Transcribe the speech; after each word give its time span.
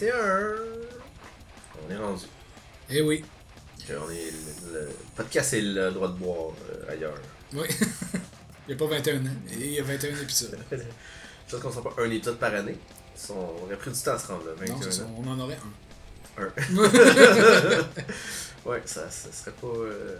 21. 0.00 0.54
On 1.88 1.92
est 1.92 1.96
rendu. 1.96 2.24
Eh 2.90 3.00
oui. 3.02 3.24
On 3.90 4.10
est, 4.10 4.30
le, 4.72 4.80
le 4.80 4.88
podcast 5.16 5.52
est 5.54 5.60
le 5.60 5.90
droit 5.92 6.08
de 6.08 6.14
boire 6.14 6.52
euh, 6.70 6.90
ailleurs. 6.92 7.14
Oui. 7.52 7.66
il 8.68 8.74
n'y 8.74 8.74
a 8.74 8.76
pas 8.76 8.86
21 8.96 9.16
ans. 9.26 9.30
Il 9.52 9.70
y 9.72 9.78
a 9.78 9.82
21 9.82 10.16
épisodes. 10.22 10.58
Je 10.72 11.52
pense 11.56 11.60
qu'on 11.62 11.70
sera 11.70 11.94
pas 11.94 12.02
un 12.02 12.10
épisode 12.10 12.38
par 12.38 12.52
année. 12.54 12.76
On 13.30 13.62
aurait 13.64 13.76
pris 13.76 13.90
du 13.92 14.00
temps 14.00 14.12
à 14.14 14.18
se 14.18 14.26
rendre 14.26 14.44
là. 14.46 14.52
21 14.58 14.74
Non, 14.74 14.80
c'est 14.82 14.90
ça. 14.92 15.02
ans. 15.04 15.14
On 15.24 15.28
en 15.30 15.38
aurait 15.40 15.56
un. 15.56 16.42
Un. 16.42 16.52
ouais, 18.70 18.82
ça, 18.84 19.08
ça 19.08 19.32
serait 19.32 19.52
pas. 19.52 19.66
euh, 19.68 20.16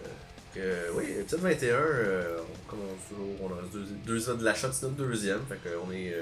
que, 0.55 0.91
oui, 0.95 1.05
épisode 1.21 1.41
21, 1.41 1.75
euh, 1.75 2.39
on 2.41 2.71
commence 2.71 3.01
toujours. 3.09 3.37
On 3.43 3.49
a 3.53 3.63
deux, 3.73 3.85
deux 4.07 4.31
ans 4.31 4.35
de 4.37 4.45
la 4.45 4.55
shot, 4.55 4.69
c'est 4.73 4.85
notre 4.85 4.95
deuxième. 4.97 5.41
Fait 5.49 5.59
qu'on 5.69 5.91
est 5.93 6.15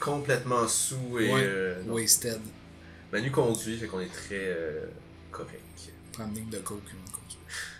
complètement 0.00 0.66
sous 0.68 1.18
et. 1.20 1.32
Ouais. 1.32 1.40
euh. 1.44 1.82
Wasted. 1.86 2.40
Manu 3.12 3.30
conduit, 3.30 3.76
fait 3.76 3.86
qu'on 3.86 4.00
est 4.00 4.06
très 4.12 4.38
euh, 4.48 4.86
correct. 5.30 5.92
Prendre 6.12 6.30
une 6.30 6.36
ligne 6.36 6.50
de 6.50 6.58
coke. 6.58 6.80
une 6.92 7.10
conduite. 7.12 7.38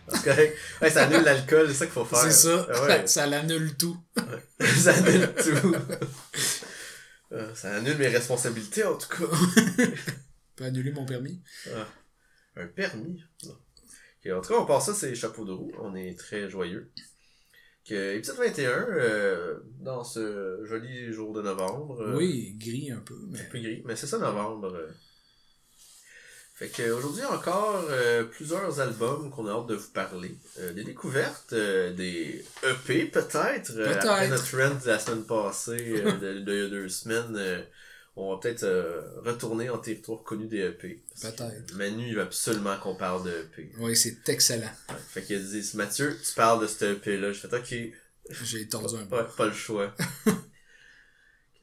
C'est 0.08 0.24
correct. 0.24 0.56
Ouais, 0.82 0.90
ça 0.90 1.04
annule 1.04 1.22
l'alcool, 1.22 1.68
c'est 1.68 1.74
ça 1.74 1.86
qu'il 1.86 1.94
faut 1.94 2.04
faire. 2.04 2.18
C'est 2.18 2.30
ça. 2.32 2.66
Ah 2.70 2.84
ouais. 2.84 3.06
ça 3.06 3.26
l'annule 3.26 3.74
tout. 3.76 3.96
ça 4.60 4.92
annule 4.94 5.32
tout. 5.34 5.74
Euh, 7.32 7.54
ça 7.54 7.74
annule 7.76 7.96
mes 7.96 8.08
responsabilités 8.08 8.84
en 8.84 8.96
tout 8.96 9.08
cas. 9.08 9.24
peut 10.56 10.64
annuler 10.64 10.92
mon 10.92 11.06
permis. 11.06 11.40
Ah, 11.74 11.86
un 12.56 12.66
permis? 12.66 13.22
Non. 13.44 14.36
En 14.36 14.40
tout 14.40 14.52
cas, 14.52 14.60
on 14.60 14.66
passe 14.66 14.86
ça, 14.86 14.94
c'est 14.94 15.14
chapeau 15.14 15.44
de 15.44 15.52
roue. 15.52 15.72
On 15.80 15.94
est 15.96 16.16
très 16.18 16.48
joyeux. 16.48 16.92
Que, 17.88 18.14
épisode 18.14 18.36
21, 18.36 18.70
euh, 18.70 19.58
dans 19.80 20.04
ce 20.04 20.60
joli 20.64 21.12
jour 21.12 21.32
de 21.32 21.42
novembre. 21.42 22.00
euh, 22.02 22.16
Oui, 22.16 22.54
gris 22.56 22.92
un 22.92 23.00
peu, 23.00 23.16
mais. 23.30 23.40
Un 23.40 23.44
peu 23.50 23.58
gris, 23.58 23.82
mais 23.84 23.96
c'est 23.96 24.06
ça 24.06 24.18
novembre. 24.18 24.72
euh. 24.74 24.88
Fait 26.54 26.68
que 26.68 26.90
aujourd'hui 26.90 27.24
encore 27.24 27.82
euh, 27.88 28.24
plusieurs 28.24 28.78
albums 28.78 29.30
qu'on 29.30 29.46
a 29.46 29.52
hâte 29.52 29.68
de 29.68 29.74
vous 29.74 29.88
parler. 29.88 30.36
Euh, 30.60 30.72
des 30.74 30.84
découvertes, 30.84 31.54
euh, 31.54 31.92
des 31.94 32.44
EP 32.62 33.06
peut-être. 33.06 33.74
Peut-être. 33.74 34.06
après 34.06 34.28
notre 34.28 34.46
trend 34.46 34.74
de 34.74 34.86
la 34.86 34.98
semaine 34.98 35.24
passée, 35.24 35.94
euh, 36.04 36.12
de, 36.18 36.42
il 36.52 36.62
y 36.62 36.66
a 36.66 36.68
deux 36.68 36.88
semaines. 36.90 37.64
on 38.16 38.34
va 38.34 38.40
peut-être 38.40 38.66
retourner 39.24 39.70
en 39.70 39.78
territoire 39.78 40.22
connu 40.22 40.46
des 40.46 40.58
EP. 40.58 41.02
Peut-être. 41.22 41.74
Manu, 41.74 42.08
il 42.08 42.14
veut 42.16 42.22
absolument 42.22 42.76
qu'on 42.78 42.96
parle 42.96 43.24
de 43.24 43.30
EP. 43.30 43.72
Oui, 43.78 43.96
c'est 43.96 44.28
excellent. 44.28 44.70
Ouais. 44.90 44.96
Fait 45.08 45.22
qu'il 45.22 45.36
a 45.36 45.38
dit, 45.38 45.70
Mathieu, 45.74 46.18
tu 46.22 46.34
parles 46.34 46.60
de 46.60 46.66
ce 46.66 46.84
EP-là. 46.84 47.32
Je 47.32 47.40
fais, 47.40 47.56
ok, 47.56 47.74
J'ai 48.44 48.68
tordu 48.68 48.96
un 48.96 49.06
peu. 49.06 49.24
Pas 49.36 49.46
le 49.46 49.52
choix. 49.54 49.94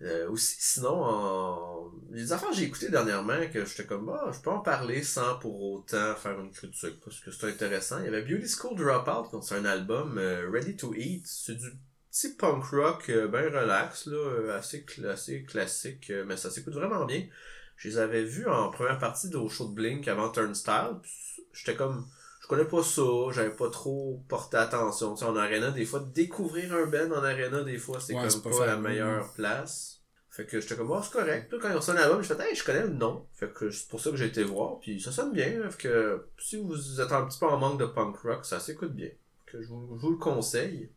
Euh, 0.01 0.29
aussi, 0.29 0.55
sinon, 0.59 1.03
en... 1.03 1.91
les 2.11 2.31
affaires 2.31 2.49
que 2.49 2.55
j'ai 2.55 2.63
écoutées 2.63 2.89
dernièrement, 2.89 3.37
que 3.51 3.65
j'étais 3.65 3.85
comme, 3.85 4.05
bah, 4.05 4.31
je 4.33 4.39
peux 4.39 4.49
en 4.49 4.61
parler 4.61 5.03
sans 5.03 5.37
pour 5.39 5.61
autant 5.61 6.15
faire 6.15 6.39
une 6.39 6.51
critique, 6.51 7.01
parce 7.03 7.19
que 7.19 7.31
c'est 7.31 7.47
intéressant. 7.47 7.99
Il 7.99 8.05
y 8.05 8.07
avait 8.07 8.21
Beauty 8.21 8.47
School 8.47 8.77
Dropout, 8.77 9.31
donc 9.31 9.43
c'est 9.43 9.55
un 9.55 9.65
album 9.65 10.17
euh, 10.17 10.49
Ready 10.49 10.77
to 10.77 10.93
Eat. 10.95 11.27
C'est 11.27 11.55
du 11.55 11.69
petit 12.11 12.29
punk 12.35 12.63
rock 12.65 13.09
euh, 13.09 13.27
bien 13.27 13.43
relax, 13.43 14.07
là, 14.07 14.17
euh, 14.17 14.57
assez, 14.57 14.85
assez 15.07 15.43
classique, 15.43 16.09
euh, 16.09 16.25
mais 16.25 16.37
ça 16.37 16.49
s'écoute 16.49 16.73
vraiment 16.73 17.05
bien. 17.05 17.25
Je 17.77 17.89
les 17.89 17.97
avais 17.97 18.23
vus 18.23 18.47
en 18.47 18.69
première 18.71 18.99
partie 18.99 19.29
de 19.29 19.47
show 19.47 19.69
de 19.69 19.73
Blink 19.73 20.07
avant 20.07 20.29
Turnstile, 20.29 20.97
j'étais 21.53 21.75
comme, 21.75 22.07
connais 22.49 22.65
pas 22.65 22.83
ça, 22.83 23.03
j'avais 23.31 23.55
pas 23.55 23.69
trop 23.69 24.23
porté 24.27 24.57
attention. 24.57 25.13
Tu 25.13 25.19
sais, 25.19 25.25
en 25.25 25.35
arena, 25.35 25.69
des 25.69 25.85
fois, 25.85 25.99
découvrir 25.99 26.73
un 26.73 26.87
band 26.87 27.15
en 27.15 27.23
arena, 27.23 27.63
des 27.63 27.77
fois, 27.77 27.99
c'est 27.99 28.15
Ouais, 28.15 28.27
comme 28.27 28.41
pas, 28.41 28.57
pas 28.57 28.65
la 28.65 28.77
meilleure 28.77 29.31
place. 29.33 30.01
Fait 30.31 30.45
que 30.45 30.59
j'étais 30.59 30.75
comme, 30.75 30.89
oh, 30.91 30.99
c'est 31.03 31.11
correct. 31.11 31.47
Puis 31.49 31.59
quand 31.59 31.69
ils 31.69 31.77
ont 31.77 31.81
sorti 31.81 32.01
un 32.01 32.03
album, 32.03 32.23
j'ai 32.23 32.33
fait, 32.33 32.49
hey, 32.49 32.55
je 32.55 32.63
connais 32.63 32.81
le 32.81 32.89
nom. 32.89 33.27
Fait 33.33 33.53
que 33.53 33.69
c'est 33.69 33.87
pour 33.87 33.99
ça 33.99 34.09
que 34.09 34.17
j'ai 34.17 34.25
été 34.25 34.43
voir. 34.43 34.79
Puis 34.79 34.99
ça 34.99 35.11
sonne 35.11 35.31
bien. 35.31 35.69
Fait 35.69 35.77
que 35.77 36.25
si 36.39 36.57
vous 36.57 36.99
êtes 36.99 37.11
un 37.11 37.25
petit 37.25 37.37
peu 37.37 37.45
en 37.45 37.57
manque 37.57 37.79
de 37.79 37.85
punk 37.85 38.17
rock, 38.17 38.45
ça 38.45 38.59
s'écoute 38.59 38.93
bien. 38.93 39.09
Que 39.45 39.61
je 39.61 39.67
vous, 39.67 39.95
je 39.95 40.01
vous 40.01 40.11
le 40.11 40.17
conseille. 40.17 40.91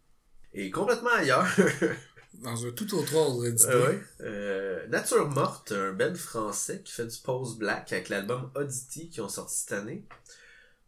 Et 0.54 0.70
complètement 0.70 1.10
ailleurs. 1.10 1.46
Dans 2.34 2.66
un 2.66 2.70
tout 2.70 2.94
autre 2.94 3.14
ordre 3.14 3.46
d'idée. 3.46 3.70
Euh, 3.70 3.88
ouais. 3.88 4.02
Euh, 4.22 4.86
Nature 4.88 5.28
Morte, 5.28 5.72
un 5.72 5.92
band 5.92 6.14
français 6.14 6.80
qui 6.82 6.92
fait 6.92 7.06
du 7.06 7.18
post-black 7.18 7.92
avec 7.92 8.08
l'album 8.08 8.50
Oddity 8.54 9.10
qui 9.10 9.20
ont 9.20 9.28
sorti 9.28 9.54
cette 9.58 9.72
année. 9.72 10.06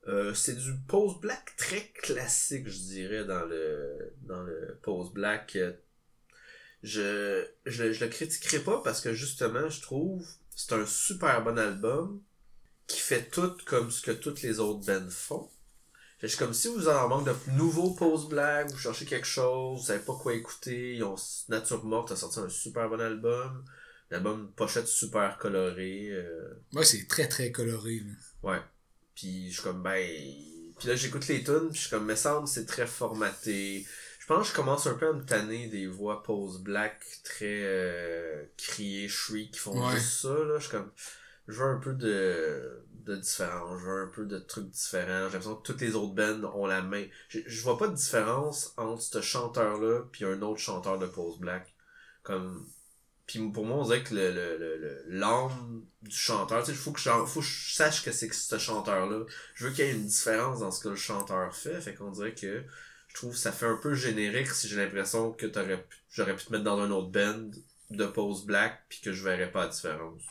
Euh, 0.08 0.34
c'est 0.34 0.56
du 0.56 0.74
post-black 0.86 1.54
très 1.56 1.88
classique, 1.88 2.68
je 2.68 2.78
dirais, 2.78 3.24
dans 3.24 3.44
le, 3.46 4.12
dans 4.22 4.42
le 4.42 4.78
post-black. 4.82 5.56
Euh, 5.56 5.72
Je, 6.82 7.46
je, 7.64 7.92
je 7.92 8.04
le 8.04 8.10
critiquerai 8.10 8.58
pas 8.60 8.82
parce 8.82 9.00
que 9.00 9.14
justement, 9.14 9.68
je 9.70 9.80
trouve 9.80 10.26
c'est 10.54 10.72
un 10.74 10.84
super 10.86 11.42
bon 11.42 11.58
album 11.58 12.20
qui 12.86 13.00
fait 13.00 13.24
tout 13.30 13.56
comme 13.66 13.90
ce 13.90 14.02
que 14.02 14.10
toutes 14.12 14.42
les 14.42 14.60
autres 14.60 14.84
bands 14.86 15.08
font. 15.10 15.48
C'est 16.20 16.36
comme 16.38 16.54
si 16.54 16.68
vous 16.68 16.88
en 16.88 17.08
manque 17.08 17.26
de 17.26 17.34
nouveaux 17.52 17.92
post-black, 17.94 18.70
vous 18.70 18.78
cherchez 18.78 19.04
quelque 19.06 19.26
chose, 19.26 19.80
vous 19.80 19.86
savez 19.86 20.02
pas 20.04 20.14
quoi 20.14 20.34
écouter, 20.34 20.94
ils 20.96 21.04
ont 21.04 21.16
Nature 21.48 21.84
Morte 21.84 22.12
a 22.12 22.16
sorti 22.16 22.38
un 22.40 22.48
super 22.48 22.88
bon 22.88 23.00
album, 23.00 23.64
l'album 24.10 24.50
pochette 24.54 24.86
super 24.86 25.36
colorée, 25.38 26.08
euh, 26.12 26.54
Ouais, 26.74 26.84
c'est 26.84 27.06
très 27.08 27.28
très 27.28 27.50
coloré. 27.52 28.00
là. 28.00 28.50
ouais. 28.50 28.60
Puis 29.14 29.48
je 29.50 29.54
suis 29.54 29.62
comme 29.62 29.82
ben 29.82 30.04
puis 30.78 30.88
là 30.88 30.96
j'écoute 30.96 31.26
les 31.28 31.44
tunes, 31.44 31.68
puis 31.68 31.76
je 31.76 31.80
suis 31.82 31.90
comme 31.90 32.06
me 32.06 32.14
semble 32.16 32.48
c'est 32.48 32.66
très 32.66 32.86
formaté. 32.86 33.86
Je 34.18 34.26
pense 34.26 34.46
que 34.48 34.52
je 34.52 34.56
commence 34.56 34.86
un 34.86 34.94
peu 34.94 35.08
à 35.08 35.12
me 35.12 35.24
tanner 35.24 35.68
des 35.68 35.86
voix 35.86 36.22
post-black 36.22 37.00
très 37.24 37.60
euh, 37.62 38.44
criées, 38.56 39.08
shriek 39.08 39.52
qui 39.52 39.58
font 39.58 39.86
Ouais. 39.86 39.94
juste 39.96 40.22
ça 40.22 40.30
là, 40.30 40.58
je 40.58 40.62
suis 40.64 40.70
comme 40.70 40.90
je 41.46 41.54
veux 41.62 41.68
un 41.68 41.78
peu 41.78 41.92
de 41.94 42.80
de 43.04 43.16
différence, 43.16 43.80
je 43.80 43.84
veux 43.84 44.02
un 44.04 44.06
peu 44.08 44.24
de 44.24 44.38
trucs 44.38 44.70
différents. 44.70 45.28
J'ai 45.28 45.34
l'impression 45.34 45.56
que 45.56 45.62
toutes 45.66 45.82
les 45.82 45.94
autres 45.94 46.14
bands 46.14 46.42
ont 46.54 46.64
la 46.66 46.80
main. 46.80 47.04
Je, 47.28 47.40
je 47.46 47.62
vois 47.62 47.76
pas 47.76 47.86
de 47.88 47.94
différence 47.94 48.72
entre 48.78 49.02
ce 49.02 49.20
chanteur-là 49.20 50.04
puis 50.10 50.24
un 50.24 50.40
autre 50.40 50.60
chanteur 50.60 50.98
de 50.98 51.06
post-black. 51.06 51.74
Comme 52.22 52.66
puis 53.26 53.40
pour 53.50 53.64
moi, 53.64 53.78
on 53.78 53.84
dirait 53.84 54.02
que 54.02 54.14
le, 54.14 54.30
le, 54.32 54.56
le, 54.58 55.04
l'âme 55.08 55.84
du 56.02 56.16
chanteur, 56.16 56.62
tu 56.62 56.72
sais, 56.72 56.76
faut 56.76 56.92
que 56.92 57.00
je, 57.00 57.10
faut 57.26 57.40
que 57.40 57.46
je 57.46 57.74
sache 57.74 58.04
que 58.04 58.12
c'est 58.12 58.28
que 58.28 58.34
ce 58.34 58.58
chanteur-là. 58.58 59.24
Je 59.54 59.66
veux 59.66 59.72
qu'il 59.72 59.84
y 59.84 59.88
ait 59.88 59.92
une 59.92 60.06
différence 60.06 60.60
dans 60.60 60.70
ce 60.70 60.82
que 60.82 60.90
le 60.90 60.96
chanteur 60.96 61.54
fait. 61.56 61.80
Fait 61.80 61.94
qu'on 61.94 62.10
dirait 62.10 62.34
que 62.34 62.64
je 63.08 63.14
trouve 63.14 63.32
que 63.32 63.38
ça 63.38 63.52
fait 63.52 63.66
un 63.66 63.76
peu 63.76 63.94
générique 63.94 64.48
si 64.48 64.68
j'ai 64.68 64.76
l'impression 64.76 65.32
que 65.32 65.46
t'aurais 65.46 65.86
j'aurais 66.10 66.36
pu 66.36 66.44
te 66.44 66.52
mettre 66.52 66.64
dans 66.64 66.78
un 66.80 66.90
autre 66.90 67.08
band 67.08 67.50
de 67.90 68.06
post-black 68.06 68.84
puis 68.88 69.00
que 69.00 69.12
je 69.12 69.24
verrais 69.24 69.50
pas 69.50 69.62
la 69.62 69.68
différence. 69.68 70.22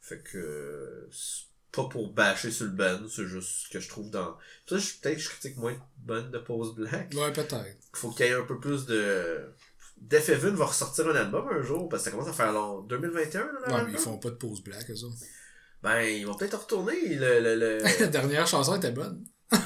Fait 0.00 0.22
que 0.22 1.08
c'est 1.12 1.46
pas 1.70 1.84
pour 1.84 2.12
bâcher 2.12 2.50
sur 2.50 2.64
le 2.64 2.72
band, 2.72 3.06
c'est 3.08 3.26
juste 3.26 3.66
ce 3.66 3.68
que 3.68 3.78
je 3.78 3.88
trouve 3.88 4.10
dans. 4.10 4.36
Peut-être 4.66 5.02
que 5.02 5.18
je 5.18 5.28
critique 5.28 5.56
moins 5.58 5.74
de 5.74 5.78
band 5.98 6.28
de 6.28 6.38
post-black. 6.38 7.12
Ouais, 7.14 7.32
peut-être. 7.32 7.76
Faut 7.92 8.10
qu'il 8.10 8.26
y 8.26 8.30
ait 8.30 8.32
un 8.34 8.44
peu 8.44 8.58
plus 8.58 8.86
de. 8.86 9.52
Def 10.00 10.28
Heaven 10.28 10.54
va 10.54 10.66
ressortir 10.66 11.08
un 11.08 11.14
album 11.16 11.48
un 11.50 11.62
jour, 11.62 11.88
parce 11.88 12.02
que 12.02 12.10
ça 12.10 12.16
commence 12.16 12.28
à 12.28 12.32
faire 12.32 12.52
long. 12.52 12.80
2021, 12.82 13.40
là, 13.40 13.48
Ouais, 13.76 13.84
mais 13.86 13.92
ils 13.92 13.98
font 13.98 14.18
pas 14.18 14.30
de 14.30 14.36
pause 14.36 14.62
black, 14.62 14.90
eux 14.90 15.04
autres. 15.04 15.16
Ben, 15.82 16.00
ils 16.02 16.26
vont 16.26 16.34
peut-être 16.34 16.58
retourner, 16.58 17.14
le... 17.16 17.40
le, 17.40 17.54
le... 17.56 17.78
La 18.00 18.06
dernière 18.08 18.46
chanson 18.46 18.76
était 18.76 18.90
bonne. 18.92 19.24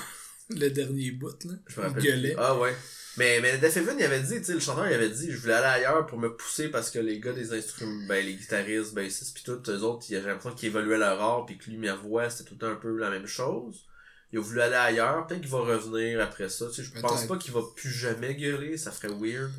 le 0.51 0.69
dernier 0.69 1.13
bout, 1.13 1.45
là. 1.45 1.55
Je 1.67 1.81
me 1.81 1.85
Il 1.85 1.89
rappelle. 1.89 2.03
gueulait. 2.03 2.35
Ah 2.39 2.59
ouais. 2.59 2.75
Mais, 3.19 3.41
mais 3.41 3.59
Def 3.59 3.77
Heaven, 3.77 3.97
il 3.99 4.05
avait 4.05 4.21
dit, 4.23 4.39
tu 4.39 4.45
sais, 4.45 4.55
le 4.55 4.61
chanteur, 4.61 4.87
il 4.89 4.95
avait 4.95 5.11
dit, 5.11 5.31
je 5.31 5.39
voulais 5.39 5.53
aller 5.55 5.85
ailleurs 5.85 6.07
pour 6.07 6.19
me 6.19 6.35
pousser 6.35 6.69
parce 6.71 6.91
que 6.91 6.99
les 6.99 7.21
gars 7.21 7.33
des 7.33 7.53
instruments, 7.53 8.07
ben, 8.09 8.25
les 8.25 8.35
guitaristes, 8.35 8.95
bassistes 8.95 9.37
pis 9.37 9.43
tout, 9.43 9.61
eux 9.69 9.83
autres, 9.83 10.07
il 10.09 10.17
avait 10.17 10.29
l'impression 10.29 10.55
qu'ils 10.57 10.69
évoluaient 10.71 10.99
leur 10.99 11.21
art 11.21 11.45
pis 11.47 11.59
que 11.59 11.69
lui, 11.71 11.77
ma 11.77 11.95
voix, 11.95 12.31
c'était 12.31 12.45
tout 12.49 12.55
le 12.55 12.61
temps 12.61 12.73
un 12.73 12.77
peu 12.77 12.97
la 12.97 13.11
même 13.11 13.27
chose. 13.27 13.87
Il 14.33 14.39
a 14.39 14.43
voulu 14.43 14.63
aller 14.63 14.75
ailleurs, 14.75 15.27
peut-être 15.27 15.43
qu'il 15.43 15.51
va 15.51 15.59
revenir 15.59 16.21
après 16.23 16.49
ça, 16.49 16.67
tu 16.69 16.77
sais, 16.77 16.83
je 16.85 17.01
pense 17.01 17.27
pas 17.27 17.37
qu'il 17.37 17.53
va 17.53 17.61
plus 17.77 17.91
jamais 17.91 18.35
gueuler, 18.35 18.79
ça 18.79 18.91
ferait 18.91 19.13
weird. 19.13 19.53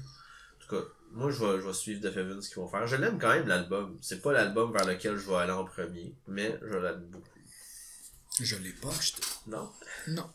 Moi, 1.12 1.30
je 1.30 1.46
vais, 1.46 1.62
je 1.62 1.68
vais 1.68 1.74
suivre 1.74 2.02
Def 2.02 2.18
Heaven, 2.18 2.42
ce 2.42 2.50
qu'ils 2.50 2.58
vont 2.58 2.68
faire. 2.68 2.88
Je 2.88 2.96
l'aime 2.96 3.20
quand 3.20 3.30
même, 3.30 3.48
l'album. 3.48 3.98
C'est 4.02 4.22
pas 4.22 4.34
l'album 4.34 4.72
vers 4.74 4.86
lequel 4.86 5.16
je 5.16 5.30
vais 5.30 5.36
aller 5.36 5.52
en 5.52 5.64
premier, 5.64 6.16
mais 6.28 6.60
je 6.64 6.76
l'aime 6.76 7.06
beaucoup. 7.12 7.28
Je 8.42 8.56
l'ai 8.56 8.72
pas 8.72 8.90
acheté. 8.90 9.22
Non? 9.46 9.72
Non. 10.08 10.28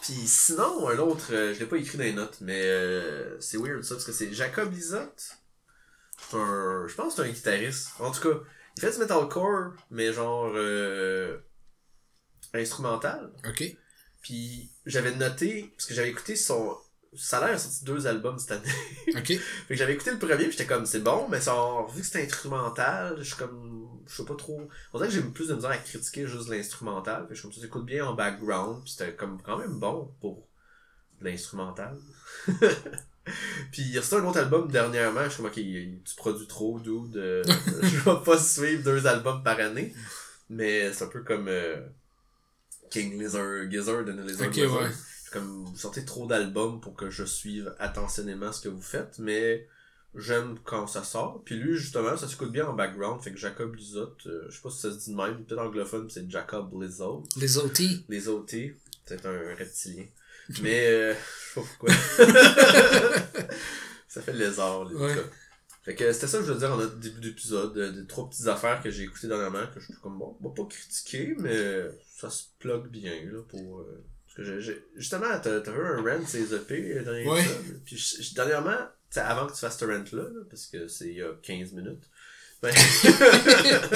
Puis 0.00 0.26
sinon, 0.26 0.88
un 0.88 0.96
autre, 0.98 1.34
euh, 1.34 1.52
je 1.52 1.60
l'ai 1.60 1.66
pas 1.66 1.76
écrit 1.76 1.98
dans 1.98 2.04
les 2.04 2.14
notes, 2.14 2.38
mais 2.40 2.62
euh, 2.64 3.38
c'est 3.40 3.58
weird 3.58 3.82
ça, 3.82 3.94
parce 3.94 4.06
que 4.06 4.12
c'est 4.12 4.32
Jacob 4.32 4.72
Lizotte. 4.72 5.36
Un, 6.32 6.86
je 6.88 6.94
pense 6.94 7.14
que 7.14 7.22
c'est 7.22 7.28
un 7.28 7.32
guitariste. 7.32 7.90
En 7.98 8.10
tout 8.10 8.22
cas, 8.22 8.40
il 8.76 8.80
fait 8.80 8.92
du 8.92 8.98
metalcore, 8.98 9.72
mais 9.90 10.12
genre 10.14 10.50
euh, 10.54 11.38
instrumental. 12.54 13.30
Ok. 13.46 13.64
Puis 14.22 14.70
j'avais 14.86 15.14
noté, 15.14 15.74
parce 15.76 15.86
que 15.86 15.94
j'avais 15.94 16.10
écouté 16.10 16.36
son... 16.36 16.78
Ça 17.16 17.38
a 17.38 17.48
l'air 17.48 17.58
sorti 17.58 17.84
deux 17.84 18.06
albums 18.06 18.38
cette 18.38 18.52
année. 18.52 18.72
Ok. 19.16 19.26
Fait 19.26 19.38
que 19.68 19.74
j'avais 19.74 19.94
écouté 19.94 20.12
le 20.12 20.18
premier, 20.18 20.44
puis 20.44 20.52
j'étais 20.52 20.66
comme, 20.66 20.86
c'est 20.86 21.00
bon, 21.00 21.26
mais 21.28 21.40
ça, 21.40 21.54
vu 21.92 22.00
que 22.00 22.06
c'était 22.06 22.24
instrumental, 22.24 23.16
je 23.18 23.24
suis 23.24 23.36
comme, 23.36 23.88
je 24.06 24.14
sais 24.16 24.24
pas 24.24 24.36
trop. 24.36 24.68
On 24.92 24.98
dirait 24.98 25.08
que 25.10 25.14
j'ai 25.16 25.22
plus 25.22 25.48
de 25.48 25.54
misère 25.54 25.70
à 25.70 25.76
critiquer 25.76 26.26
juste 26.28 26.48
l'instrumental. 26.48 27.22
Fait 27.22 27.28
que 27.30 27.34
je 27.34 27.40
suis 27.40 27.48
comme 27.48 27.52
ça, 27.52 27.60
s'écoute 27.60 27.84
bien 27.84 28.06
en 28.06 28.14
background, 28.14 28.82
puis 28.84 28.92
c'était 28.92 29.14
comme 29.14 29.42
quand 29.42 29.58
même 29.58 29.80
bon 29.80 30.12
pour 30.20 30.46
l'instrumental. 31.20 31.98
Puis 33.70 33.82
il 33.82 33.98
restait 33.98 34.16
un 34.16 34.24
autre 34.24 34.38
album 34.38 34.68
dernièrement, 34.70 35.24
je 35.24 35.28
suis 35.28 35.36
comme, 35.42 35.46
ok, 35.46 35.54
tu 35.54 36.16
produis 36.16 36.46
trop, 36.46 36.80
dude. 36.80 37.16
euh, 37.16 37.42
je 37.82 37.98
vais 37.98 38.24
pas 38.24 38.38
suivre 38.38 38.82
deux 38.82 39.06
albums 39.06 39.42
par 39.42 39.58
année. 39.60 39.94
Mais 40.48 40.92
c'est 40.92 41.04
un 41.04 41.08
peu 41.08 41.22
comme 41.22 41.46
euh, 41.48 41.76
King 42.90 43.18
Lizard, 43.20 43.70
Gizzard 43.70 44.04
and 44.08 44.22
Lizard 44.24 44.48
Ok, 44.48 44.56
ouais. 44.56 44.90
Comme, 45.32 45.64
vous 45.64 45.76
sortez 45.76 46.04
trop 46.04 46.26
d'albums 46.26 46.80
pour 46.80 46.94
que 46.94 47.08
je 47.10 47.24
suive 47.24 47.74
attentionnément 47.78 48.52
ce 48.52 48.60
que 48.60 48.68
vous 48.68 48.82
faites, 48.82 49.18
mais 49.18 49.66
j'aime 50.16 50.58
quand 50.64 50.86
ça 50.88 51.04
sort. 51.04 51.42
Puis 51.44 51.54
lui, 51.56 51.76
justement, 51.76 52.16
ça 52.16 52.26
s'écoute 52.26 52.50
bien 52.50 52.66
en 52.66 52.72
background, 52.72 53.22
fait 53.22 53.30
que 53.32 53.38
Jacob 53.38 53.74
Lizotte, 53.76 54.26
euh, 54.26 54.46
je 54.48 54.56
sais 54.56 54.62
pas 54.62 54.70
si 54.70 54.80
ça 54.80 54.90
se 54.92 54.98
dit 54.98 55.10
de 55.12 55.16
même, 55.16 55.44
peut-être 55.44 55.60
anglophone, 55.60 56.10
c'est 56.10 56.28
Jacob 56.30 56.70
Lizotte. 56.82 57.26
Les 57.36 57.58
OT. 57.58 57.80
Les 58.08 58.28
OT, 58.28 58.50
c'est 59.06 59.24
un 59.26 59.54
reptilien. 59.54 60.04
Mais, 60.62 60.86
euh, 60.88 61.14
je 61.14 61.18
sais 61.54 61.60
pas 61.60 61.66
pourquoi. 61.78 61.94
ça 64.08 64.20
fait 64.22 64.32
lézard, 64.32 64.84
les 64.86 64.96
Ouais. 64.96 65.14
gars. 65.14 65.22
Fait 65.82 65.94
que 65.94 66.12
c'était 66.12 66.26
ça 66.26 66.38
que 66.38 66.44
je 66.44 66.52
veux 66.52 66.58
dire 66.58 66.72
en 66.72 66.76
notre 66.76 66.96
début 66.96 67.20
d'épisode, 67.20 67.76
euh, 67.78 67.92
des 67.92 68.06
trois 68.06 68.28
petites 68.28 68.48
affaires 68.48 68.82
que 68.82 68.90
j'ai 68.90 69.04
écoutées 69.04 69.28
dernièrement, 69.28 69.66
que 69.72 69.80
je 69.80 69.86
suis 69.86 69.94
comme 70.02 70.18
bon, 70.18 70.36
on 70.42 70.48
va 70.48 70.54
pas 70.54 70.64
critiquer, 70.66 71.34
mais 71.38 71.84
ça 72.16 72.28
se 72.28 72.44
plug 72.58 72.88
bien, 72.88 73.14
là, 73.30 73.40
pour... 73.48 73.86
parce 74.36 74.48
que 74.48 74.60
justement, 74.96 75.26
t'as 75.42 75.60
t'as 75.60 75.72
eu 75.72 75.84
un 75.84 76.02
rent 76.02 76.26
ces 76.26 76.54
EP 76.54 76.98
euh, 76.98 77.16
épisode, 77.38 77.80
puis 77.84 77.96
je- 77.96 78.34
dernièrement, 78.34 78.76
avant 79.16 79.46
que 79.46 79.52
tu 79.52 79.58
fasses 79.58 79.78
ce 79.78 79.84
rent-là, 79.84 80.22
là, 80.22 80.40
parce 80.48 80.66
que 80.66 80.86
c'est 80.88 81.08
il 81.08 81.14
y 81.16 81.22
a 81.22 81.32
15 81.42 81.72
minutes, 81.72 82.08
ben, 82.62 82.72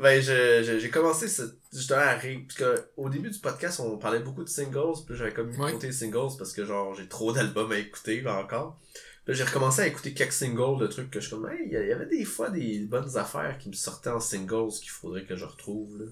ben 0.00 0.20
j'ai 0.20 0.90
commencé 0.90 1.28
ce- 1.28 1.42
justement 1.72 2.00
à 2.00 2.14
rire, 2.14 2.40
parce 2.46 2.58
que 2.58 2.82
au 2.96 3.08
début 3.08 3.30
du 3.30 3.38
podcast, 3.38 3.80
on 3.80 3.98
parlait 3.98 4.20
beaucoup 4.20 4.44
de 4.44 4.48
singles, 4.48 5.04
puis 5.06 5.16
j'avais 5.16 5.32
comme 5.32 5.50
Ouais. 5.58 5.70
écouté 5.70 5.88
les 5.88 5.92
singles 5.92 6.36
parce 6.38 6.52
que 6.52 6.64
genre 6.64 6.94
j'ai 6.94 7.08
trop 7.08 7.32
d'albums 7.32 7.72
à 7.72 7.78
écouter 7.78 8.20
là, 8.20 8.38
encore. 8.38 8.78
Puis 9.24 9.32
là, 9.32 9.34
j'ai 9.34 9.44
recommencé 9.44 9.82
à 9.82 9.86
écouter 9.86 10.14
quelques 10.14 10.32
singles 10.32 10.78
de 10.80 10.86
trucs 10.86 11.10
que 11.10 11.20
je 11.20 11.26
suis 11.26 11.36
comme, 11.36 11.50
il 11.66 11.72
y 11.72 11.76
avait 11.76 12.06
des 12.06 12.24
fois 12.24 12.50
des 12.50 12.80
bonnes 12.80 13.16
affaires 13.18 13.58
qui 13.58 13.68
me 13.68 13.74
sortaient 13.74 14.08
en 14.10 14.20
singles 14.20 14.70
qu'il 14.80 14.90
faudrait 14.90 15.24
que 15.24 15.36
je 15.36 15.44
retrouve, 15.44 15.98
là. 15.98 16.04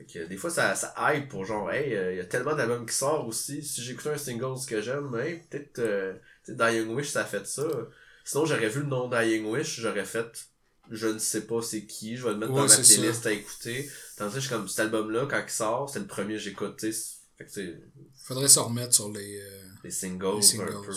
Fait 0.00 0.06
que 0.06 0.24
des 0.26 0.36
fois, 0.38 0.48
ça, 0.48 0.74
ça 0.74 0.94
aide 1.12 1.28
pour 1.28 1.44
genre, 1.44 1.70
hey, 1.70 1.94
euh, 1.94 2.12
il 2.12 2.16
y 2.16 2.20
a 2.20 2.24
tellement 2.24 2.54
d'albums 2.54 2.86
qui 2.86 2.94
sortent 2.94 3.28
aussi. 3.28 3.62
Si 3.62 3.82
j'écoute 3.82 4.06
un 4.06 4.16
single 4.16 4.54
que 4.66 4.80
j'aime, 4.80 5.14
hey, 5.16 5.42
peut-être, 5.50 5.78
euh, 5.80 6.14
Dying 6.48 6.88
Wish, 6.94 7.10
ça 7.10 7.20
a 7.20 7.24
fait 7.26 7.46
ça. 7.46 7.64
Sinon, 8.24 8.46
j'aurais 8.46 8.70
vu 8.70 8.80
le 8.80 8.86
nom 8.86 9.10
Dying 9.10 9.44
Wish, 9.44 9.78
j'aurais 9.80 10.06
fait, 10.06 10.48
je 10.90 11.06
ne 11.08 11.18
sais 11.18 11.42
pas 11.42 11.60
c'est 11.60 11.84
qui, 11.84 12.16
je 12.16 12.24
vais 12.24 12.30
le 12.30 12.38
mettre 12.38 12.52
Ouais, 12.52 12.60
dans 12.62 12.66
ma 12.68 12.76
playlist 12.76 13.26
à 13.26 13.32
écouter. 13.32 13.90
Tandis 14.16 14.34
que 14.36 14.40
je 14.40 14.46
suis 14.46 14.54
comme, 14.54 14.68
cet 14.68 14.80
album-là, 14.80 15.26
quand 15.28 15.42
il 15.46 15.50
sort, 15.52 15.90
c'est 15.90 15.98
le 15.98 16.06
premier 16.06 16.34
que 16.34 16.40
j'écoute. 16.40 16.80
Fait 16.80 17.44
que, 17.44 17.76
Faudrait 18.24 18.48
se 18.48 18.58
remettre 18.58 18.94
sur 18.94 19.10
les. 19.10 19.38
euh, 19.38 19.60
les 19.84 19.90
singles, 19.90 20.36
Les 20.36 20.42
singles. 20.42 20.76
un 20.76 20.82
peu. 20.82 20.92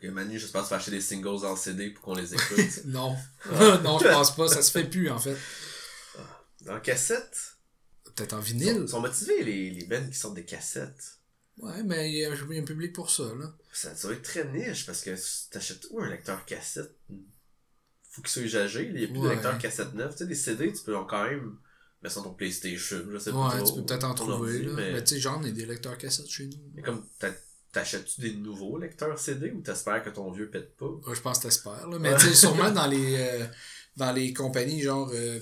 Que 0.00 0.08
Manu, 0.08 0.38
que 0.38 0.44
tu 0.46 0.52
vas 0.52 0.66
acheter 0.70 0.90
des 0.90 1.00
singles 1.00 1.44
en 1.44 1.54
CD 1.56 1.90
pour 1.90 2.04
qu'on 2.04 2.14
les 2.14 2.32
écoute. 2.34 2.84
Non. 2.86 3.14
non, 3.82 3.98
je 3.98 4.08
pense 4.08 4.34
pas. 4.36 4.48
Ça 4.48 4.62
se 4.62 4.70
fait 4.70 4.84
plus, 4.84 5.10
en 5.10 5.18
fait. 5.18 5.36
en 6.68 6.80
cassette, 6.80 7.55
Peut-être 8.16 8.32
en 8.32 8.40
ils 8.40 8.44
vinyle. 8.44 8.74
sont, 8.80 8.86
sont 8.88 9.00
motivés 9.00 9.44
les, 9.44 9.70
les 9.70 9.84
bands 9.86 10.08
qui 10.08 10.16
sortent 10.18 10.34
des 10.34 10.44
cassettes. 10.44 11.18
Ouais, 11.58 11.82
mais 11.84 12.10
il 12.10 12.16
y, 12.18 12.24
a, 12.24 12.28
il 12.34 12.54
y 12.54 12.58
a 12.58 12.62
un 12.62 12.64
public 12.64 12.92
pour 12.92 13.10
ça, 13.10 13.24
là. 13.38 13.54
Ça, 13.72 13.92
va 14.08 14.12
être 14.14 14.22
très 14.22 14.44
niche 14.52 14.84
parce 14.86 15.02
que 15.02 15.14
t'achètes 15.50 15.86
où 15.90 16.00
un 16.00 16.08
lecteur 16.10 16.44
cassette? 16.44 16.94
Faut 18.10 18.22
qu'il 18.22 18.30
soit 18.30 18.42
usagé. 18.42 18.86
Il 18.86 18.94
n'y 18.94 19.04
a 19.04 19.08
plus 19.08 19.20
de 19.20 19.28
lecteur 19.28 19.58
cassette 19.58 19.94
neuf. 19.94 20.12
Tu 20.12 20.18
sais, 20.18 20.26
des 20.26 20.34
CD, 20.34 20.72
tu 20.72 20.82
peux 20.82 20.94
quand 21.06 21.24
même 21.24 21.56
mettre 22.02 22.14
sur 22.14 22.24
ton 22.24 22.32
PlayStation. 22.34 23.04
Je 23.10 23.18
sais 23.18 23.30
pas 23.30 23.48
Ouais, 23.54 23.58
trop. 23.62 23.68
tu 23.70 23.74
peux 23.80 23.86
peut-être 23.86 24.04
en 24.04 24.14
trouver, 24.14 24.62
là. 24.62 24.72
Mais, 24.74 24.92
Mais 24.92 25.04
tu 25.04 25.14
sais, 25.14 25.20
genre, 25.20 25.38
on 25.40 25.44
a 25.44 25.50
des 25.50 25.66
lecteurs 25.66 25.98
cassettes 25.98 26.28
chez 26.28 26.46
nous. 26.46 26.56
mais 26.74 26.82
comme 26.82 27.06
t'a- 27.18 27.34
t'achètes-tu 27.72 28.20
des 28.22 28.34
nouveaux 28.34 28.78
lecteurs 28.78 29.18
CD 29.18 29.50
ou 29.50 29.60
t'espères 29.60 30.02
que 30.02 30.10
ton 30.10 30.30
vieux 30.30 30.48
pète 30.50 30.76
pas? 30.76 30.86
Ouais, 30.86 31.14
je 31.14 31.20
pense 31.20 31.38
que 31.38 31.42
t'espères, 31.44 31.86
là. 31.88 31.98
Mais 31.98 32.14
tu 32.16 32.22
sais, 32.26 32.34
sûrement 32.34 32.70
dans 32.70 32.86
les, 32.86 33.16
euh, 33.18 33.46
dans 33.96 34.12
les 34.12 34.32
compagnies, 34.32 34.80
genre, 34.82 35.10
euh, 35.12 35.38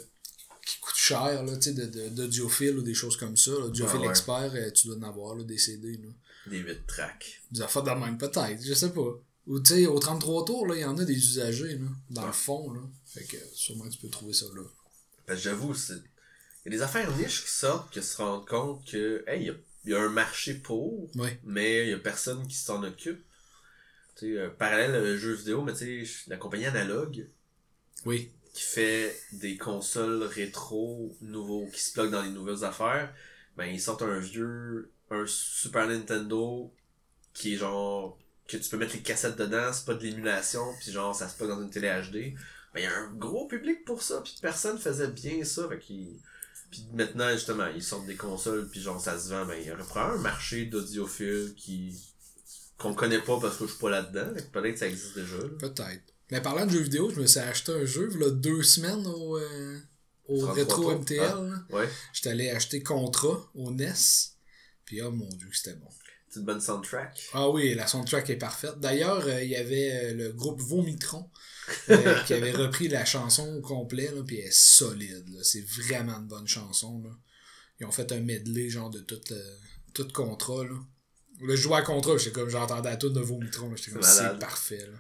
qui 0.65 0.79
coûtent 0.81 0.95
cher, 0.97 1.43
là, 1.43 1.57
tu 1.57 1.63
sais, 1.63 1.73
de- 1.75 1.87
de- 1.87 2.09
d'audiophile 2.09 2.79
ou 2.79 2.83
des 2.83 2.95
choses 2.95 3.17
comme 3.17 3.37
ça. 3.37 3.53
Audiophile 3.53 3.99
Ah 4.01 4.05
ouais. 4.05 4.09
expert, 4.11 4.53
euh, 4.55 4.71
tu 4.71 4.87
dois 4.89 4.97
en 4.97 5.03
avoir, 5.03 5.35
là, 5.35 5.45
des 5.45 5.59
CD, 5.59 5.97
là. 5.99 6.09
Des 6.47 6.59
8 6.59 6.87
tracks. 6.87 7.43
Des 7.51 7.63
affaires 7.63 7.83
de 7.83 7.91
même, 7.91 8.19
peut-être, 8.19 8.63
je 8.63 8.75
sais 8.75 8.91
pas. 8.93 9.19
Ou 9.47 9.61
tu 9.61 9.75
sais, 9.75 9.87
au 9.87 9.99
33 9.99 10.45
tours, 10.45 10.67
là, 10.67 10.75
il 10.77 10.81
y 10.81 10.85
en 10.85 10.97
a 10.99 11.05
des 11.05 11.15
usagers, 11.17 11.77
là, 11.79 11.87
dans 12.11 12.21
Ouais. 12.23 12.27
le 12.29 12.33
fond, 12.33 12.73
là. 12.73 12.81
Fait 13.07 13.25
que 13.25 13.37
sûrement 13.55 13.89
tu 13.89 13.99
peux 13.99 14.09
trouver 14.09 14.33
ça 14.33 14.47
là. 14.55 14.63
Que 15.27 15.37
j'avoue, 15.37 15.75
c'est. 15.75 15.95
Il 16.67 16.73
y 16.73 16.75
a 16.75 16.79
des 16.79 16.83
affaires 16.83 17.15
niches 17.17 17.45
qui 17.45 17.51
sortent 17.51 17.93
que 17.93 18.01
se 18.01 18.17
rendent 18.17 18.47
compte 18.47 18.85
que, 18.91 19.23
hey, 19.27 19.41
il 19.43 19.47
y 19.47 19.51
a, 19.51 19.55
il 19.85 19.91
y 19.91 19.95
a 19.95 20.01
un 20.01 20.09
marché 20.09 20.55
pour, 20.55 21.11
Ouais. 21.17 21.39
mais 21.45 21.85
il 21.87 21.91
y 21.91 21.93
a 21.93 21.99
personne 21.99 22.47
qui 22.47 22.57
s'en 22.57 22.83
occupe. 22.83 23.23
Tu 24.17 24.33
sais, 24.35 24.39
euh, 24.41 24.49
parallèle 24.51 24.95
euh, 24.95 25.19
jeux 25.19 25.35
vidéo, 25.35 25.63
mais 25.63 25.75
tu 25.75 26.07
sais, 26.07 26.25
la 26.29 26.37
compagnie 26.39 26.65
Analog, 26.67 27.27
Oui. 28.07 28.31
Qui 28.55 28.63
fait 28.63 29.21
des 29.33 29.57
consoles 29.57 30.23
rétro 30.23 31.15
nouveaux, 31.21 31.67
qui 31.67 31.81
se 31.81 31.93
plug 31.93 32.11
dans 32.11 32.23
les 32.23 32.31
nouvelles 32.31 32.65
affaires, 32.65 33.13
ben 33.57 33.67
ils 33.67 33.81
sortent 33.81 34.03
un 34.03 34.21
vieux, 34.21 34.93
un 35.11 35.27
Super 35.27 35.89
Nintendo 35.89 36.73
qui 37.35 37.55
est 37.55 37.57
genre, 37.57 38.17
que 38.47 38.57
tu 38.57 38.71
peux 38.71 38.77
mettre 38.77 38.95
les 38.95 39.03
cassettes 39.03 39.37
dedans, 39.37 39.73
c'est 39.73 39.85
pas 39.85 39.95
de 39.95 40.05
l'émulation, 40.05 40.63
puis 40.81 40.93
genre 40.93 41.15
ça 41.15 41.29
se 41.29 41.37
plug 41.37 41.49
dans 41.49 41.61
une 41.61 41.71
télé 41.71 41.89
HD. 41.89 42.39
Ben 42.73 42.81
il 42.81 42.83
y 42.83 42.87
a 42.87 42.97
un 42.97 43.13
gros 43.15 43.49
public 43.49 43.85
pour 43.85 44.03
ça, 44.03 44.21
puis 44.23 44.37
personne 44.41 44.79
faisait 44.79 45.09
bien 45.09 45.45
ça, 45.45 45.69
fait 45.69 45.81
qu'ils... 45.81 46.21
Puis 46.71 46.87
maintenant, 46.93 47.31
justement, 47.33 47.67
ils 47.67 47.83
sortent 47.83 48.07
des 48.07 48.17
consoles, 48.17 48.69
puis 48.69 48.81
genre 48.81 49.01
ça 49.01 49.19
se 49.19 49.31
vend, 49.31 49.47
ben 49.47 49.61
il 49.61 49.67
y 49.67 49.73
aurait 49.73 49.83
probablement 49.83 50.21
un 50.21 50.23
marché 50.23 50.67
d'audiophiles 50.67 51.55
qui... 51.57 51.93
qu'on 52.79 52.95
connaît 52.95 53.21
pas 53.21 53.41
parce 53.41 53.57
que 53.57 53.67
je 53.67 53.71
suis 53.71 53.81
pas 53.81 53.91
là-dedans, 53.91 54.33
peut-être 54.53 54.75
que 54.75 54.79
ça 54.79 54.87
existe 54.87 55.17
déjà. 55.17 55.39
Peut-être. 55.59 56.14
Mais 56.31 56.41
parlant 56.41 56.67
de 56.67 56.71
jeux 56.71 56.81
vidéo, 56.81 57.11
je 57.11 57.21
me 57.21 57.27
suis 57.27 57.41
acheté 57.41 57.73
un 57.73 57.85
jeu, 57.85 58.09
là, 58.19 58.31
deux 58.31 58.63
semaines 58.63 59.07
au, 59.07 59.37
euh, 59.39 59.79
au 60.27 60.39
33 60.39 60.55
Retro. 60.65 60.99
MTL. 60.99 61.21
Ah. 61.23 61.75
Ouais, 61.75 61.89
J'étais 62.13 62.31
allé 62.31 62.51
acheter 62.51 62.83
Contra 62.83 63.51
au 63.55 63.71
NES. 63.71 63.93
Puis 64.85 65.01
oh 65.03 65.11
mon 65.11 65.29
dieu, 65.29 65.49
c'était 65.53 65.77
bon. 65.77 65.89
petite 66.29 66.45
bonne 66.45 66.61
soundtrack. 66.61 67.31
Ah 67.33 67.49
oui, 67.49 67.75
la 67.75 67.87
soundtrack 67.87 68.29
est 68.31 68.37
parfaite. 68.37 68.79
D'ailleurs, 68.81 69.25
euh, 69.27 69.43
il 69.43 69.51
y 69.51 69.57
avait 69.57 69.93
euh, 69.93 70.15
le 70.15 70.33
groupe 70.33 70.61
Vomitron 70.61 71.31
euh, 71.91 72.23
qui 72.25 72.35
avait 72.35 72.53
repris 72.53 72.89
la 72.89 73.05
chanson 73.05 73.57
au 73.57 73.61
complet, 73.61 74.11
là, 74.15 74.23
puis 74.27 74.39
elle 74.39 74.49
est 74.49 74.53
solide. 74.53 75.27
C'est 75.43 75.65
vraiment 75.67 76.19
une 76.19 76.29
bonne 76.29 76.47
chanson. 76.47 77.03
Là. 77.03 77.11
Ils 77.81 77.87
ont 77.87 77.93
fait 77.93 78.13
un 78.13 78.21
medley 78.21 78.69
genre 78.69 78.91
de 78.91 79.01
tout, 79.01 79.21
tout 79.95 80.09
Contra. 80.13 80.65
Là. 80.65 80.79
Le 81.41 81.57
joueur 81.57 81.79
à 81.79 81.83
Contra, 81.83 82.17
j'étais 82.19 82.33
comme 82.33 82.51
j'entendais 82.51 82.91
la 82.91 82.97
toute 82.97 83.15
de 83.15 83.21
Vomitron. 83.21 83.75
J'étais 83.77 83.93
comme 83.93 84.03
C'est 84.03 84.29
c'est 84.29 84.39
parfait. 84.39 84.87
Là. 84.87 84.99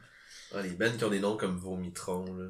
Ah, 0.54 0.62
les 0.62 0.70
bands 0.70 0.96
qui 0.96 1.04
ont 1.04 1.10
des 1.10 1.20
noms 1.20 1.36
comme 1.36 1.58
Vomitron, 1.58 2.24
là. 2.36 2.46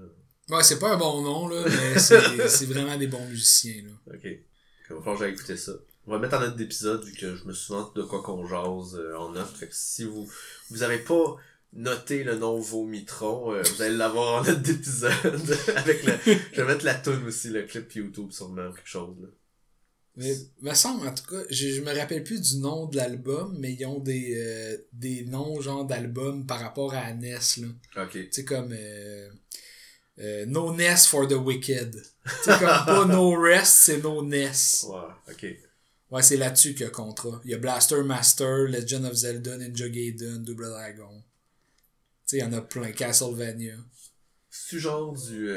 Ouais, 0.50 0.62
c'est 0.62 0.78
pas 0.78 0.92
un 0.92 0.98
bon 0.98 1.22
nom, 1.22 1.48
là, 1.48 1.64
mais 1.66 1.98
c'est 1.98 2.66
vraiment 2.66 2.98
des 2.98 3.06
bons 3.06 3.24
musiciens. 3.26 3.82
Là. 3.82 4.14
Ok. 4.14 4.24
Il 4.24 4.94
va 4.94 4.98
falloir 4.98 5.16
que 5.16 5.24
j'aille 5.24 5.32
écouter 5.32 5.56
ça. 5.56 5.72
On 6.06 6.12
va 6.12 6.18
mettre 6.18 6.36
en 6.36 6.40
note 6.40 6.56
d'épisode 6.56 7.02
vu 7.02 7.14
que 7.14 7.34
je 7.34 7.44
me 7.44 7.54
souviens 7.54 7.90
de 7.94 8.02
quoi 8.02 8.22
qu'on 8.22 8.46
jase 8.46 8.96
euh, 8.96 9.16
en 9.16 9.30
note. 9.30 9.56
Fait 9.56 9.68
que 9.68 9.74
si 9.74 10.04
vous 10.04 10.30
vous 10.70 10.82
avez 10.82 10.98
pas 10.98 11.36
noté 11.72 12.24
le 12.24 12.36
nom 12.36 12.58
Vomitron, 12.58 13.54
euh, 13.54 13.62
vous 13.62 13.82
allez 13.82 13.96
l'avoir 13.96 14.42
en 14.42 14.44
note 14.44 14.60
d'épisode. 14.60 15.12
avec 15.76 16.04
le. 16.04 16.12
Je 16.26 16.60
vais 16.60 16.64
mettre 16.66 16.84
la 16.84 16.94
tune 16.94 17.26
aussi, 17.26 17.48
le 17.48 17.62
clip 17.62 17.90
YouTube 17.94 18.30
sûrement, 18.32 18.70
quelque 18.70 18.86
chose 18.86 19.16
là. 19.22 19.28
Mais 20.16 20.32
me 20.62 20.72
semble, 20.74 21.08
en 21.08 21.14
tout 21.14 21.26
cas, 21.28 21.42
je, 21.50 21.70
je 21.70 21.80
me 21.80 21.92
rappelle 21.92 22.22
plus 22.22 22.40
du 22.40 22.58
nom 22.58 22.86
de 22.86 22.96
l'album, 22.96 23.56
mais 23.58 23.72
ils 23.72 23.84
ont 23.84 23.98
des, 23.98 24.34
euh, 24.36 24.76
des 24.92 25.24
noms 25.24 25.60
genre 25.60 25.84
d'albums 25.84 26.46
par 26.46 26.60
rapport 26.60 26.94
à 26.94 27.12
NES. 27.12 27.38
Là. 27.58 28.04
Ok. 28.04 28.12
Tu 28.12 28.28
sais, 28.30 28.44
comme 28.44 28.72
euh, 28.72 29.28
euh, 30.20 30.46
No 30.46 30.72
NES 30.72 30.98
for 31.08 31.26
the 31.26 31.32
Wicked. 31.32 32.00
Tu 32.24 32.30
sais, 32.44 32.58
comme 32.58 32.84
pas 32.86 33.04
No 33.06 33.32
Rest, 33.40 33.72
c'est 33.72 34.02
No 34.02 34.22
NES. 34.22 34.52
Ouais, 34.88 35.32
ok. 35.32 35.46
Ouais, 36.10 36.22
c'est 36.22 36.36
là-dessus 36.36 36.74
qu'il 36.74 36.84
y 36.84 36.88
a 36.88 36.90
contrat. 36.90 37.40
Il 37.44 37.50
y 37.50 37.54
a 37.54 37.58
Blaster 37.58 38.02
Master, 38.04 38.68
Legend 38.68 39.06
of 39.06 39.14
Zelda, 39.14 39.56
Ninja 39.56 39.88
Gaiden, 39.88 40.44
Double 40.44 40.68
Dragon. 40.68 41.10
Tu 41.18 41.22
sais, 42.26 42.36
il 42.36 42.40
y 42.40 42.44
en 42.44 42.52
a 42.52 42.60
plein. 42.60 42.92
Castlevania. 42.92 43.74
C'est 44.48 44.78
genre 44.78 45.12
du 45.12 45.48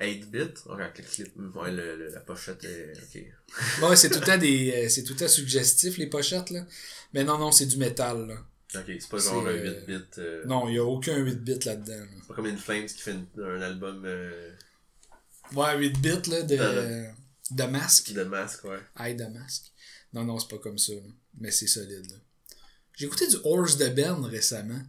euh, 0.00 0.04
8-bit. 0.06 0.58
Regarde 0.66 0.92
le 0.98 1.02
clip. 1.04 1.32
Ouais, 1.54 1.70
le, 1.72 1.96
le- 1.96 2.08
la 2.08 2.20
pochette 2.20 2.64
est. 2.64 2.92
Ok. 2.96 3.24
Ouais, 3.82 3.96
c'est 3.96 4.10
tout 4.10 4.20
le 4.20 4.26
temps 4.26 4.38
des. 4.38 4.72
euh, 4.72 4.88
c'est 4.88 5.02
tout 5.04 5.12
le 5.14 5.18
temps 5.20 5.28
suggestif, 5.28 5.96
les 5.98 6.06
pochettes, 6.08 6.50
là. 6.50 6.66
Mais 7.12 7.24
non, 7.24 7.38
non, 7.38 7.52
c'est 7.52 7.66
du 7.66 7.76
métal, 7.76 8.26
là. 8.26 8.34
Ok, 8.76 8.84
c'est 8.98 9.08
pas 9.08 9.18
genre 9.18 9.46
un 9.46 9.50
euh, 9.50 9.80
8-bit. 9.86 10.18
euh, 10.18 10.44
Non, 10.46 10.68
il 10.68 10.72
n'y 10.72 10.78
a 10.78 10.84
aucun 10.84 11.16
8-bit 11.16 11.64
là-dedans. 11.64 11.96
là. 11.96 12.06
C'est 12.20 12.26
pas 12.28 12.34
comme 12.34 12.46
In 12.46 12.56
Flames 12.56 12.86
qui 12.86 12.98
fait 12.98 13.12
une- 13.12 13.42
un 13.42 13.62
album 13.62 14.02
euh, 14.04 14.50
Ouais, 15.54 15.78
8 15.78 16.00
bits 16.00 16.30
là, 16.30 16.42
de, 16.42 16.56
Euh, 16.58 17.04
de 17.52 17.62
masque. 17.64 18.12
de 18.12 18.24
masque, 18.24 18.64
ouais. 18.64 18.78
Aïe 18.96 19.14
de 19.14 19.24
masque. 19.26 19.66
Non, 20.12 20.24
non, 20.24 20.38
c'est 20.40 20.48
pas 20.48 20.58
comme 20.58 20.78
ça. 20.78 20.92
là. 20.94 21.00
Mais 21.38 21.50
c'est 21.52 21.66
solide. 21.68 22.10
là. 22.10 22.16
J'ai 22.96 23.06
écouté 23.06 23.26
du 23.28 23.36
Horse 23.44 23.76
de 23.76 23.88
Ben 23.88 24.24
récemment. 24.24 24.80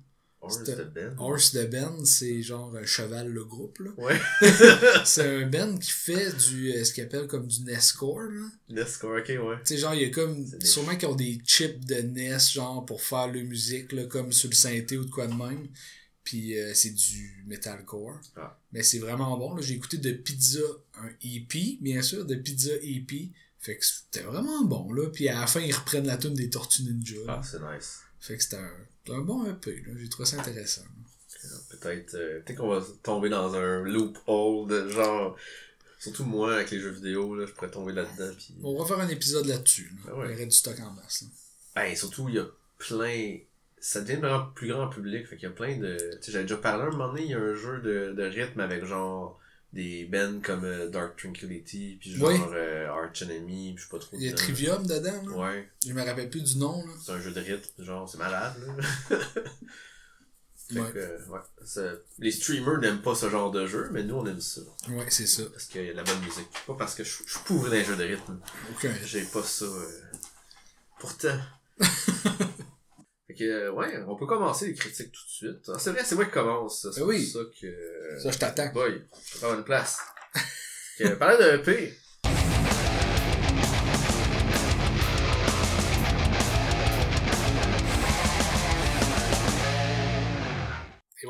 Horse 0.46 0.64
de 0.64 0.84
Ben. 0.84 1.16
Horse 1.18 1.56
de 1.56 1.66
Ben, 1.66 2.06
c'est 2.06 2.42
genre 2.42 2.75
un 2.75 2.86
cheval 2.86 3.30
le 3.30 3.44
groupe, 3.44 3.80
là. 3.80 3.92
Ouais. 3.98 4.20
c'est 5.06 5.44
un 5.44 5.48
Ben 5.48 5.78
qui 5.80 5.92
fait 5.92 6.32
du, 6.50 6.72
euh, 6.72 6.84
ce 6.84 6.94
qu'il 6.94 7.04
appelle 7.04 7.28
comme 7.28 7.48
du 7.48 7.64
NEScore, 7.64 8.22
là. 8.22 8.48
Nescore, 8.70 9.18
ok, 9.20 9.28
ouais. 9.28 9.58
Tu 9.66 9.74
sais, 9.74 9.78
genre, 9.78 9.94
il 9.96 10.02
y 10.02 10.06
a 10.06 10.10
comme, 10.10 10.46
sûrement 10.62 10.96
qu'ils 10.96 11.10
ont 11.10 11.16
des 11.16 11.42
chips 11.46 11.86
de 11.86 11.96
NES, 11.96 12.38
genre, 12.54 12.86
pour 12.86 13.02
faire 13.02 13.28
leur 13.28 13.44
musique, 13.44 13.92
là, 13.92 14.06
comme 14.06 14.32
sur 14.32 14.50
le 14.50 14.56
synthé 14.56 14.98
ou 14.98 15.06
de 15.06 15.12
quoi 15.12 15.28
de 15.28 15.34
même. 15.34 15.68
Puis 16.24 16.58
euh, 16.58 16.74
c'est 16.74 16.90
du 16.90 17.44
metalcore. 17.46 18.20
Ah. 18.36 18.60
Mais 18.72 18.82
c'est 18.82 18.98
vraiment 19.00 19.38
bon, 19.38 19.56
là. 19.56 19.62
J'ai 19.62 19.75
écouté 19.75 19.98
de 19.98 20.12
Pizza, 20.12 20.60
un 20.96 21.10
EP, 21.24 21.78
bien 21.82 22.02
sûr, 22.02 22.25
de 22.25 22.36
Pizza 22.36 22.72
EP. 22.82 23.32
Fait 23.60 23.78
que 23.78 23.86
c'était 23.86 24.22
vraiment 24.22 24.64
bon, 24.64 24.92
là. 24.92 25.10
Puis 25.10 25.30
à 25.30 25.40
la 25.40 25.48
fin, 25.48 25.60
ils 25.60 25.74
reprennent 25.74 26.08
la 26.08 26.18
tune 26.18 26.34
des 26.34 26.50
Tortues 26.50 26.84
Ninja. 26.84 27.16
Ah, 27.28 27.42
c'est 27.44 27.60
nice. 27.60 28.00
Fait 28.20 28.38
que 28.38 28.44
c'était 28.44 28.58
un, 28.58 28.74
un 29.10 29.20
bon 29.20 29.46
EP, 29.46 29.84
là. 29.86 29.94
J'ai 29.98 30.10
trouvé 30.10 30.26
ça 30.28 30.40
intéressant. 30.40 30.84
Peut-être 31.70 32.16
euh, 32.16 32.42
peut-être 32.42 32.58
qu'on 32.58 32.70
va 32.70 32.84
tomber 33.04 33.30
dans 33.30 33.54
un 33.56 33.84
loophole 33.84 34.68
de 34.68 34.90
genre. 34.90 35.36
Surtout 36.00 36.26
moi, 36.26 36.56
avec 36.56 36.72
les 36.72 36.80
jeux 36.80 36.90
vidéo, 36.90 37.36
là, 37.36 37.46
je 37.46 37.52
pourrais 37.54 37.72
tomber 37.72 37.94
là-dedans. 37.94 38.34
Puis... 38.38 38.56
On 38.64 38.78
va 38.78 38.86
faire 38.86 39.00
un 39.00 39.08
épisode 39.08 39.46
là-dessus. 39.46 39.92
Là. 39.96 40.12
Ah 40.12 40.18
ouais. 40.18 40.28
Il 40.28 40.32
y 40.32 40.36
aurait 40.36 40.46
du 40.46 40.56
stock 40.56 40.80
en 40.80 40.92
masse. 40.92 41.24
là. 41.24 41.28
Ben, 41.76 41.96
surtout, 41.96 42.30
il 42.30 42.36
y 42.36 42.40
a 42.40 42.46
plein. 42.78 43.38
Ça 43.80 44.02
devient 44.02 44.16
vraiment 44.16 44.46
plus 44.56 44.68
grand 44.70 44.88
public. 44.88 45.28
Fait 45.28 45.36
qu'il 45.36 45.50
y 45.50 45.52
a 45.52 45.56
plein 45.56 45.78
de. 45.78 45.98
Tu 45.98 46.26
sais, 46.26 46.32
j'avais 46.32 46.46
déjà 46.46 46.58
parlé 46.58 46.84
un 46.84 46.90
moment 46.92 47.10
donné, 47.10 47.24
il 47.24 47.32
y 47.32 47.34
a 47.34 47.40
un 47.40 47.56
jeu 47.56 47.80
de, 47.82 48.14
de 48.14 48.24
rythme 48.24 48.60
avec 48.60 48.86
genre 48.86 49.40
des 49.75 50.05
bands 50.05 50.39
comme 50.41 50.63
euh, 50.63 50.88
Dark 50.89 51.17
Tranquility, 51.22 51.98
puis 52.00 52.15
genre 52.15 52.29
Oui. 52.29 52.39
euh, 52.53 52.89
Arch 52.89 53.22
Enemy, 53.22 53.74
puis 53.75 53.84
je 53.84 53.84
sais 53.84 53.91
pas 53.91 54.00
trop. 54.00 54.15
Il 54.17 54.24
y 54.24 54.27
a 54.27 54.32
dedans. 54.32 54.41
Trivium 54.44 54.88
dedans, 54.88 55.22
là. 55.29 55.38
Ouais, 55.51 55.70
Je 55.86 55.94
me 55.94 56.01
rappelle 56.03 56.29
plus 56.29 56.41
du 56.41 56.58
nom, 56.58 56.84
là. 56.86 56.94
c'est 57.05 57.12
un 57.12 57.20
jeu 57.20 57.32
de 57.32 57.39
rythme, 57.41 57.84
genre, 57.84 58.10
c'est 58.10 58.17
malade, 58.17 58.53
là. 58.65 59.17
Fait 60.67 60.79
Ouais. 60.79 60.91
que, 60.94 60.98
euh, 60.98 61.20
ouais. 61.27 61.39
ça- 61.63 61.94
Les 62.17 62.32
streamers 62.32 62.79
n'aiment 62.79 63.01
pas 63.03 63.13
ce 63.13 63.29
genre 63.29 63.51
de 63.51 63.67
jeu, 63.67 63.88
mais 63.91 64.01
nous, 64.01 64.15
on 64.15 64.25
aime 64.25 64.41
ça. 64.41 64.62
Ouais, 64.89 65.05
c'est 65.10 65.27
ça. 65.27 65.44
Parce 65.51 65.65
qu'il 65.65 65.84
y 65.86 65.89
a 65.89 65.91
de 65.91 65.98
la 65.98 66.03
bonne 66.03 66.20
musique. 66.22 66.48
Pas 66.65 66.74
parce 66.74 66.96
que 66.96 67.03
je 67.03 67.10
je 67.24 67.32
suis 67.34 67.39
pourri 67.46 67.70
dans 67.70 67.75
les 67.75 67.84
jeux 67.86 67.96
de 67.96 68.03
rythme. 68.03 68.39
Aucun. 68.72 68.91
J'ai 69.05 69.22
pas 69.25 69.44
ça. 69.44 69.65
euh, 69.65 70.01
Pourtant. 71.00 71.38
fait 73.36 73.44
que, 73.44 73.44
euh, 73.50 73.72
ouais, 73.72 74.04
on 74.08 74.15
peut 74.15 74.25
commencer 74.25 74.68
les 74.68 74.74
critiques 74.74 75.12
tout 75.12 75.24
de 75.25 75.30
suite. 75.30 75.70
Ah, 75.74 75.77
c'est 75.80 75.92
vrai, 75.92 76.01
c'est 76.04 76.15
moi 76.15 76.25
qui 76.25 76.32
commence. 76.32 76.88
C'est 76.94 77.00
Ben 77.01 77.08
oui. 77.08 77.32
pour 77.32 77.42
ça 77.44 77.50
que. 77.62 78.20
Ça, 78.22 78.32
je 78.32 78.38
t'attends. 78.38 78.72
Boy, 78.74 79.01
je 79.27 79.34
vais 79.34 79.39
faire 79.39 79.54
une 79.54 79.63
place. 79.63 80.00
Que, 80.98 81.10
parler 81.15 81.38
de 81.38 81.58
EP. 81.58 81.94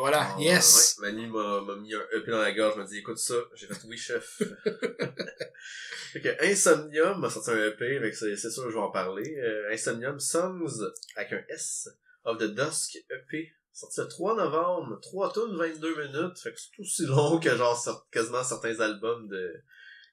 Voilà, 0.05 0.35
Ah, 0.35 0.39
yes! 0.39 0.99
Ouais, 0.99 1.11
Manu 1.11 1.25
m'a 1.31 1.61
m'a 1.61 1.75
mis 1.77 1.91
un 1.95 2.05
EP 2.13 2.29
dans 2.29 2.37
la 2.37 2.51
gorge, 2.51 2.77
m'a 2.77 2.83
dit 2.83 2.99
écoute 2.99 3.17
ça, 3.17 3.33
j'ai 3.55 3.65
fait 3.65 3.73
oui 3.87 3.97
chef. 3.97 4.37
fait 6.13 6.21
que 6.21 6.45
Insomnium 6.45 7.19
m'a 7.19 7.27
sorti 7.31 7.49
un 7.49 7.65
EP, 7.65 8.13
c'est 8.13 8.35
c'est 8.35 8.51
sûr 8.51 8.65
que 8.65 8.69
je 8.69 8.75
vais 8.75 8.81
en 8.83 8.91
parler. 8.91 9.35
Euh, 9.39 9.73
Insomnium 9.73 10.19
Songs 10.19 10.91
avec 11.15 11.33
un 11.33 11.43
S 11.49 11.89
of 12.23 12.37
the 12.37 12.43
Dusk 12.43 12.97
EP. 13.09 13.51
Sorti 13.73 14.01
le 14.01 14.07
3 14.07 14.35
novembre, 14.35 14.99
3 15.01 15.33
tunes 15.33 15.57
22 15.57 15.95
minutes, 16.07 16.39
fait 16.39 16.53
que 16.53 16.59
c'est 16.59 16.79
aussi 16.79 17.05
long 17.07 17.39
que 17.39 17.57
genre 17.57 18.07
quasiment 18.11 18.43
certains 18.43 18.79
albums 18.81 19.27
de 19.27 19.55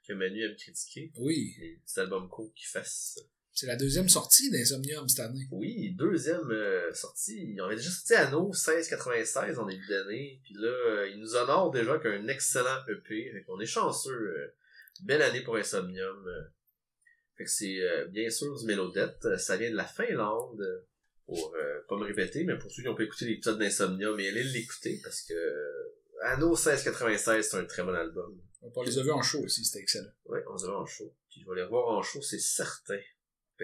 que 0.09 0.15
Manu 0.15 0.43
aime 0.43 0.57
critiquer. 0.57 1.13
Oui, 1.19 1.55
petits 1.85 2.01
albums 2.01 2.31
courts 2.31 2.55
qui 2.57 2.65
fassent. 2.65 3.21
C'est 3.55 3.67
la 3.67 3.77
deuxième 3.77 4.09
sortie 4.09 4.51
d'Insomnium 4.51 5.09
cette 5.09 5.21
année. 5.27 5.47
Oui, 5.51 5.95
deuxième 5.97 6.51
euh, 6.51 6.93
sortie. 6.95 7.57
On 7.61 7.65
avait 7.65 7.77
déjà 7.77 7.91
sorti 7.91 8.15
Anno 8.15 8.47
1696 8.49 9.59
en 9.59 9.67
début 9.67 9.87
d'année. 9.89 10.41
Puis 10.45 10.55
là, 10.55 10.69
euh, 10.69 11.09
il 11.09 11.21
nous 11.21 11.37
honore 11.37 11.71
déjà 11.71 11.99
qu'un 11.99 12.27
excellent 12.29 12.79
EP. 12.89 13.31
Fait 13.33 13.43
qu'on 13.43 13.61
est 13.61 13.67
chanceux. 13.67 14.11
euh, 14.13 14.55
belle 15.03 15.23
année 15.23 15.43
pour 15.43 15.57
Insomnium. 15.57 16.27
euh. 16.27 16.43
Fait 17.37 17.45
que 17.45 17.51
c'est 17.51 17.81
bien 18.11 18.29
sûr 18.31 18.55
du 18.59 18.67
Mélodette. 18.67 19.37
Ça 19.39 19.57
vient 19.57 19.71
de 19.71 19.77
la 19.77 19.87
Finlande. 19.87 20.63
Pour 21.27 21.55
pas 21.89 21.97
me 21.97 22.05
répéter, 22.05 22.45
mais 22.45 22.59
pour 22.59 22.71
ceux 22.71 22.83
qui 22.83 22.89
ont 22.89 22.95
pas 22.95 23.05
écouté 23.05 23.25
l'épisode 23.25 23.59
d'Insomnium, 23.59 24.19
et 24.21 24.29
allez 24.29 24.43
l'écouter 24.43 25.01
parce 25.03 25.23
que 25.23 25.35
Anno 26.25 26.51
1696, 26.51 27.49
c'est 27.49 27.57
un 27.57 27.65
très 27.65 27.83
bon 27.85 27.95
album. 27.95 28.39
On 28.61 28.83
les 28.83 28.99
a 28.99 29.03
vus 29.03 29.13
en 29.13 29.23
show 29.23 29.41
aussi, 29.41 29.65
c'était 29.65 29.81
excellent. 29.81 30.11
Ouais, 30.27 30.45
on 30.51 30.59
se 30.59 30.67
verra 30.67 30.81
en 30.81 30.87
show. 30.87 31.13
Puis 31.31 31.41
je 31.41 31.49
vais 31.49 31.57
les 31.57 31.63
revoir 31.63 31.89
en 31.89 32.03
show, 32.03 32.21
c'est 32.21 32.39
certain. 32.39 32.99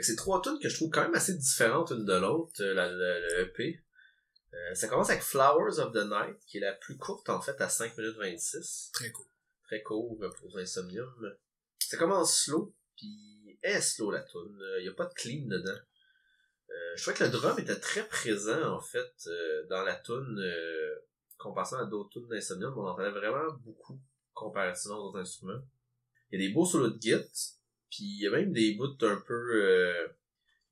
C'est 0.02 0.16
trois 0.16 0.40
tunes 0.42 0.58
que 0.62 0.68
je 0.68 0.76
trouve 0.76 0.90
quand 0.90 1.02
même 1.02 1.14
assez 1.14 1.34
différentes 1.34 1.90
une 1.90 2.04
de 2.04 2.14
l'autre, 2.14 2.52
euh, 2.60 2.74
la, 2.74 2.88
la- 2.90 3.20
le 3.20 3.40
EP. 3.40 3.80
Euh, 4.54 4.74
ça 4.74 4.88
commence 4.88 5.10
avec 5.10 5.22
Flowers 5.22 5.78
of 5.78 5.92
the 5.92 6.04
Night, 6.08 6.38
qui 6.46 6.58
est 6.58 6.60
la 6.60 6.72
plus 6.72 6.96
courte 6.96 7.28
en 7.28 7.40
fait, 7.40 7.60
à 7.60 7.68
5 7.68 7.96
minutes 7.98 8.16
26. 8.16 8.90
Très 8.94 9.10
cool. 9.12 9.26
Très 9.64 9.82
court 9.82 10.18
euh, 10.22 10.30
pour 10.40 10.56
Insomnium. 10.58 11.36
Ça 11.80 11.96
commence 11.96 12.42
slow, 12.44 12.74
puis 12.96 13.58
est 13.62 13.80
slow 13.80 14.10
la 14.10 14.22
tune. 14.22 14.58
Il 14.80 14.84
y 14.86 14.88
a 14.88 14.92
pas 14.94 15.06
de 15.06 15.14
clean 15.14 15.46
dedans. 15.46 15.78
Euh, 16.70 16.96
je 16.96 17.02
trouvais 17.02 17.16
que 17.16 17.24
le 17.24 17.30
drum 17.30 17.58
était 17.58 17.78
très 17.80 18.06
présent 18.06 18.74
en 18.76 18.80
fait 18.80 19.12
euh, 19.26 19.66
dans 19.68 19.82
la 19.82 19.96
tune 19.96 20.38
comparativement 21.38 21.84
à 21.84 21.86
d'autres 21.86 22.10
tunes 22.10 22.28
d'Insomnium. 22.28 22.76
On 22.76 22.86
entendait 22.86 23.10
vraiment 23.10 23.52
beaucoup 23.64 23.98
comparativement 24.34 24.98
aux 24.98 25.08
autres 25.08 25.20
instruments. 25.20 25.60
Il 26.30 26.40
y 26.40 26.44
a 26.44 26.48
des 26.48 26.52
beaux 26.54 26.66
solos 26.66 26.90
de 26.90 27.00
git, 27.00 27.57
puis 27.90 28.04
il 28.04 28.22
y 28.22 28.26
a 28.26 28.30
même 28.30 28.52
des 28.52 28.74
bouts 28.74 28.96
un 29.02 29.22
peu 29.26 29.34
euh, 29.34 30.08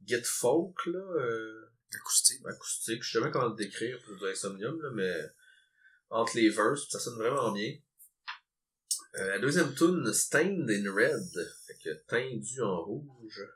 git 0.04 0.23
folk 0.25 0.87
là, 0.87 0.99
euh, 0.99 1.66
Acoustique. 1.94 2.44
acoustique. 2.44 3.02
Je 3.02 3.11
sais 3.11 3.18
jamais 3.18 3.30
comment 3.30 3.49
le 3.49 3.54
décrire 3.54 3.99
pour 4.04 4.16
du 4.16 4.26
Insomnium 4.26 4.80
là, 4.82 4.90
mais 4.92 5.14
entre 6.11 6.37
les 6.37 6.50
verses, 6.50 6.88
ça 6.88 6.99
sonne 6.99 7.18
vraiment 7.18 7.52
bien. 7.52 7.75
Euh, 9.18 9.28
la 9.28 9.38
deuxième 9.38 9.75
tune, 9.75 10.12
Stained 10.12 10.68
in 10.68 10.92
Red, 10.92 11.49
fait 11.66 11.78
que 11.82 11.94
teindu 12.06 12.61
en 12.61 12.82
rouge. 12.82 13.49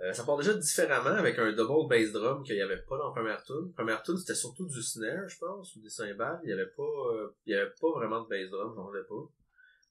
Euh, 0.00 0.12
ça 0.14 0.24
part 0.24 0.38
déjà 0.38 0.54
différemment 0.54 1.10
avec 1.10 1.38
un 1.38 1.52
double 1.52 1.88
bass 1.88 2.10
drum 2.12 2.42
qu'il 2.42 2.54
n'y 2.54 2.62
avait 2.62 2.80
pas 2.82 2.96
dans 2.96 3.08
la 3.08 3.12
première 3.12 3.42
tune. 3.42 3.72
Première 3.74 4.02
tune, 4.02 4.16
c'était 4.16 4.34
surtout 4.34 4.66
du 4.66 4.82
snare, 4.82 5.28
je 5.28 5.38
pense, 5.38 5.76
ou 5.76 5.82
des 5.82 5.90
cymbales. 5.90 6.40
Il 6.44 6.46
n'y 6.46 6.52
avait 6.54 6.70
pas, 6.70 6.82
euh, 6.82 7.36
il 7.44 7.52
y 7.52 7.54
avait 7.54 7.70
pas 7.78 7.90
vraiment 7.90 8.22
de 8.22 8.28
bass 8.28 8.48
drum, 8.48 8.72
j'en 8.74 8.88
avais 8.88 9.04
pas. 9.04 9.30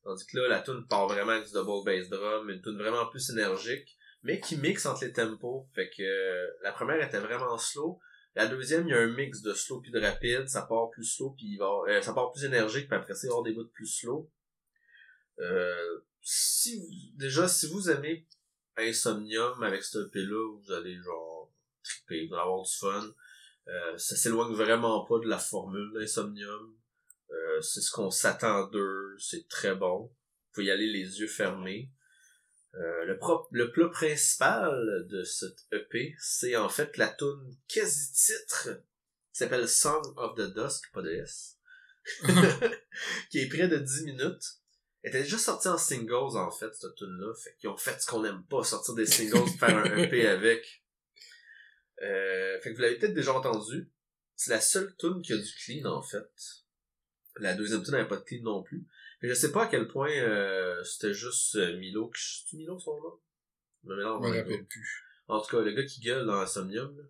Tandis 0.10 0.26
que 0.26 0.40
là, 0.40 0.48
la 0.48 0.62
tune 0.62 0.88
part 0.88 1.08
vraiment 1.08 1.34
avec 1.34 1.46
du 1.46 1.54
double 1.54 1.86
bass 1.86 2.10
drum, 2.10 2.50
une 2.50 2.64
tune 2.64 2.80
vraiment 2.80 3.06
plus 3.06 3.30
énergique, 3.30 3.96
mais 4.24 4.40
qui 4.40 4.58
mixe 4.58 4.88
entre 4.88 5.06
les 5.06 5.14
tempos. 5.14 5.70
Fait 5.76 5.88
que 5.88 6.02
euh, 6.02 6.48
la 6.64 6.72
première 6.72 7.00
était 7.00 7.20
vraiment 7.20 7.60
slow. 7.60 8.00
La 8.34 8.48
deuxième, 8.48 8.88
il 8.88 8.90
y 8.90 8.94
a 8.96 9.02
un 9.02 9.14
mix 9.14 9.44
de 9.44 9.54
slow 9.54 9.82
puis 9.82 9.92
de 9.92 10.00
rapide. 10.00 10.50
Ça 10.50 10.64
part 10.64 10.90
plus 10.90 11.04
slow 11.04 11.36
puis 11.38 11.46
il 11.52 11.58
va, 11.58 11.70
euh, 11.90 12.02
ça 12.02 12.14
part 12.14 12.32
plus 12.32 12.44
énergique 12.44 12.88
puis 12.88 12.98
après 12.98 13.14
ça, 13.14 13.28
il 13.28 13.44
des 13.44 13.54
bouts 13.54 13.68
plus 13.68 13.86
slow. 13.86 14.32
Euh, 15.42 16.00
si 16.24 17.14
déjà, 17.16 17.48
si 17.48 17.68
vous 17.68 17.92
aimez 17.92 18.26
Insomnium 18.78 19.62
avec 19.62 19.84
ce 19.84 20.08
EP-là, 20.08 20.58
vous 20.58 20.72
allez 20.72 20.96
genre 20.96 21.54
triper, 21.84 22.26
vous 22.26 22.34
allez 22.34 22.42
avoir 22.42 22.64
du 22.64 22.76
fun. 22.76 23.14
Ça 23.98 24.16
s'éloigne 24.16 24.56
vraiment 24.56 25.06
pas 25.06 25.20
de 25.20 25.28
la 25.28 25.38
formule 25.38 25.94
d'Insomnium. 25.94 26.79
Euh, 27.32 27.62
c'est 27.62 27.82
ce 27.82 27.92
qu'on 27.92 28.10
s'attend 28.12 28.68
d'eux, 28.68 29.16
c'est 29.20 29.48
très 29.48 29.76
bon. 29.76 30.04
Vous 30.08 30.54
pouvez 30.54 30.66
y 30.68 30.72
aller 30.72 30.88
les 30.88 31.20
yeux 31.20 31.28
fermés. 31.28 31.92
Euh, 32.76 33.06
le, 33.06 33.18
pro- 33.18 33.48
le 33.52 33.72
plat 33.72 33.90
principal 33.90 35.08
de 35.10 35.24
cette 35.24 35.60
EP, 35.72 36.16
c'est 36.20 36.56
en 36.56 36.70
fait 36.70 36.98
la 36.98 37.08
tune 37.10 37.56
quasi-titre 37.68 38.70
qui 39.32 39.40
s'appelle 39.40 39.68
Song 39.68 40.02
of 40.18 40.36
the 40.36 40.54
Dusk, 40.54 40.92
pas 40.94 41.02
de 41.02 41.12
S, 41.12 41.58
qui 43.30 43.40
est 43.40 43.50
près 43.50 43.68
de 43.68 43.78
10 43.78 44.04
minutes. 44.06 44.44
Elle 45.02 45.12
était 45.12 45.24
déjà 45.24 45.38
sortie 45.38 45.68
en 45.70 45.78
singles, 45.78 46.38
en 46.38 46.52
fait, 46.52 46.74
cette 46.76 46.96
tune-là. 46.96 47.34
Fait 47.42 47.56
qu'ils 47.58 47.70
ont 47.70 47.78
fait 47.78 48.00
ce 48.02 48.06
qu'on 48.08 48.24
aime 48.26 48.44
pas, 48.44 48.64
sortir 48.64 48.96
des 48.96 49.06
singles 49.06 49.50
faire 49.58 49.78
un 49.78 49.98
EP 49.98 50.28
avec. 50.28 50.84
Euh, 52.02 52.60
fait 52.62 52.72
que 52.72 52.76
vous 52.76 52.82
l'avez 52.82 52.98
peut-être 52.98 53.14
déjà 53.14 53.34
entendu. 53.34 53.90
C'est 54.36 54.52
la 54.52 54.62
seule 54.62 54.96
tune 54.98 55.22
qui 55.22 55.34
a 55.34 55.38
du 55.38 55.52
clean, 55.66 55.86
en 55.90 56.02
fait. 56.02 56.30
La 57.40 57.54
deuxième 57.56 57.84
tune 57.84 57.94
n'avait 57.94 58.08
pas 58.08 58.18
de 58.18 58.24
clean 58.24 58.44
non 58.44 58.64
plus. 58.64 58.86
Mais 59.22 59.30
je 59.30 59.34
sais 59.34 59.52
pas 59.52 59.64
à 59.66 59.68
quel 59.68 59.88
point 59.88 60.12
euh, 60.12 60.84
c'était 60.84 61.14
juste 61.14 61.56
euh, 61.56 61.78
Milo. 61.78 62.10
qui- 62.10 62.22
C'est 62.50 62.58
Milo 62.58 62.80
son 62.80 63.00
nom? 63.02 63.20
Je 64.24 64.28
me 64.30 64.38
rappelle 64.42 64.66
plus. 64.66 65.04
En 65.28 65.42
tout 65.42 65.50
cas, 65.56 65.62
le 65.62 65.72
gars 65.72 65.84
qui 65.86 66.02
gueule 66.02 66.26
dans 66.26 66.40
Insomnium, 66.40 66.98
là. 66.98 67.04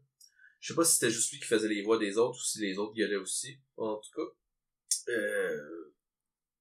Je 0.60 0.68
sais 0.68 0.76
pas 0.76 0.84
si 0.84 0.96
c'était 0.96 1.10
juste 1.12 1.32
lui 1.32 1.40
qui 1.40 1.46
faisait 1.46 1.70
les 1.70 1.82
voix 1.84 1.98
des 1.98 2.18
autres 2.18 2.38
ou 2.38 2.44
si 2.44 2.60
les 2.60 2.78
autres 2.78 2.94
gueulaient 2.94 3.16
aussi. 3.16 3.58
En 3.78 3.96
tout 3.98 4.12
cas, 4.14 5.12
euh, 5.14 5.94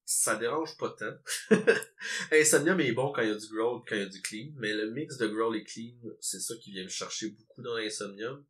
ça 0.05 0.37
dérange 0.37 0.77
pas 0.79 0.91
tant. 0.91 1.17
Insomnium 2.33 2.81
est 2.81 2.93
bon 2.93 3.13
quand 3.13 3.23
il 3.23 3.29
y 3.29 3.33
a 3.33 3.35
du 3.37 3.49
growl 3.49 3.83
quand 3.89 3.97
il 3.97 4.03
y 4.03 4.05
a 4.05 4.09
du 4.09 4.23
clean, 4.23 4.53
mais 4.57 4.73
le 4.73 4.91
mix 4.93 5.17
de 5.17 5.27
growl 5.27 5.57
et 5.57 5.65
clean, 5.65 5.97
c'est 6.21 6.41
ça 6.41 6.55
qui 6.63 6.71
vient 6.73 6.85
me 6.85 6.89
chercher 6.89 7.31
beaucoup 7.31 7.63
dans 7.63 7.77
Insomnium. 7.77 8.45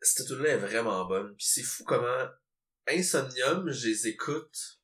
Cette 0.00 0.26
tune 0.26 0.38
là 0.42 0.50
est 0.50 0.56
vraiment 0.58 1.04
bonne. 1.06 1.34
Puis 1.36 1.46
c'est 1.46 1.62
fou 1.62 1.84
comment 1.84 2.26
Insomnium, 2.88 3.70
je 3.70 3.88
les 3.88 4.08
écoute, 4.08 4.80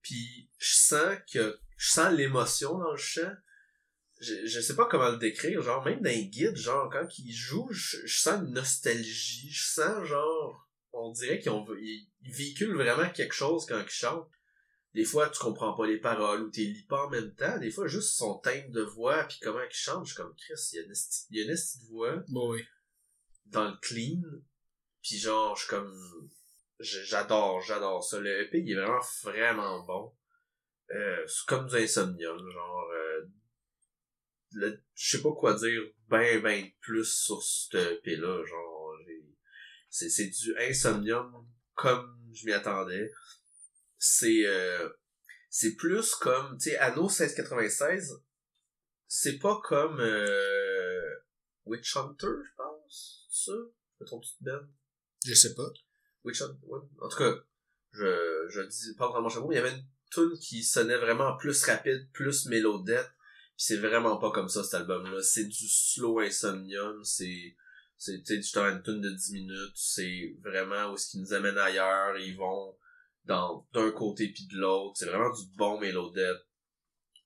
puis 0.00 0.50
je 0.58 0.74
sens 0.74 1.16
que 1.32 1.58
je 1.76 1.90
sens 1.90 2.12
l'émotion 2.12 2.78
dans 2.78 2.92
le 2.92 2.96
chant 2.96 3.32
je, 4.22 4.46
je 4.46 4.60
sais 4.60 4.76
pas 4.76 4.86
comment 4.86 5.10
le 5.10 5.18
décrire, 5.18 5.60
genre 5.62 5.84
même 5.84 6.00
dans 6.00 6.10
les 6.10 6.26
guides, 6.26 6.56
genre 6.56 6.88
quand 6.90 7.06
il 7.18 7.32
joue, 7.32 7.68
je, 7.72 8.06
je 8.06 8.20
sens 8.20 8.40
une 8.40 8.54
nostalgie, 8.54 9.50
je 9.50 9.64
sens 9.68 10.06
genre 10.06 10.68
on 10.92 11.10
dirait 11.10 11.40
qu'ils 11.40 11.52
ils, 11.80 12.08
ils 12.22 12.32
véhiculent 12.32 12.76
vraiment 12.76 13.10
quelque 13.10 13.34
chose 13.34 13.66
quand 13.66 13.80
ils 13.82 13.90
chantent. 13.90 14.30
Des 14.94 15.04
fois, 15.06 15.30
tu 15.30 15.38
comprends 15.38 15.74
pas 15.74 15.86
les 15.86 15.98
paroles 15.98 16.42
ou 16.42 16.50
t'es 16.50 16.60
lis 16.60 16.84
pas 16.84 17.06
en 17.06 17.10
même 17.10 17.34
temps. 17.34 17.58
Des 17.58 17.70
fois, 17.70 17.86
juste 17.86 18.12
son 18.12 18.38
thème 18.40 18.70
de 18.72 18.82
voix 18.82 19.24
puis 19.24 19.38
comment 19.40 19.62
il 19.62 19.74
chante, 19.74 20.06
je 20.06 20.12
suis 20.12 20.22
comme 20.22 20.34
Chris, 20.36 20.68
il 20.72 20.76
y 20.76 20.78
a 20.80 20.82
une 20.82 20.94
il 21.30 21.36
y 21.38 21.40
a 21.40 21.44
une 21.44 21.50
de 21.50 21.88
voix 21.88 22.22
Bon, 22.28 22.52
oui. 22.52 22.62
dans 23.46 23.70
le 23.70 23.76
clean. 23.80 24.20
Puis 25.02 25.16
genre, 25.18 25.56
je 25.56 25.62
suis 25.62 25.70
comme 25.70 26.30
j'adore, 26.82 27.60
j'adore 27.62 28.04
ça. 28.04 28.20
Le 28.20 28.42
EP, 28.42 28.58
il 28.58 28.72
est 28.72 28.74
vraiment 28.74 29.00
vraiment 29.22 29.84
bon. 29.84 30.12
Euh, 30.90 31.24
c'est 31.26 31.46
comme 31.46 31.66
du 31.66 31.76
Insomnium, 31.76 32.50
genre 32.50 32.90
euh, 32.94 33.30
je 34.94 35.16
sais 35.16 35.22
pas 35.22 35.32
quoi 35.32 35.54
dire 35.54 35.80
ben 36.08 36.42
ben 36.42 36.68
plus 36.80 37.06
sur 37.06 37.42
ce 37.42 37.94
EP 37.94 38.16
là, 38.16 38.44
genre 38.44 38.96
c'est 39.88 40.26
du 40.26 40.56
Insomnium 40.58 41.46
comme 41.74 42.30
je 42.34 42.46
m'y 42.46 42.52
attendais. 42.52 43.10
C'est 43.98 44.44
euh, 44.44 44.88
c'est 45.48 45.76
plus 45.76 46.14
comme 46.16 46.58
tu 46.58 46.70
sais 46.70 46.78
Anno 46.78 47.02
1696 47.02 48.22
c'est 49.14 49.38
pas 49.38 49.60
comme 49.62 50.00
euh, 50.00 51.14
Witch 51.66 51.94
Hunter, 51.98 52.28
je 52.46 52.54
pense, 52.56 53.26
ça? 53.30 53.52
Me 54.00 54.06
trompe-tu 54.06 54.32
Ben? 54.40 54.66
Je 55.26 55.34
sais 55.34 55.54
pas. 55.54 55.70
Witch 56.24 56.42
Hunter, 56.42 56.66
ouais. 56.66 56.80
En 57.00 57.08
tout 57.08 57.18
cas, 57.18 57.34
je, 57.92 58.46
je 58.48 58.60
dis 58.62 58.94
pas 58.96 59.10
vraiment 59.10 59.28
chapeau, 59.28 59.48
mais 59.48 59.56
il 59.56 59.58
y 59.58 59.60
avait 59.60 59.76
une 59.76 59.86
tune 60.10 60.38
qui 60.38 60.62
sonnait 60.62 60.98
vraiment 60.98 61.36
plus 61.36 61.64
rapide, 61.64 62.08
plus 62.12 62.46
mélodette. 62.46 63.10
Puis 63.56 63.66
c'est 63.66 63.76
vraiment 63.76 64.16
pas 64.18 64.30
comme 64.30 64.48
ça, 64.48 64.62
cet 64.64 64.74
album-là. 64.74 65.22
C'est 65.22 65.44
du 65.44 65.68
slow 65.68 66.20
insomnium, 66.20 67.02
c'est, 67.04 67.56
c'est, 67.96 68.22
tu 68.22 68.42
sais, 68.42 68.60
une 68.60 68.82
tune 68.82 69.00
de 69.00 69.10
10 69.10 69.32
minutes. 69.32 69.72
C'est 69.74 70.36
vraiment 70.42 70.90
où 70.90 70.94
est-ce 70.94 71.10
qu'ils 71.10 71.20
nous 71.20 71.32
amènent 71.32 71.58
ailleurs. 71.58 72.16
Ils 72.18 72.36
vont 72.36 72.76
dans, 73.24 73.66
d'un 73.72 73.90
côté 73.92 74.28
puis 74.28 74.46
de 74.46 74.58
l'autre. 74.58 74.96
C'est 74.96 75.06
vraiment 75.06 75.30
du 75.30 75.44
bon 75.56 75.78
mélodette. 75.80 76.38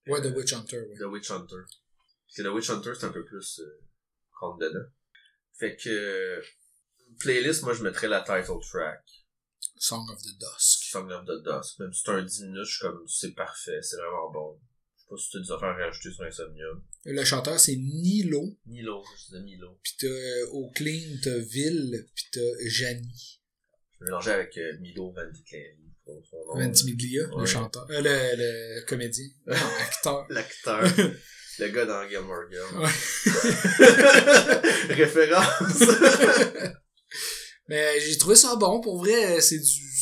Ouais, 0.07 0.21
The 0.21 0.37
Witch 0.37 0.53
Hunter, 0.53 0.81
ouais. 0.81 0.99
The 0.99 1.05
Witch 1.05 1.31
Hunter. 1.31 1.63
Parce 1.67 2.37
que 2.37 2.43
The 2.43 2.55
Witch 2.55 2.71
Hunter, 2.71 2.93
c'est 2.95 3.07
un 3.07 3.13
peu 3.13 3.25
plus 3.25 3.61
euh, 3.61 3.81
rentre 4.41 4.59
dedans. 4.59 4.87
Fait 5.59 5.77
que 5.77 6.41
playlist, 7.19 7.63
moi 7.63 7.73
je 7.75 7.83
mettrais 7.83 8.09
la 8.09 8.21
title 8.21 8.59
track. 8.71 9.03
Song 9.79 10.07
of 10.11 10.23
the 10.23 10.39
Dusk. 10.39 10.85
Song 10.91 11.11
of 11.11 11.25
the 11.25 11.43
Dusk. 11.43 11.79
Même 11.81 11.93
si 11.93 12.03
c'est 12.05 12.11
un 12.13 12.23
10 12.23 12.43
minutes, 12.45 12.65
je 12.65 12.71
suis 12.71 12.81
comme 12.81 13.05
c'est 13.07 13.33
parfait, 13.35 13.81
c'est 13.83 13.97
vraiment 13.97 14.31
bon. 14.33 14.59
Je 14.97 15.03
sais 15.03 15.07
pas 15.09 15.17
si 15.17 15.31
t'as 15.33 15.39
des 15.41 15.53
affaires 15.53 15.69
à 15.69 15.87
rajouter 15.87 16.11
sur 16.13 16.25
Insomnium. 16.25 16.83
Le 17.05 17.25
chanteur, 17.25 17.61
c'est 17.61 17.77
Nilo. 17.77 18.57
Milo, 18.67 19.03
je 19.19 19.25
disais 19.27 19.43
Milo. 19.43 19.79
Pis 19.83 19.97
t'as 19.99 20.07
euh, 20.07 20.47
au 20.53 20.71
clean, 20.71 21.17
t'as 21.23 21.39
Ville, 21.39 22.07
pis 22.15 22.25
t'as 22.33 22.41
Janie. 22.67 23.41
Je 23.93 23.99
vais 24.01 24.07
mélanger 24.07 24.31
avec 24.33 24.57
euh, 24.59 24.79
Milo 24.81 25.13
Van 25.13 25.31
Dicleri. 25.31 25.93
pour 26.05 26.23
son 26.31 26.37
nom. 26.47 26.59
Ventimiglia, 26.67 27.27
le 27.39 27.47
chanteur. 27.47 27.87
Euh, 27.91 28.01
le, 28.01 28.37
le 28.37 28.85
comédien. 28.87 29.27
Non, 29.47 29.55
acteur. 29.81 30.27
L'acteur. 30.31 30.83
le 31.59 31.69
gars 31.69 31.87
dans 31.87 32.09
Gilmore 32.09 32.51
Girls. 32.51 32.79
Ouais. 32.79 32.91
Référence. 34.95 35.83
Mais 37.69 38.01
j'ai 38.01 38.17
trouvé 38.17 38.37
ça 38.37 38.57
bon, 38.57 38.81
pour 38.81 38.99
vrai, 38.99 39.41
c'est 39.41 39.59
du 39.59 39.97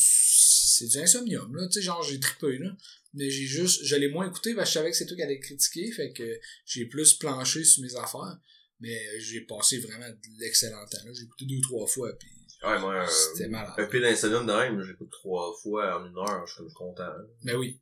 c'est 0.75 0.87
du 0.87 0.97
insomnium, 0.97 1.55
là, 1.55 1.67
tu 1.67 1.73
sais, 1.73 1.81
genre 1.81 2.03
j'ai 2.03 2.19
trippé, 2.19 2.57
là. 2.57 2.75
Mais 3.13 3.29
j'ai 3.29 3.45
juste, 3.45 3.85
je 3.85 3.95
l'ai 3.95 4.09
moins 4.09 4.27
écouté 4.27 4.53
parce 4.53 4.67
que 4.67 4.73
je 4.73 4.79
savais 4.79 4.91
que 4.91 4.97
c'est 4.97 5.05
toi 5.05 5.15
qui 5.15 5.23
allais 5.23 5.39
critiquer, 5.39 5.89
fait 5.91 6.11
que 6.11 6.39
j'ai 6.65 6.85
plus 6.85 7.13
planché 7.13 7.63
sur 7.63 7.81
mes 7.81 7.95
affaires. 7.95 8.37
Mais 8.81 9.19
j'ai 9.21 9.39
passé 9.41 9.79
vraiment 9.79 10.09
de 10.09 10.39
l'excellent 10.39 10.85
temps, 10.91 11.05
là. 11.05 11.11
J'ai 11.13 11.23
écouté 11.23 11.45
deux, 11.45 11.61
trois 11.61 11.87
fois, 11.87 12.11
puis 12.17 12.29
ouais, 12.63 12.79
moi, 12.79 13.03
euh, 13.03 13.07
c'était 13.07 13.47
malade. 13.47 13.73
un 13.77 13.85
peu 13.85 14.01
d'insomnium 14.01 14.45
de 14.45 14.51
même, 14.51 14.83
j'écoute 14.83 15.11
trois 15.11 15.55
fois 15.61 16.01
en 16.01 16.05
une 16.05 16.17
heure, 16.17 16.45
je 16.45 16.55
suis 16.55 16.73
content. 16.73 17.09
Ben 17.43 17.55
oui. 17.55 17.79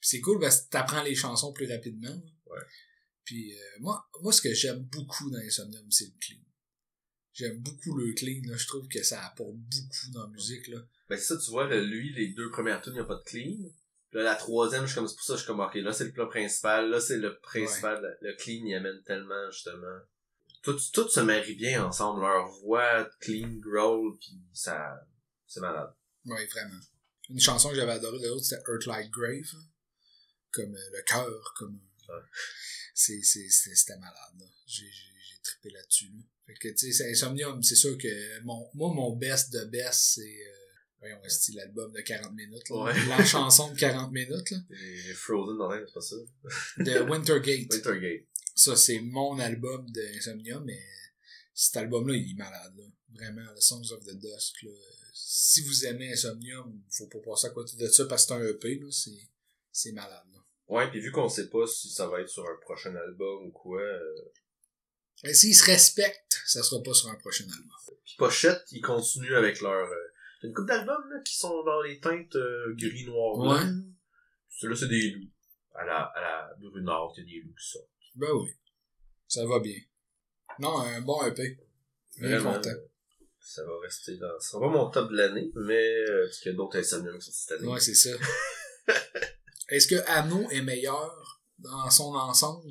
C'est 0.00 0.20
cool 0.20 0.38
parce 0.40 0.62
que 0.62 0.70
t'apprends 0.70 1.02
les 1.02 1.14
chansons 1.14 1.52
plus 1.52 1.70
rapidement. 1.70 2.22
Ouais. 2.46 2.60
Puis 3.24 3.54
euh, 3.54 3.80
moi, 3.80 4.06
moi, 4.22 4.32
ce 4.32 4.40
que 4.40 4.52
j'aime 4.52 4.80
beaucoup 4.92 5.30
dans 5.30 5.38
Insomnium, 5.38 5.90
c'est 5.90 6.06
le 6.06 6.12
clean. 6.20 6.43
J'aime 7.34 7.58
beaucoup 7.58 7.96
le 7.96 8.12
clean, 8.14 8.42
là. 8.46 8.56
Je 8.56 8.66
trouve 8.66 8.86
que 8.88 9.02
ça 9.02 9.26
apporte 9.26 9.56
beaucoup 9.56 10.10
dans 10.12 10.22
la 10.22 10.28
musique, 10.28 10.68
là. 10.68 10.78
Ben 11.08 11.18
ça, 11.18 11.36
tu 11.36 11.50
vois, 11.50 11.68
là, 11.68 11.80
lui, 11.80 12.12
les 12.14 12.28
deux 12.28 12.50
premières 12.50 12.80
tunes, 12.80 12.92
il 12.92 12.96
n'y 12.96 13.02
a 13.02 13.04
pas 13.04 13.16
de 13.16 13.24
clean. 13.24 13.58
Là, 14.12 14.22
la 14.22 14.36
troisième, 14.36 14.82
je 14.82 14.86
suis 14.86 14.94
comme, 14.94 15.08
c'est 15.08 15.16
pour 15.16 15.24
ça, 15.24 15.34
je 15.34 15.38
suis 15.38 15.46
comme, 15.48 15.58
ok, 15.58 15.74
là, 15.74 15.92
c'est 15.92 16.04
le 16.04 16.12
plat 16.12 16.26
principal, 16.26 16.88
là, 16.88 17.00
c'est 17.00 17.18
le 17.18 17.38
principal, 17.40 18.00
le, 18.00 18.28
le 18.28 18.36
clean, 18.36 18.64
il 18.64 18.74
amène 18.74 19.02
tellement, 19.02 19.50
justement. 19.50 19.98
Tout, 20.62 20.78
tout 20.92 21.08
se 21.08 21.20
marie 21.20 21.56
bien 21.56 21.84
ensemble, 21.84 22.20
leur 22.20 22.48
voix, 22.62 23.10
clean, 23.20 23.58
growl, 23.58 24.16
puis 24.18 24.40
ça, 24.52 24.94
c'est 25.46 25.60
malade. 25.60 25.92
Ouais, 26.26 26.46
vraiment. 26.46 26.80
Une 27.30 27.40
chanson 27.40 27.70
que 27.70 27.74
j'avais 27.74 27.92
adorée 27.92 28.20
de 28.20 28.28
l'autre, 28.28 28.44
c'était 28.44 28.62
Earth 28.70 28.86
Like 28.86 29.10
Grave. 29.10 29.60
Comme 30.52 30.74
euh, 30.74 30.90
le 30.92 31.02
cœur, 31.02 31.54
comme. 31.56 31.80
Ouais. 32.08 32.22
C'est, 32.94 33.20
c'est, 33.22 33.48
c'était 33.48 33.98
malade, 33.98 34.48
j'ai, 34.66 34.86
trippé 35.44 35.70
là-dessus, 35.70 36.10
là. 36.12 36.22
Fait 36.46 36.54
que, 36.54 36.68
tu 36.68 36.76
sais, 36.76 36.92
c'est 36.92 37.10
Insomnium, 37.10 37.62
c'est 37.62 37.74
sûr 37.74 37.96
que 37.96 38.42
mon, 38.42 38.68
moi, 38.74 38.92
mon 38.92 39.16
best 39.16 39.52
de 39.52 39.64
best, 39.64 40.14
c'est, 40.14 40.20
euh, 40.22 40.52
voyons, 40.98 41.18
c'est 41.26 41.52
l'album 41.52 41.90
de 41.92 42.00
40 42.00 42.34
minutes, 42.34 42.68
là? 42.68 42.84
Ouais. 42.84 43.06
La 43.08 43.24
chanson 43.24 43.72
de 43.72 43.78
40 43.78 44.12
minutes, 44.12 44.50
là. 44.50 44.58
Frozen 45.14 45.56
dans 45.56 45.72
l'air, 45.72 45.84
c'est 45.86 45.94
pas 45.94 46.00
ça? 46.00 46.16
De 46.78 47.10
Wintergate. 47.10 47.72
Wintergate. 47.72 48.26
Ça, 48.54 48.76
c'est 48.76 49.00
mon 49.00 49.38
album 49.38 49.90
de 49.90 50.02
Insomnium, 50.16 50.64
mais 50.64 50.80
cet 51.54 51.76
album-là, 51.78 52.14
il 52.14 52.32
est 52.32 52.34
malade, 52.34 52.74
là. 52.76 52.84
Vraiment, 53.14 53.52
le 53.54 53.60
Songs 53.60 53.92
of 53.92 54.04
the 54.04 54.14
Dusk, 54.18 54.62
là. 54.62 54.72
Si 55.14 55.62
vous 55.62 55.86
aimez 55.86 56.12
Insomnium, 56.12 56.82
faut 56.90 57.06
pas 57.06 57.20
passer 57.20 57.46
à 57.46 57.50
côté 57.50 57.76
de 57.76 57.86
ça 57.86 58.04
parce 58.06 58.26
que 58.26 58.34
c'est 58.34 58.40
un 58.40 58.46
EP, 58.46 58.78
là. 58.80 58.88
C'est, 58.90 59.30
c'est 59.72 59.92
malade, 59.92 60.26
là. 60.32 60.40
Ouais, 60.68 60.90
puis 60.90 61.00
vu 61.00 61.10
qu'on 61.10 61.28
sait 61.28 61.48
pas 61.48 61.66
si 61.66 61.88
ça 61.90 62.06
va 62.08 62.20
être 62.20 62.28
sur 62.28 62.46
un 62.46 62.56
prochain 62.62 62.94
album 62.94 63.46
ou 63.46 63.50
quoi, 63.50 63.80
euh, 63.80 64.32
Et 65.22 65.34
s'ils 65.34 65.54
se 65.54 65.64
respectent, 65.64 66.40
ça 66.46 66.62
sera 66.62 66.82
pas 66.82 66.92
sur 66.92 67.08
un 67.08 67.14
prochain 67.16 67.44
album. 67.44 67.70
Puis 68.04 68.14
Pochette, 68.18 68.64
ils 68.72 68.80
continuent 68.80 69.36
avec 69.36 69.60
leur... 69.60 69.88
Euh, 69.88 70.12
une 70.42 70.52
couple 70.52 70.68
d'albums 70.68 71.10
là, 71.10 71.20
qui 71.24 71.36
sont 71.36 71.62
dans 71.64 71.80
les 71.80 72.00
teintes 72.00 72.36
euh, 72.36 72.74
gris, 72.76 73.06
noir, 73.06 73.38
blanc. 73.38 73.54
Ouais. 73.54 73.72
Celui-là, 74.50 74.78
c'est 74.78 74.88
des 74.88 75.10
loups. 75.10 75.30
À 75.74 75.84
la, 75.84 76.02
à 76.02 76.20
la 76.20 76.54
Brunard, 76.60 77.12
il 77.16 77.20
y 77.20 77.22
a 77.22 77.24
des 77.24 77.46
loups 77.46 77.54
qui 77.54 77.66
sortent. 77.66 77.88
Ben 78.14 78.30
oui. 78.32 78.50
Ça 79.26 79.46
va 79.46 79.58
bien. 79.60 79.78
Non, 80.58 80.78
un 80.80 81.00
bon 81.00 81.24
EP. 81.24 81.58
Vraiment, 82.18 82.54
content. 82.54 82.70
Ça 83.40 83.64
va 83.64 83.72
rester 83.82 84.16
dans... 84.18 84.38
Ce 84.38 84.50
sera 84.50 84.60
pas 84.60 84.72
mon 84.72 84.90
top 84.90 85.10
de 85.10 85.16
l'année, 85.16 85.50
mais 85.54 85.94
euh, 86.08 86.26
parce 86.26 86.38
qu'il 86.38 86.52
y 86.52 86.54
a 86.54 86.56
d'autres 86.56 86.78
insomniums 86.78 87.18
qui 87.18 87.26
sont 87.26 87.32
cette 87.32 87.58
année. 87.58 87.68
Ouais, 87.68 87.80
c'est 87.80 87.94
ça. 87.94 88.10
Est-ce 89.68 89.88
que 89.88 89.96
Anno 90.06 90.48
est 90.50 90.62
meilleur 90.62 91.42
dans 91.58 91.90
son 91.90 92.14
ensemble? 92.14 92.68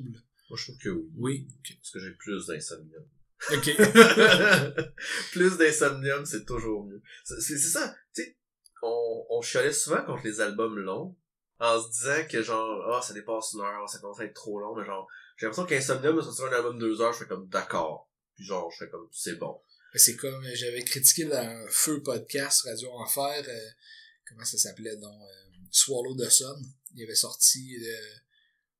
Moi, 0.49 0.57
je 0.57 0.63
trouve 0.63 0.77
que 0.77 0.89
oui. 0.89 1.11
Oui. 1.17 1.47
Parce 1.79 1.91
que 1.91 1.99
j'ai 1.99 2.11
plus 2.11 2.47
d'insomnium. 2.47 3.05
Ok. 3.51 3.75
plus 5.31 5.57
d'insomnium, 5.57 6.25
c'est 6.25 6.45
toujours 6.45 6.85
mieux. 6.85 7.01
C'est 7.23 7.57
ça, 7.57 7.95
tu 8.13 8.23
sais, 8.23 8.37
on, 8.81 9.25
on 9.29 9.41
chialait 9.41 9.73
souvent 9.73 10.03
contre 10.05 10.23
les 10.25 10.39
albums 10.39 10.77
longs, 10.77 11.15
en 11.59 11.81
se 11.81 11.89
disant 11.89 12.27
que 12.29 12.41
genre, 12.41 12.93
ah, 12.93 13.01
ça 13.01 13.13
dépasse 13.13 13.53
une 13.53 13.61
heure, 13.61 13.89
ça 13.89 13.99
commence 13.99 14.19
à 14.19 14.25
être 14.25 14.33
trop 14.33 14.59
long, 14.59 14.75
mais 14.75 14.85
genre, 14.85 15.07
j'ai 15.37 15.45
l'impression 15.45 15.65
qu'Insomnium, 15.65 16.21
ça 16.21 16.31
sortir 16.31 16.45
un 16.45 16.57
album 16.57 16.77
de 16.77 16.87
deux 16.87 17.01
heures, 17.01 17.13
je 17.13 17.19
fais 17.19 17.27
comme, 17.27 17.47
d'accord. 17.49 18.09
Puis 18.35 18.45
genre, 18.45 18.71
je 18.71 18.85
fais 18.85 18.89
comme, 18.89 19.07
c'est 19.11 19.35
bon. 19.35 19.59
C'est 19.95 20.15
comme 20.15 20.43
j'avais 20.53 20.83
critiqué 20.83 21.25
dans 21.25 21.67
Feu 21.69 22.01
Podcast, 22.01 22.63
Radio 22.63 22.91
Enfer, 22.93 23.43
euh, 23.47 23.69
comment 24.27 24.43
ça 24.43 24.57
s'appelait 24.57 24.97
donc 24.97 25.21
euh, 25.21 25.55
Swallow 25.69 26.15
the 26.15 26.29
Sun. 26.29 26.65
Il 26.95 27.03
avait 27.03 27.15
sorti 27.15 27.77
euh, 27.77 28.15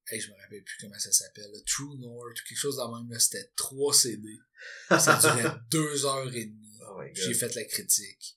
hey, 0.07 0.19
je 0.19 0.29
me 0.29 0.35
rappelle 0.35 0.63
plus 0.63 0.77
comment 0.81 0.99
ça 0.99 1.11
s'appelle, 1.11 1.51
True 1.65 1.97
North 1.99 2.39
ou 2.39 2.47
quelque 2.47 2.57
chose 2.57 2.77
dans 2.77 2.95
même 2.99 3.11
là, 3.11 3.19
c'était 3.19 3.49
trois 3.55 3.93
CD. 3.93 4.37
Ça 4.89 5.17
durait 5.21 5.55
deux 5.71 6.05
heures 6.05 6.33
et 6.35 6.45
demie. 6.45 6.79
Oh 6.89 7.01
J'ai 7.13 7.33
fait 7.33 7.53
la 7.55 7.63
critique. 7.65 8.35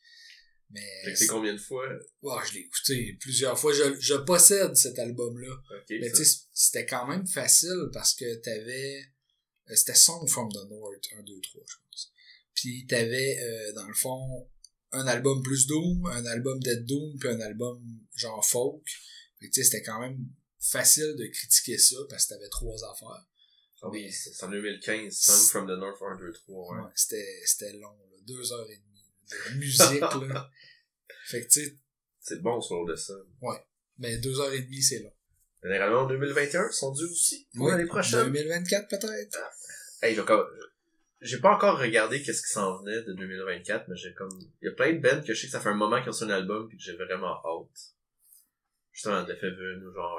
Mais 0.70 1.14
c'est 1.14 1.26
combien 1.29 1.52
de 1.52 1.59
fois? 1.59 1.87
Ouais, 2.22 2.42
je 2.48 2.55
l'ai 2.55 2.61
écouté 2.61 3.16
plusieurs 3.20 3.59
fois. 3.59 3.72
Je, 3.72 3.98
je 4.00 4.14
possède 4.14 4.74
cet 4.74 4.98
album-là. 4.98 5.55
Mais 5.90 6.11
tu 6.11 6.24
sais, 6.24 6.40
c'était 6.52 6.87
quand 6.87 7.07
même 7.07 7.26
facile 7.26 7.88
parce 7.92 8.14
que 8.14 8.35
t'avais... 8.37 9.00
euh, 9.70 9.74
C'était 9.76 9.94
Song 9.94 10.26
from 10.29 10.50
the 10.50 10.68
North, 10.68 11.05
1, 11.16 11.22
2, 11.22 11.40
3, 11.40 11.62
je 11.68 11.74
pense. 11.88 12.12
Puis 12.55 12.87
t'avais, 12.88 13.38
euh, 13.40 13.72
dans 13.74 13.87
le 13.87 13.94
fond, 13.94 14.48
un 14.90 15.07
album 15.07 15.40
plus 15.42 15.66
Doom, 15.68 16.05
un 16.07 16.24
album 16.26 16.59
Dead 16.61 16.85
Doom, 16.85 17.16
puis 17.18 17.29
un 17.29 17.40
album 17.40 17.81
genre 18.16 18.44
folk. 18.44 18.83
Fait 19.38 19.46
que 19.48 19.52
tu 19.52 19.62
sais, 19.62 19.70
c'était 19.70 19.83
quand 19.85 20.00
même 20.00 20.18
facile 20.70 21.14
de 21.16 21.26
critiquer 21.26 21.79
ça 21.79 21.96
parce 22.09 22.24
que 22.26 22.35
t'avais 22.35 22.48
trois 22.48 22.76
affaires. 22.90 23.26
Ah 23.83 23.88
oui, 23.90 24.11
c'est 24.11 24.42
en 24.44 24.48
2015, 24.50 25.12
Sun 25.14 25.48
from 25.50 25.66
the 25.66 25.79
North 25.79 26.00
1, 26.00 26.16
2, 26.16 26.33
3, 26.33 26.74
ouais. 26.76 26.83
Ouais, 26.83 26.90
c'était, 26.94 27.42
c'était 27.44 27.72
long, 27.74 27.90
là, 28.11 28.16
deux 28.26 28.52
heures 28.52 28.68
et 28.70 28.76
demie 28.76 29.05
de 29.55 29.59
musique, 29.59 30.00
là. 30.00 30.50
Fait 31.26 31.44
que 31.44 31.48
tu 31.52 31.64
sais, 31.64 31.76
C'est 32.20 32.40
bon, 32.42 32.61
sur 32.61 32.85
de 32.87 32.96
ça. 32.96 33.14
mais 33.98 34.16
deux 34.18 34.40
heures 34.40 34.52
et 34.52 34.62
demie, 34.62 34.83
c'est 34.83 35.00
long. 35.00 35.12
Généralement, 35.62 36.00
en 36.02 36.07
2021, 36.07 36.68
ils 36.68 36.72
sont 36.72 36.92
dus 36.92 37.05
aussi? 37.05 37.48
Pour 37.55 37.68
l'année 37.68 37.87
prochaine? 37.87 38.24
2024 38.33 38.88
peut-être. 38.88 39.38
Hey, 40.02 40.14
vais, 40.14 40.24
quand- 40.24 40.44
j'ai 41.20 41.38
pas 41.40 41.55
encore 41.55 41.79
regardé 41.79 42.22
qu'est-ce 42.22 42.42
qui 42.42 42.52
s'en 42.52 42.79
venait 42.83 43.02
de 43.02 43.12
2024, 43.14 43.88
mais 43.88 43.96
j'ai 43.96 44.14
comme, 44.14 44.31
il 44.62 44.66
y 44.66 44.68
a 44.68 44.72
plein 44.72 44.92
de 44.92 44.98
bands 45.00 45.22
que 45.22 45.35
je 45.35 45.40
sais 45.40 45.46
que 45.46 45.52
ça 45.52 45.61
fait 45.61 45.70
un 45.70 45.74
moment 45.74 45.98
qu'ils 46.00 46.11
ont 46.11 46.12
sur 46.12 46.26
un 46.26 46.31
album 46.31 46.68
pis 46.68 46.76
que 46.76 46.83
j'ai 46.83 46.94
vraiment 46.94 47.35
hâte. 47.44 47.94
Justement, 48.97 49.23
Death 49.25 49.43
Heaven 49.43 49.87
ou 49.87 49.93
genre 49.93 50.19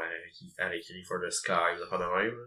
avec 0.59 0.85
For 1.07 1.17
the 1.19 1.31
Sky, 1.31 1.73
fait 1.89 1.97
de 1.97 2.29
même. 2.29 2.37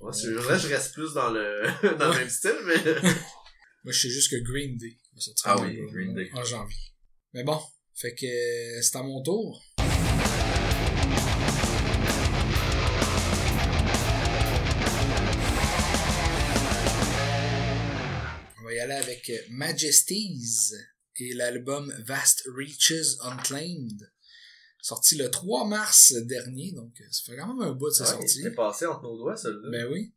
Moi, 0.00 0.12
je 0.12 0.30
voudrais 0.30 0.54
que 0.54 0.62
je 0.62 0.68
reste 0.68 0.94
plus 0.94 1.12
dans 1.12 1.30
le, 1.30 1.96
dans 1.98 2.12
le 2.12 2.18
même 2.20 2.30
style, 2.30 2.54
mais. 2.64 2.76
Moi, 3.82 3.92
je 3.92 3.98
sais 3.98 4.10
juste 4.10 4.30
que 4.30 4.36
Green 4.44 4.76
Day 4.78 4.96
va 5.12 5.20
sortir 5.20 5.44
ah 5.46 5.60
oui, 5.60 5.76
Green 5.90 6.14
Day. 6.14 6.30
en 6.34 6.44
janvier. 6.44 6.76
Mais 7.34 7.42
bon, 7.42 7.60
fait 7.96 8.14
que 8.14 8.80
c'est 8.80 8.96
à 8.96 9.02
mon 9.02 9.24
tour. 9.24 9.60
On 18.56 18.64
va 18.64 18.72
y 18.72 18.78
aller 18.78 18.94
avec 18.94 19.32
Majesties 19.50 20.74
et 21.16 21.34
l'album 21.34 21.92
Vast 22.06 22.44
Reaches 22.56 23.16
Unclaimed 23.22 24.08
sorti 24.82 25.16
le 25.16 25.30
3 25.30 25.66
mars 25.66 26.12
dernier, 26.12 26.72
donc 26.72 26.92
euh, 27.00 27.04
ça 27.10 27.22
fait 27.26 27.36
quand 27.36 27.54
même 27.54 27.68
un 27.68 27.72
bout 27.72 27.88
de 27.88 27.94
sa 27.94 28.06
sortie. 28.06 28.42
C'est 28.42 28.54
passé 28.54 28.86
entre 28.86 29.02
nos 29.02 29.16
doigts, 29.16 29.36
celui-là. 29.36 29.70
Ben 29.70 29.92
oui. 29.92 30.12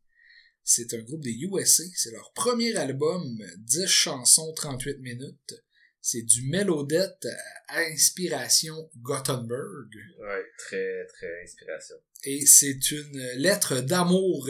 C'est 0.64 0.94
un 0.94 1.02
groupe 1.02 1.22
des 1.22 1.34
USA. 1.34 1.84
C'est 1.96 2.12
leur 2.12 2.32
premier 2.34 2.76
album, 2.76 3.38
10 3.58 3.86
chansons, 3.86 4.54
38 4.54 5.00
minutes. 5.00 5.64
C'est 6.02 6.22
du 6.22 6.44
mélodette 6.50 7.28
à 7.68 7.80
inspiration 7.80 8.90
Gothenburg. 8.98 9.90
Ouais, 10.20 10.46
très, 10.58 11.06
très 11.08 11.44
inspiration. 11.44 11.96
Et 12.26 12.46
c'est 12.46 12.92
une 12.92 13.20
lettre 13.36 13.82
d'amour 13.82 14.50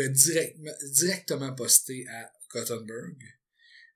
directement 0.91 1.54
postée 1.54 2.06
à 2.10 2.32
Gothenburg. 2.52 3.17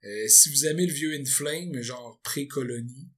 Euh, 0.03 0.27
si 0.27 0.49
vous 0.49 0.65
aimez 0.65 0.86
le 0.86 0.93
vieux 0.93 1.13
In 1.19 1.25
Flame, 1.25 1.82
genre 1.82 2.19
pré-colonie, 2.23 3.10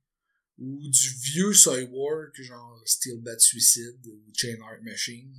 ou 0.60 0.89
du 0.89 1.10
vieux 1.22 1.54
Cyborg, 1.54 2.32
genre 2.36 2.82
Steel 2.86 3.22
Bat 3.22 3.39
Suicide 3.39 4.06
ou 4.06 4.22
Chain 4.36 4.58
Art 4.62 4.84
Machine, 4.84 5.34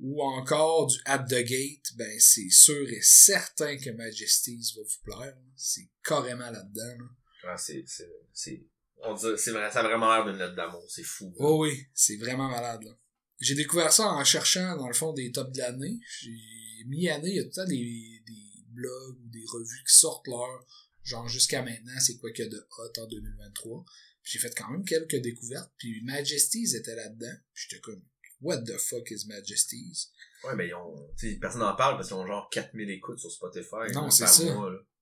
ou 0.00 0.22
encore 0.22 0.86
du 0.86 0.96
At 1.04 1.24
the 1.24 1.44
Gate, 1.44 1.92
ben 1.96 2.18
c'est 2.20 2.50
sûr 2.50 2.88
et 2.88 3.00
certain 3.02 3.76
que 3.76 3.90
Majesties 3.90 4.74
va 4.76 4.82
vous 4.82 5.12
plaire. 5.12 5.36
C'est 5.56 5.88
carrément 6.04 6.50
là-dedans. 6.50 7.06
Ah, 7.44 7.56
c'est, 7.56 7.84
c'est, 7.86 8.10
c'est, 8.32 8.64
on 9.02 9.14
dit, 9.14 9.26
c'est 9.36 9.52
ça 9.52 9.80
a 9.80 9.82
vraiment 9.82 10.12
l'air 10.12 10.24
d'une 10.24 10.38
lettre 10.38 10.56
d'amour, 10.56 10.84
c'est 10.88 11.04
fou. 11.04 11.32
Oh 11.38 11.62
oui, 11.62 11.86
c'est 11.94 12.16
vraiment 12.16 12.48
malade, 12.48 12.82
là. 12.82 12.96
J'ai 13.40 13.54
découvert 13.54 13.92
ça 13.92 14.08
en 14.08 14.24
cherchant, 14.24 14.76
dans 14.76 14.88
le 14.88 14.94
fond, 14.94 15.12
des 15.12 15.30
tops 15.30 15.52
de 15.52 15.58
l'année. 15.58 16.00
J'ai, 16.20 16.84
mi-année, 16.86 17.30
il 17.30 17.36
y 17.36 17.38
a 17.38 17.44
tout 17.44 17.50
le 17.50 17.54
temps 17.54 17.68
des, 17.68 18.22
des 18.26 18.64
blogs 18.70 19.16
ou 19.20 19.28
des 19.28 19.44
revues 19.46 19.84
qui 19.86 19.94
sortent 19.94 20.26
leur, 20.26 20.66
genre 21.04 21.28
jusqu'à 21.28 21.62
maintenant, 21.62 21.98
c'est 22.00 22.16
quoi 22.16 22.32
qu'il 22.32 22.46
y 22.46 22.48
a 22.48 22.50
de 22.50 22.66
hot 22.78 23.00
en 23.00 23.06
2023 23.06 23.84
j'ai 24.28 24.38
fait 24.38 24.54
quand 24.54 24.70
même 24.70 24.84
quelques 24.84 25.16
découvertes, 25.16 25.72
puis 25.78 26.02
Majesties 26.02 26.76
était 26.76 26.94
là-dedans. 26.94 27.32
J'étais 27.54 27.80
comme, 27.80 28.02
what 28.42 28.62
the 28.62 28.76
fuck 28.76 29.10
is 29.10 29.26
Majesties? 29.26 30.10
Ouais, 30.44 30.54
mais 30.54 30.68
ils 30.68 30.74
ont, 30.74 31.10
personne 31.40 31.62
n'en 31.62 31.74
parle 31.74 31.96
parce 31.96 32.08
qu'ils 32.08 32.16
ont 32.18 32.26
genre 32.26 32.48
4000 32.50 32.90
écoutes 32.90 33.18
sur 33.18 33.32
Spotify. 33.32 33.90
Non, 33.94 34.10
c'est 34.10 34.26
ça. 34.26 34.44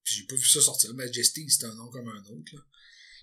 j'ai 0.04 0.26
pas 0.26 0.36
vu 0.36 0.46
ça 0.46 0.60
sortir. 0.60 0.94
Majesties, 0.94 1.50
c'est 1.50 1.66
un 1.66 1.74
nom 1.74 1.90
comme 1.90 2.08
un 2.08 2.22
autre, 2.22 2.54
là. 2.54 2.60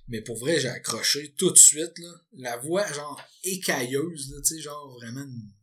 Mais 0.10 0.22
pour 0.22 0.38
vrai, 0.38 0.60
j'ai 0.60 0.68
accroché 0.68 1.34
tout 1.38 1.52
de 1.52 1.58
suite, 1.58 1.98
là. 1.98 2.14
La 2.34 2.58
voix, 2.58 2.86
genre, 2.92 3.22
écailleuse, 3.46 4.32
là, 4.32 4.42
tu 4.42 4.56
sais, 4.56 4.62
genre, 4.62 4.92
vraiment 5.00 5.24
une 5.24 5.54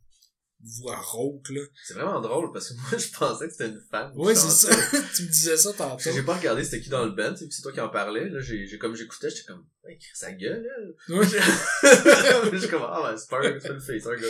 voix 0.63 0.97
rauque, 0.97 1.49
là. 1.51 1.63
C'est 1.87 1.95
vraiment 1.95 2.21
drôle 2.21 2.53
parce 2.53 2.69
que 2.69 2.75
moi, 2.91 2.99
je 2.99 3.09
pensais 3.17 3.47
que 3.47 3.53
c'était 3.53 3.69
une 3.69 3.83
femme. 3.91 4.13
Oui, 4.15 4.35
c'est 4.37 4.51
ça. 4.51 4.69
tu 5.15 5.23
me 5.23 5.29
disais 5.29 5.57
ça 5.57 5.73
tantôt. 5.73 6.11
J'ai 6.13 6.23
pas 6.23 6.37
regardé 6.37 6.65
c'était 6.65 6.81
qui 6.81 6.89
dans 6.89 7.05
le 7.05 7.13
band, 7.13 7.35
c'est 7.37 7.63
toi 7.63 7.73
qui 7.73 7.81
en 7.81 7.89
parlais, 7.89 8.29
là. 8.29 8.41
J'ai, 8.41 8.67
j'ai 8.67 8.79
comme 8.79 8.95
j'écoutais, 8.95 9.31
j'étais 9.31 9.45
comme, 9.45 9.65
ouais, 9.85 9.99
sa 10.15 10.33
gueule, 10.33 10.63
là. 10.63 11.17
Oui. 11.17 11.27
j'ai 12.61 12.69
comme, 12.69 12.83
ah, 12.85 13.01
ben, 13.03 13.17
c'est 13.17 13.29
pas 13.29 13.39
un, 13.39 13.59
c'est 13.61 13.69
une 13.69 13.81
fille, 13.81 14.01
c'est 14.01 14.09
un 14.09 14.17
gars. 14.17 14.27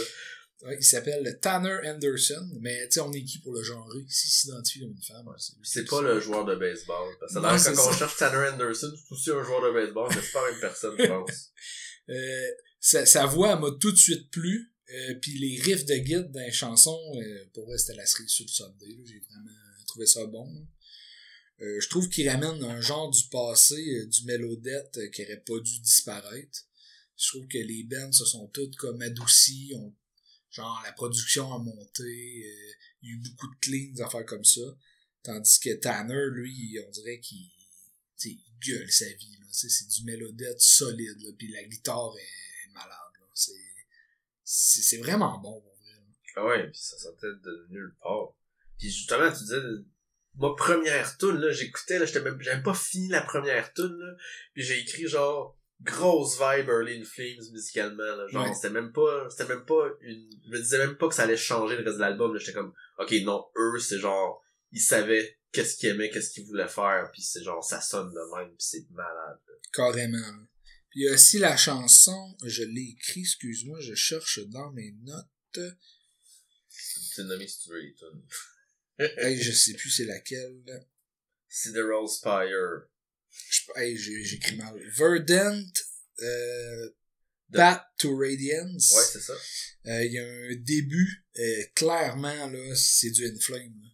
Ouais, 0.62 0.76
il 0.78 0.84
s'appelle 0.84 1.38
Tanner 1.40 1.78
Anderson, 1.88 2.46
mais 2.60 2.86
tu 2.88 2.94
sais, 2.94 3.00
on 3.00 3.10
est 3.12 3.24
qui 3.24 3.38
pour 3.38 3.54
le 3.54 3.62
genre 3.62 3.90
S'il 4.08 4.30
s'identifie 4.30 4.80
comme 4.80 4.90
une 4.90 5.02
femme, 5.02 5.26
c'est 5.62 5.88
pas 5.88 6.02
le 6.02 6.20
joueur 6.20 6.44
de 6.44 6.54
baseball. 6.54 7.08
Parce 7.18 7.32
que 7.34 7.74
quand 7.74 7.88
on 7.88 7.92
cherche 7.92 8.16
Tanner 8.18 8.48
Anderson, 8.48 8.92
c'est 8.94 9.14
aussi 9.14 9.30
un 9.30 9.42
joueur 9.42 9.62
de 9.62 9.72
baseball, 9.72 10.08
mais 10.10 10.20
c'est 10.20 10.32
pas 10.32 10.50
une 10.52 10.60
personne, 10.60 10.94
je 10.98 11.06
pense. 11.08 11.52
euh, 12.10 12.50
sa, 12.78 13.06
sa 13.06 13.24
voix 13.24 13.56
m'a 13.56 13.68
tout 13.80 13.90
de 13.90 13.96
suite 13.96 14.30
plu. 14.30 14.69
Euh, 14.92 15.14
puis 15.20 15.38
les 15.38 15.60
riffs 15.60 15.84
de 15.84 15.94
guide 15.96 16.30
dans 16.32 16.40
les 16.40 16.52
chansons, 16.52 17.00
euh, 17.14 17.44
pour 17.52 17.66
vrai, 17.66 17.78
c'était 17.78 17.94
la 17.94 18.06
série 18.06 18.28
sur 18.28 18.44
le 18.44 18.50
Sunday. 18.50 18.98
J'ai 19.04 19.20
vraiment 19.20 19.50
trouvé 19.86 20.06
ça 20.06 20.26
bon. 20.26 20.66
Euh, 21.60 21.80
je 21.80 21.88
trouve 21.88 22.08
qu'il 22.08 22.28
ramène 22.28 22.62
un 22.64 22.80
genre 22.80 23.10
du 23.10 23.22
passé, 23.30 24.06
du 24.06 24.24
mélodette 24.24 24.98
qui 25.12 25.24
aurait 25.24 25.42
pas 25.46 25.60
dû 25.60 25.78
disparaître. 25.80 26.66
Je 27.16 27.28
trouve 27.28 27.46
que 27.48 27.58
les 27.58 27.84
bands 27.84 28.12
se 28.12 28.24
sont 28.24 28.48
toutes 28.48 28.76
comme 28.76 29.02
adoucies. 29.02 29.72
genre, 30.50 30.82
la 30.84 30.92
production 30.92 31.52
a 31.52 31.58
monté. 31.58 32.02
il 33.02 33.08
y 33.08 33.12
a 33.12 33.14
eu 33.14 33.18
beaucoup 33.18 33.48
de 33.48 33.60
cleans, 33.60 33.92
des 33.94 34.00
affaires 34.00 34.24
comme 34.24 34.44
ça. 34.44 34.62
Tandis 35.22 35.60
que 35.60 35.74
Tanner, 35.74 36.30
lui, 36.32 36.78
on 36.84 36.90
dirait 36.90 37.20
qu'il 37.20 37.50
gueule 38.66 38.90
sa 38.90 39.08
vie. 39.08 39.38
C'est 39.52 39.88
du 39.88 40.04
mélodette 40.04 40.60
solide. 40.60 41.36
Puis 41.36 41.52
la 41.52 41.62
guitare 41.64 42.14
est 42.16 42.72
malade. 42.72 42.96
C'est 43.34 43.69
c'est 44.52 44.98
vraiment 44.98 45.38
bon 45.38 45.60
pour 45.60 45.76
vrai. 45.76 46.02
Ah 46.34 46.44
ouais, 46.44 46.70
puis 46.70 46.80
ça 46.80 46.98
sortait 46.98 47.28
de 47.28 47.66
nulle 47.70 47.94
part. 48.02 48.34
Puis 48.78 48.90
justement, 48.90 49.30
tu 49.30 49.44
disais, 49.44 49.60
ma 50.36 50.54
première 50.56 51.16
tune 51.18 51.38
là, 51.38 51.52
j'écoutais, 51.52 52.00
là, 52.00 52.04
j'étais 52.04 52.22
même, 52.22 52.40
j'avais 52.40 52.62
pas 52.62 52.74
fini 52.74 53.08
la 53.08 53.22
première 53.22 53.72
tune 53.74 53.96
là, 53.96 54.16
puis 54.52 54.64
j'ai 54.64 54.80
écrit 54.80 55.06
genre 55.06 55.56
grosse 55.82 56.38
vibe 56.38 56.68
Early 56.68 57.00
in 57.00 57.04
Flames 57.04 57.52
musicalement 57.52 58.02
là, 58.02 58.26
genre 58.26 58.54
c'était 58.54 58.70
même 58.70 58.92
pas, 58.92 59.28
c'était 59.30 59.54
même 59.54 59.64
pas 59.64 59.88
une, 60.00 60.28
je 60.44 60.50
me 60.50 60.58
disais 60.58 60.78
même 60.78 60.96
pas 60.96 61.08
que 61.08 61.14
ça 61.14 61.22
allait 61.22 61.36
changer 61.36 61.76
le 61.76 61.84
reste 61.84 61.96
de 61.96 62.00
l'album, 62.00 62.36
j'étais 62.36 62.52
comme, 62.52 62.74
ok 62.98 63.12
non, 63.22 63.46
eux 63.56 63.78
c'est 63.78 63.98
genre, 63.98 64.42
ils 64.72 64.80
savaient 64.80 65.38
qu'est-ce 65.52 65.76
qu'ils 65.76 65.90
aimaient, 65.90 66.10
qu'est-ce 66.10 66.30
qu'ils 66.30 66.46
voulaient 66.46 66.68
faire, 66.68 67.08
puis 67.12 67.22
c'est 67.22 67.42
genre 67.42 67.62
ça 67.64 67.80
sonne 67.80 68.10
de 68.12 68.36
même, 68.36 68.48
puis 68.48 68.66
c'est 68.66 68.90
malade. 68.90 69.38
Carrément. 69.72 70.18
Puis 70.90 71.00
il 71.00 71.04
y 71.04 71.08
a 71.08 71.12
aussi 71.12 71.38
la 71.38 71.56
chanson, 71.56 72.36
je 72.44 72.64
l'ai 72.64 72.96
écrit, 72.98 73.20
excuse-moi, 73.20 73.80
je 73.80 73.94
cherche 73.94 74.40
dans 74.48 74.72
mes 74.72 74.92
notes. 75.02 75.76
C'est 76.68 77.24
nommé 77.24 77.46
hey, 78.98 79.40
je 79.40 79.52
sais 79.52 79.74
plus 79.74 79.90
c'est 79.90 80.04
laquelle. 80.04 80.86
Sideral 81.48 82.08
Spire. 82.08 82.88
Hey, 83.76 83.96
j'écris 83.96 84.56
mal. 84.56 84.78
Verdant, 84.90 85.64
euh, 86.22 86.90
Path 87.52 87.84
to 87.98 88.16
Radiance. 88.16 88.92
Ouais, 88.96 89.04
c'est 89.12 89.20
ça. 89.20 89.34
Euh, 89.86 90.04
il 90.04 90.12
y 90.12 90.18
a 90.18 90.24
un 90.24 90.54
début, 90.56 91.24
euh, 91.38 91.62
clairement, 91.74 92.48
là, 92.48 92.74
c'est 92.74 93.10
du 93.10 93.26
Inflame. 93.26 93.90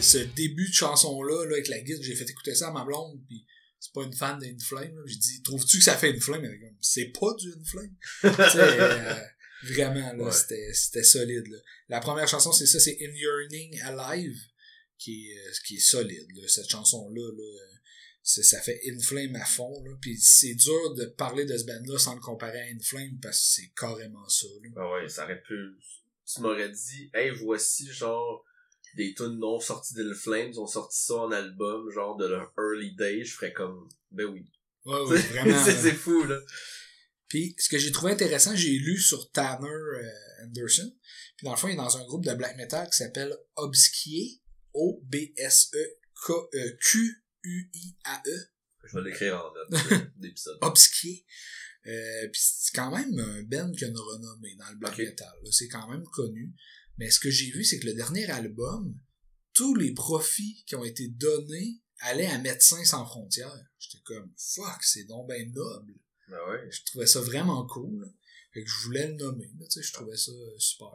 Ce 0.00 0.18
début 0.18 0.68
de 0.68 0.74
chanson-là, 0.74 1.44
là, 1.46 1.52
avec 1.52 1.68
la 1.68 1.80
guide, 1.80 2.02
j'ai 2.02 2.14
fait 2.14 2.28
écouter 2.28 2.54
ça 2.54 2.68
à 2.68 2.72
ma 2.72 2.84
blonde, 2.84 3.20
puis 3.28 3.44
c'est 3.82 3.92
pas 3.92 4.04
une 4.04 4.14
fan 4.14 4.38
d'Inflame. 4.38 4.94
J'ai 5.06 5.16
dit, 5.16 5.42
trouves-tu 5.42 5.78
que 5.78 5.84
ça 5.84 5.96
fait? 5.96 6.10
Elle 6.10 6.20
comme, 6.20 6.76
c'est 6.80 7.12
pas 7.18 7.34
du 7.36 7.52
Inflame. 7.60 7.96
euh, 8.24 9.24
vraiment, 9.64 10.12
là, 10.12 10.30
c'était, 10.30 10.72
c'était 10.72 11.02
solide. 11.02 11.48
Là. 11.48 11.58
La 11.88 11.98
première 11.98 12.28
chanson, 12.28 12.52
c'est 12.52 12.66
ça, 12.66 12.78
c'est 12.78 12.96
In 13.00 13.12
Yearning 13.12 13.80
Alive, 13.80 14.38
qui 14.98 15.30
est, 15.30 15.36
euh, 15.36 15.52
qui 15.66 15.76
est 15.76 15.80
solide. 15.80 16.28
Là. 16.36 16.46
Cette 16.46 16.70
chanson-là, 16.70 17.32
là, 17.36 17.78
ça 18.22 18.60
fait 18.60 18.80
Inflame 18.88 19.34
à 19.34 19.44
fond. 19.44 19.82
Là. 19.84 19.96
Puis 20.00 20.16
c'est 20.16 20.54
dur 20.54 20.94
de 20.94 21.06
parler 21.06 21.44
de 21.44 21.56
ce 21.58 21.64
band-là 21.64 21.98
sans 21.98 22.14
le 22.14 22.20
comparer 22.20 22.60
à 22.60 22.66
Inflame, 22.66 23.18
parce 23.20 23.38
que 23.38 23.62
c'est 23.62 23.72
carrément 23.76 24.28
ça. 24.28 24.46
Là. 24.62 24.70
Ah 24.76 24.92
ouais, 24.92 25.08
ça 25.08 25.24
aurait 25.24 25.42
pu... 25.42 25.76
Tu 26.24 26.40
m'aurais 26.40 26.70
dit, 26.70 27.10
hey, 27.14 27.30
voici 27.30 27.92
genre 27.92 28.44
des 28.96 29.14
tunes 29.14 29.38
non 29.38 29.60
sorties 29.60 29.94
d'Ill 29.94 30.14
Flames 30.14 30.58
ont 30.58 30.66
sorti 30.66 30.98
ça 31.00 31.14
en 31.14 31.30
album, 31.30 31.90
genre 31.90 32.16
de 32.16 32.26
leur 32.26 32.52
early 32.58 32.94
day, 32.94 33.24
je 33.24 33.34
ferais 33.34 33.52
comme, 33.52 33.88
ben 34.10 34.26
oui. 34.26 34.50
Ouais, 34.84 35.00
ouais, 35.08 35.18
vraiment. 35.18 35.64
c'est 35.64 35.92
fou, 35.92 36.24
là. 36.24 36.38
Puis, 37.28 37.54
ce 37.58 37.68
que 37.70 37.78
j'ai 37.78 37.92
trouvé 37.92 38.12
intéressant, 38.12 38.54
j'ai 38.54 38.72
lu 38.72 38.98
sur 38.98 39.30
Tanner 39.30 39.66
euh, 39.66 40.44
Anderson. 40.44 40.94
Puis, 41.36 41.46
dans 41.46 41.52
le 41.52 41.56
fond, 41.56 41.68
il 41.68 41.72
est 41.72 41.76
dans 41.76 41.96
un 41.96 42.04
groupe 42.04 42.26
de 42.26 42.34
black 42.34 42.58
metal 42.58 42.86
qui 42.90 42.96
s'appelle 42.98 43.34
Obsquier. 43.56 44.42
O-B-S-E-Q-U-I-A-E. 44.74 45.72
Je 48.84 48.98
vais 48.98 49.04
l'écrire 49.04 49.36
en 49.36 49.52
note 49.54 49.70
d'épisode. 50.16 50.58
Obsquier. 50.60 51.24
Euh, 51.86 52.28
puis 52.30 52.40
c'est 52.42 52.74
quand 52.74 52.90
même 52.96 53.18
un 53.18 53.42
band 53.44 53.72
qui 53.72 53.84
a 53.84 53.88
une 53.88 53.98
renommée 53.98 54.54
dans 54.56 54.68
le 54.70 54.76
black 54.76 54.98
metal. 54.98 55.32
C'est 55.50 55.68
quand 55.68 55.88
même 55.88 56.04
connu. 56.04 56.54
Mais 56.98 57.10
ce 57.10 57.20
que 57.20 57.30
j'ai 57.30 57.50
vu, 57.50 57.64
c'est 57.64 57.78
que 57.78 57.86
le 57.86 57.94
dernier 57.94 58.30
album, 58.30 58.94
tous 59.54 59.74
les 59.74 59.92
profits 59.92 60.64
qui 60.66 60.76
ont 60.76 60.84
été 60.84 61.08
donnés 61.08 61.80
allait 62.00 62.26
à 62.26 62.38
Médecins 62.38 62.84
sans 62.84 63.04
frontières. 63.06 63.52
J'étais 63.78 64.02
comme, 64.04 64.32
fuck, 64.36 64.82
c'est 64.82 65.04
donc 65.04 65.28
ben 65.28 65.52
noble. 65.52 65.94
Ben 66.28 66.38
ouais. 66.50 66.70
Je 66.70 66.84
trouvais 66.86 67.06
ça 67.06 67.20
vraiment 67.20 67.66
cool. 67.66 68.12
Fait 68.52 68.62
que 68.62 68.68
je 68.68 68.84
voulais 68.84 69.08
le 69.08 69.14
nommer, 69.14 69.48
tu 69.48 69.66
sais, 69.70 69.82
je 69.82 69.92
trouvais 69.92 70.16
ça 70.16 70.32
super. 70.58 70.90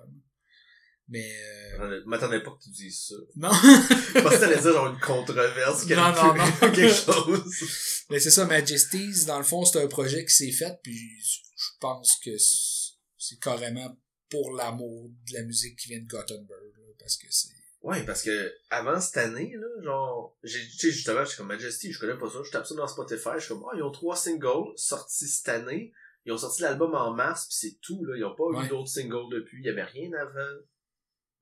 Mais, 1.09 1.31
euh... 1.41 2.01
Je 2.03 2.09
m'attendais 2.09 2.41
pas 2.41 2.51
que 2.51 2.63
tu 2.63 2.69
dises 2.69 3.07
ça. 3.07 3.15
Non! 3.35 3.49
je 3.51 4.21
pensais 4.21 4.35
que 4.35 4.41
t'allais 4.41 4.61
dire 4.61 4.73
genre 4.73 4.87
une 4.87 4.99
controverse, 4.99 5.85
quelque, 5.85 5.99
Non, 5.99 6.13
non, 6.13 6.35
non. 6.35 6.71
quelque 6.73 6.93
chose. 6.93 8.05
Mais 8.09 8.19
c'est 8.19 8.29
ça, 8.29 8.45
Majesties, 8.45 9.25
dans 9.25 9.37
le 9.37 9.45
fond, 9.45 9.63
c'est 9.63 9.81
un 9.81 9.87
projet 9.87 10.25
qui 10.25 10.35
s'est 10.35 10.51
fait, 10.51 10.77
puis 10.83 11.19
je 11.21 11.69
pense 11.79 12.19
que 12.23 12.31
c'est 12.37 13.39
carrément 13.39 13.97
pour 14.29 14.53
l'amour 14.55 15.09
de 15.09 15.33
la 15.33 15.43
musique 15.43 15.77
qui 15.79 15.89
vient 15.89 15.99
de 16.01 16.07
Gothenburg, 16.07 16.73
là, 16.77 16.93
parce 16.99 17.17
que 17.17 17.27
c'est... 17.29 17.49
Ouais, 17.81 18.03
parce 18.05 18.23
que 18.23 18.53
avant 18.69 18.99
cette 18.99 19.17
année, 19.17 19.53
là, 19.55 19.67
genre, 19.83 20.37
j'ai, 20.43 20.59
tu 20.67 20.77
sais, 20.77 20.91
justement, 20.91 21.23
je 21.23 21.29
suis 21.29 21.37
comme 21.37 21.47
Majesty, 21.47 21.91
je 21.91 21.99
connais 21.99 22.17
pas 22.17 22.29
ça, 22.29 22.39
je 22.43 22.51
tape 22.51 22.65
ça 22.65 22.75
dans 22.75 22.87
Spotify, 22.87 23.29
je 23.35 23.39
suis 23.41 23.47
comme, 23.49 23.63
oh, 23.63 23.71
ils 23.75 23.83
ont 23.83 23.91
trois 23.91 24.15
singles 24.17 24.73
sortis 24.75 25.27
cette 25.27 25.47
année, 25.49 25.93
ils 26.25 26.31
ont 26.33 26.37
sorti 26.37 26.63
l'album 26.63 26.93
en 26.95 27.13
mars, 27.13 27.45
puis 27.47 27.55
c'est 27.57 27.79
tout, 27.81 28.03
là, 28.05 28.17
ils 28.17 28.25
ont 28.25 28.35
pas 28.35 28.43
Ouais. 28.45 28.65
eu 28.65 28.69
d'autres 28.69 28.89
singles 28.89 29.29
depuis, 29.31 29.59
il 29.61 29.65
y 29.65 29.69
avait 29.69 29.83
rien 29.83 30.11
avant, 30.13 30.57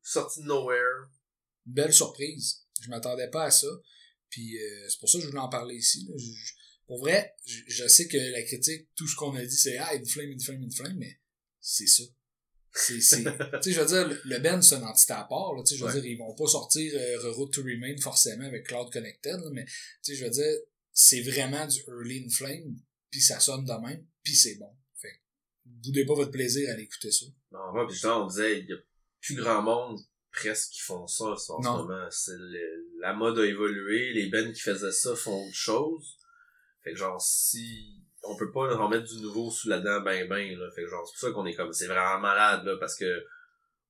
sorti 0.02 0.41
de 0.41 0.45
nowhere. 0.48 1.08
belle 1.65 1.93
surprise. 1.93 2.63
Je 2.82 2.89
m'attendais 2.89 3.30
pas 3.30 3.45
à 3.45 3.52
ça. 3.52 3.67
Puis 4.30 4.58
euh, 4.62 4.89
c'est 4.89 5.00
pour 5.00 5.10
ça 5.10 5.17
que 5.17 5.24
je 5.24 5.30
voulais 5.30 5.39
en 5.41 5.50
parler 5.50 5.76
ici. 5.76 6.06
là. 6.08 6.13
Je- 6.17 6.26
je- 6.26 6.54
pour 6.88 7.00
vrai, 7.00 7.34
je, 7.45 7.62
je 7.67 7.88
sais 7.88 8.08
que 8.08 8.17
la 8.17 8.43
critique, 8.43 8.89
tout 8.95 9.08
ce 9.08 9.15
qu'on 9.15 9.34
a 9.36 9.43
dit, 9.43 9.56
c'est 9.56 9.78
Ah, 9.78 9.91
Inflame, 9.93 10.32
Inflame, 10.38 10.63
Inflame, 10.63 10.98
mais 10.98 11.19
c'est 11.60 11.88
ça. 11.88 12.04
C'est, 12.78 13.00
c'est, 13.00 13.24
tu 13.24 13.30
sais, 13.62 13.72
je 13.72 13.80
veux 13.80 13.86
dire, 13.88 14.20
le- 14.26 14.40
band, 14.40 14.62
c'est 14.62 14.76
une 14.76 14.84
entité 14.84 15.14
à 15.14 15.24
part, 15.24 15.54
là, 15.56 15.64
tu 15.64 15.70
sais, 15.70 15.76
je 15.78 15.86
veux 15.86 15.94
Ouais. 15.94 16.02
dire, 16.02 16.12
ils 16.12 16.18
vont 16.18 16.36
pas 16.36 16.46
sortir 16.48 16.92
euh, 16.94 17.32
Road 17.32 17.50
to 17.52 17.62
Remain 17.62 17.96
forcément 18.02 18.44
avec 18.46 18.68
Cloud 18.68 18.92
Connected, 18.92 19.40
là, 19.40 19.50
mais, 19.54 19.64
tu 19.66 19.72
sais, 20.02 20.16
je 20.16 20.26
veux 20.26 20.30
dire, 20.32 20.54
c'est 20.92 21.22
vraiment 21.22 21.66
du 21.68 21.80
Early 21.88 22.26
Inflame, 22.28 22.76
puis 23.10 23.22
ça 23.22 23.40
sonne 23.40 23.64
de 23.66 23.88
même, 23.88 24.06
puis 24.24 24.36
c'est 24.36 24.56
bon. 24.56 24.76
Fait 25.02 25.10
que, 25.10 25.16
boudez 25.66 26.06
pas 26.06 26.16
votre 26.16 26.32
plaisir 26.32 26.70
à 26.70 26.74
aller 26.74 26.84
écouter 26.84 27.12
ça. 27.12 27.26
Non, 27.52 27.86
puis 27.86 27.94
justement, 27.94 28.26
on 28.26 28.28
disait, 28.28 28.60
il 28.60 28.66
y 28.68 28.74
a 28.74 28.78
plus 29.22 29.36
grand 29.36 29.62
monde 29.62 30.00
presque 30.34 30.72
qui 30.72 30.82
font 30.82 31.08
ça 31.08 31.24
en 31.26 31.38
ce 31.38 31.52
moment. 31.54 32.08
C'est 32.12 32.32
le- 32.38 33.00
la 33.00 33.14
mode 33.14 33.40
a 33.40 33.46
évolué, 33.46 34.12
les 34.14 34.30
bands 34.30 34.52
qui 34.52 34.60
faisaient 34.60 34.92
ça 34.92 35.16
font 35.16 35.46
autre 35.48 35.56
chose. 35.56 36.18
Fait 36.84 36.92
que 36.92 36.98
genre, 36.98 37.22
si 37.22 38.04
on 38.28 38.36
peut 38.38 38.52
pas 38.52 38.76
en 38.78 38.90
mettre 38.90 39.06
du 39.06 39.22
nouveau 39.22 39.50
sous 39.52 39.70
la 39.70 39.80
dent 39.80 40.02
ben 40.02 40.28
ben, 40.28 40.58
là. 40.58 40.70
Fait 40.76 40.84
que 40.84 40.90
genre, 40.90 41.06
c'est 41.08 41.14
pour 41.14 41.20
ça 41.20 41.32
qu'on 41.32 41.46
est 41.46 41.54
comme, 41.56 41.72
c'est 41.74 41.88
vraiment 41.88 42.20
malade, 42.20 42.64
là, 42.66 42.76
parce 42.80 42.96
que 42.96 43.24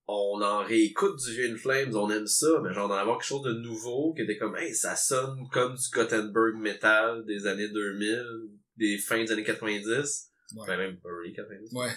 on 0.08 0.40
en 0.42 0.64
réécoute 0.64 1.18
du 1.18 1.32
vieux 1.34 1.52
In 1.52 1.58
Flames, 1.58 1.96
on 1.96 2.10
aime 2.12 2.28
ça, 2.28 2.60
mais 2.64 2.72
genre 2.74 2.88
d'en 2.88 2.96
avoir 2.96 3.18
quelque 3.18 3.28
chose 3.28 3.42
de 3.42 3.54
nouveau, 3.54 4.14
qui 4.14 4.22
était 4.22 4.38
comme, 4.38 4.56
hey, 4.56 4.74
ça 4.76 4.96
sonne 4.96 5.48
comme 5.52 5.74
du 5.74 5.90
Gothenburg 5.92 6.56
metal 6.58 7.26
des 7.26 7.48
années 7.48 7.70
2000, 7.70 8.24
des 8.78 8.98
fins 9.00 9.24
des 9.24 9.32
années 9.32 9.44
90, 9.44 10.32
Ouais. 10.58 10.68
ben 10.68 10.78
même 10.78 10.98
early 11.04 11.34
90 11.34 11.74
Ouais. 11.74 11.90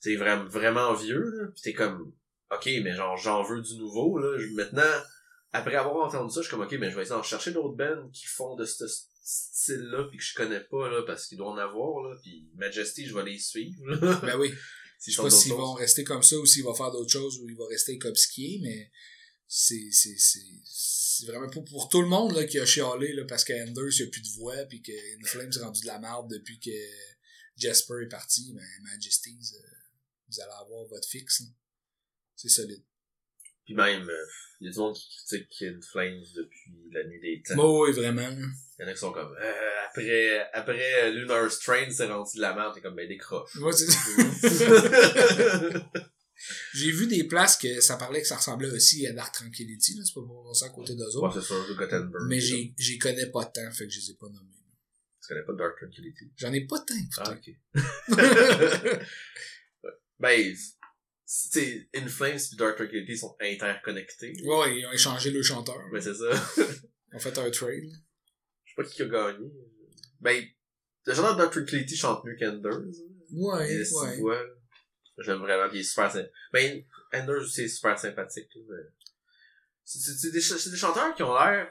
c'est 0.00 0.16
vraiment 0.16 0.44
vraiment 0.44 0.92
vieux 0.92 1.30
là 1.30 1.46
pis 1.54 1.62
t'es 1.62 1.72
comme 1.72 2.12
ok 2.50 2.68
mais 2.84 2.92
genre 2.92 3.16
j'en 3.16 3.42
veux 3.42 3.62
du 3.62 3.78
nouveau 3.78 4.18
là 4.18 4.36
maintenant 4.54 4.82
après 5.54 5.76
avoir 5.76 6.06
entendu 6.06 6.30
ça 6.30 6.42
je 6.42 6.48
suis 6.48 6.54
comme 6.54 6.66
ok 6.66 6.76
mais 6.78 6.90
je 6.90 6.94
vais 6.94 7.02
essayer 7.02 7.16
d'en 7.16 7.22
chercher 7.22 7.52
d'autres 7.52 7.74
bands 7.74 8.10
qui 8.12 8.26
font 8.26 8.54
de 8.54 8.66
ce 8.66 8.84
style 9.26 9.88
là 9.90 10.04
puis 10.08 10.18
que 10.18 10.24
je 10.24 10.34
connais 10.34 10.60
pas 10.60 10.88
là 10.88 11.02
parce 11.04 11.26
qu'il 11.26 11.38
doit 11.38 11.50
en 11.50 11.58
avoir 11.58 12.08
là 12.08 12.16
puis 12.22 12.48
Majesty 12.54 13.06
je 13.06 13.14
vais 13.14 13.24
les 13.24 13.38
suivre 13.38 13.84
là 13.86 14.20
Ben 14.22 14.38
oui. 14.38 14.52
S'ils 14.98 15.12
Je 15.12 15.16
sais 15.16 15.22
pas 15.22 15.30
s'ils 15.30 15.52
vont 15.52 15.74
rester 15.74 16.04
comme 16.04 16.22
ça 16.22 16.36
ou 16.36 16.46
s'il 16.46 16.64
va 16.64 16.74
faire 16.74 16.90
d'autres 16.90 17.10
choses 17.10 17.38
ou 17.40 17.48
il 17.48 17.56
va 17.56 17.66
rester 17.66 17.98
comme 17.98 18.14
skier, 18.14 18.60
mais 18.62 18.90
c'est, 19.46 19.90
c'est, 19.92 20.16
c'est, 20.18 21.26
vraiment 21.26 21.48
pour, 21.50 21.64
pour 21.64 21.88
tout 21.88 22.00
le 22.00 22.08
monde 22.08 22.34
là, 22.34 22.44
qui 22.44 22.58
a 22.58 22.66
chialé 22.66 23.12
là, 23.12 23.24
parce 23.26 23.44
qu'Enders, 23.44 23.92
il 23.92 24.02
n'y 24.02 24.08
a 24.08 24.10
plus 24.10 24.22
de 24.22 24.28
voix 24.36 24.64
puis 24.64 24.82
que 24.82 24.92
Inflames 25.22 25.52
est 25.54 25.62
rendu 25.62 25.82
de 25.82 25.86
la 25.86 25.98
merde 25.98 26.30
depuis 26.30 26.58
que 26.58 26.70
Jasper 27.56 27.94
est 28.04 28.08
parti. 28.08 28.52
Ben, 28.54 28.64
Majesties, 28.82 29.54
euh, 29.54 29.68
vous 30.28 30.40
allez 30.40 30.52
avoir 30.60 30.86
votre 30.86 31.08
fixe. 31.08 31.42
C'est 32.34 32.48
solide. 32.48 32.82
Puis 33.66 33.74
même 33.74 34.08
euh, 34.08 34.24
il 34.60 34.66
y 34.68 34.70
a 34.70 34.72
du 34.72 34.78
monde 34.78 34.94
qui 34.96 35.08
critique 35.10 35.62
In 35.62 35.78
Flames 35.82 36.22
depuis 36.34 36.72
la 36.92 37.04
nuit 37.04 37.20
des 37.20 37.42
temps 37.46 37.56
Bon, 37.56 37.82
oui, 37.84 37.92
vraiment. 37.92 38.22
il 38.30 38.82
y 38.82 38.84
en 38.84 38.88
a 38.88 38.92
qui 38.94 38.98
sont 38.98 39.12
comme 39.12 39.34
euh, 39.38 39.52
après 39.90 40.48
après 40.54 41.12
Lunar 41.12 41.50
Strain 41.50 41.90
c'est 41.90 42.06
rendu 42.06 42.36
de 42.36 42.40
la 42.42 42.54
merde 42.54 42.74
t'es 42.74 42.80
comme 42.80 42.94
ben 42.94 43.06
décroche 43.08 43.54
Moi, 43.56 43.72
c'est- 43.72 43.86
J'ai 46.74 46.90
vu 46.92 47.06
des 47.06 47.24
places 47.24 47.56
que 47.56 47.80
ça 47.80 47.96
parlait 47.96 48.20
que 48.20 48.26
ça 48.28 48.36
ressemblait 48.36 48.70
aussi 48.70 49.06
à 49.06 49.12
Dark 49.14 49.34
Tranquility, 49.34 49.94
là, 49.94 50.02
c'est 50.04 50.12
pas 50.14 50.20
pour 50.20 50.54
ça 50.54 50.66
à 50.66 50.68
côté 50.68 50.94
d'eux 50.94 51.04
ouais 51.16 51.24
autres. 51.24 51.40
c'est 51.40 51.46
sûr 51.46 51.66
de 51.66 51.72
Gothenburg 51.74 52.26
mais 52.28 52.38
j'ai, 52.40 52.74
j'y 52.78 52.98
connais 52.98 53.26
pas 53.30 53.46
tant, 53.46 53.70
fait 53.72 53.86
que 53.86 53.90
je 53.92 54.00
les 54.00 54.10
ai 54.10 54.14
pas 54.14 54.26
nommés. 54.28 54.52
tu 55.22 55.28
connais 55.28 55.42
pas 55.44 55.54
Dark 55.54 55.78
Tranquility? 55.80 56.30
J'en 56.36 56.52
ai 56.52 56.66
pas 56.66 56.78
tant 56.80 56.94
écouté. 56.94 57.56
ah 57.74 57.80
ok 57.80 59.00
ben, 60.20 60.54
c'est- 61.26 61.50
tu 61.50 61.60
sais, 61.60 61.88
In 61.94 62.06
Flames 62.08 62.38
et 62.38 62.56
Dark 62.56 62.76
Tranquility 62.76 63.18
sont 63.18 63.36
interconnectés. 63.40 64.32
Ouais, 64.44 64.78
ils 64.78 64.86
ont 64.86 64.92
échangé 64.92 65.30
le 65.30 65.42
chanteur. 65.42 65.80
Mais 65.92 66.00
c'est 66.00 66.14
ça. 66.14 66.30
Ils 67.12 67.16
ont 67.16 67.18
fait 67.20 67.38
un 67.38 67.50
trade. 67.50 67.84
Je 68.64 68.70
sais 68.70 68.74
pas 68.76 68.84
qui 68.84 69.02
a 69.02 69.06
gagné. 69.06 69.48
Ben, 70.20 70.44
le 71.04 71.14
chanteur 71.14 71.34
de 71.36 71.38
Dark 71.42 71.52
Tranquility 71.52 71.96
chante 71.96 72.24
mieux 72.24 72.36
qu'Enders. 72.36 72.80
Ouais, 73.32 73.80
a 73.80 73.84
six 73.84 73.94
ouais. 73.94 74.16
voix. 74.18 74.40
J'aime 75.18 75.38
vraiment, 75.38 75.70
il 75.72 75.80
est 75.80 75.82
super 75.82 76.10
sympa. 76.12 76.28
Ben, 76.52 76.84
Enders 77.12 77.40
aussi 77.42 77.62
est 77.62 77.68
super 77.68 77.98
sympathique, 77.98 78.50
mais... 78.68 78.76
C'est 79.84 80.30
des, 80.32 80.40
ch- 80.40 80.66
des 80.68 80.76
chanteurs 80.76 81.14
qui 81.14 81.22
ont 81.22 81.32
l'air, 81.34 81.70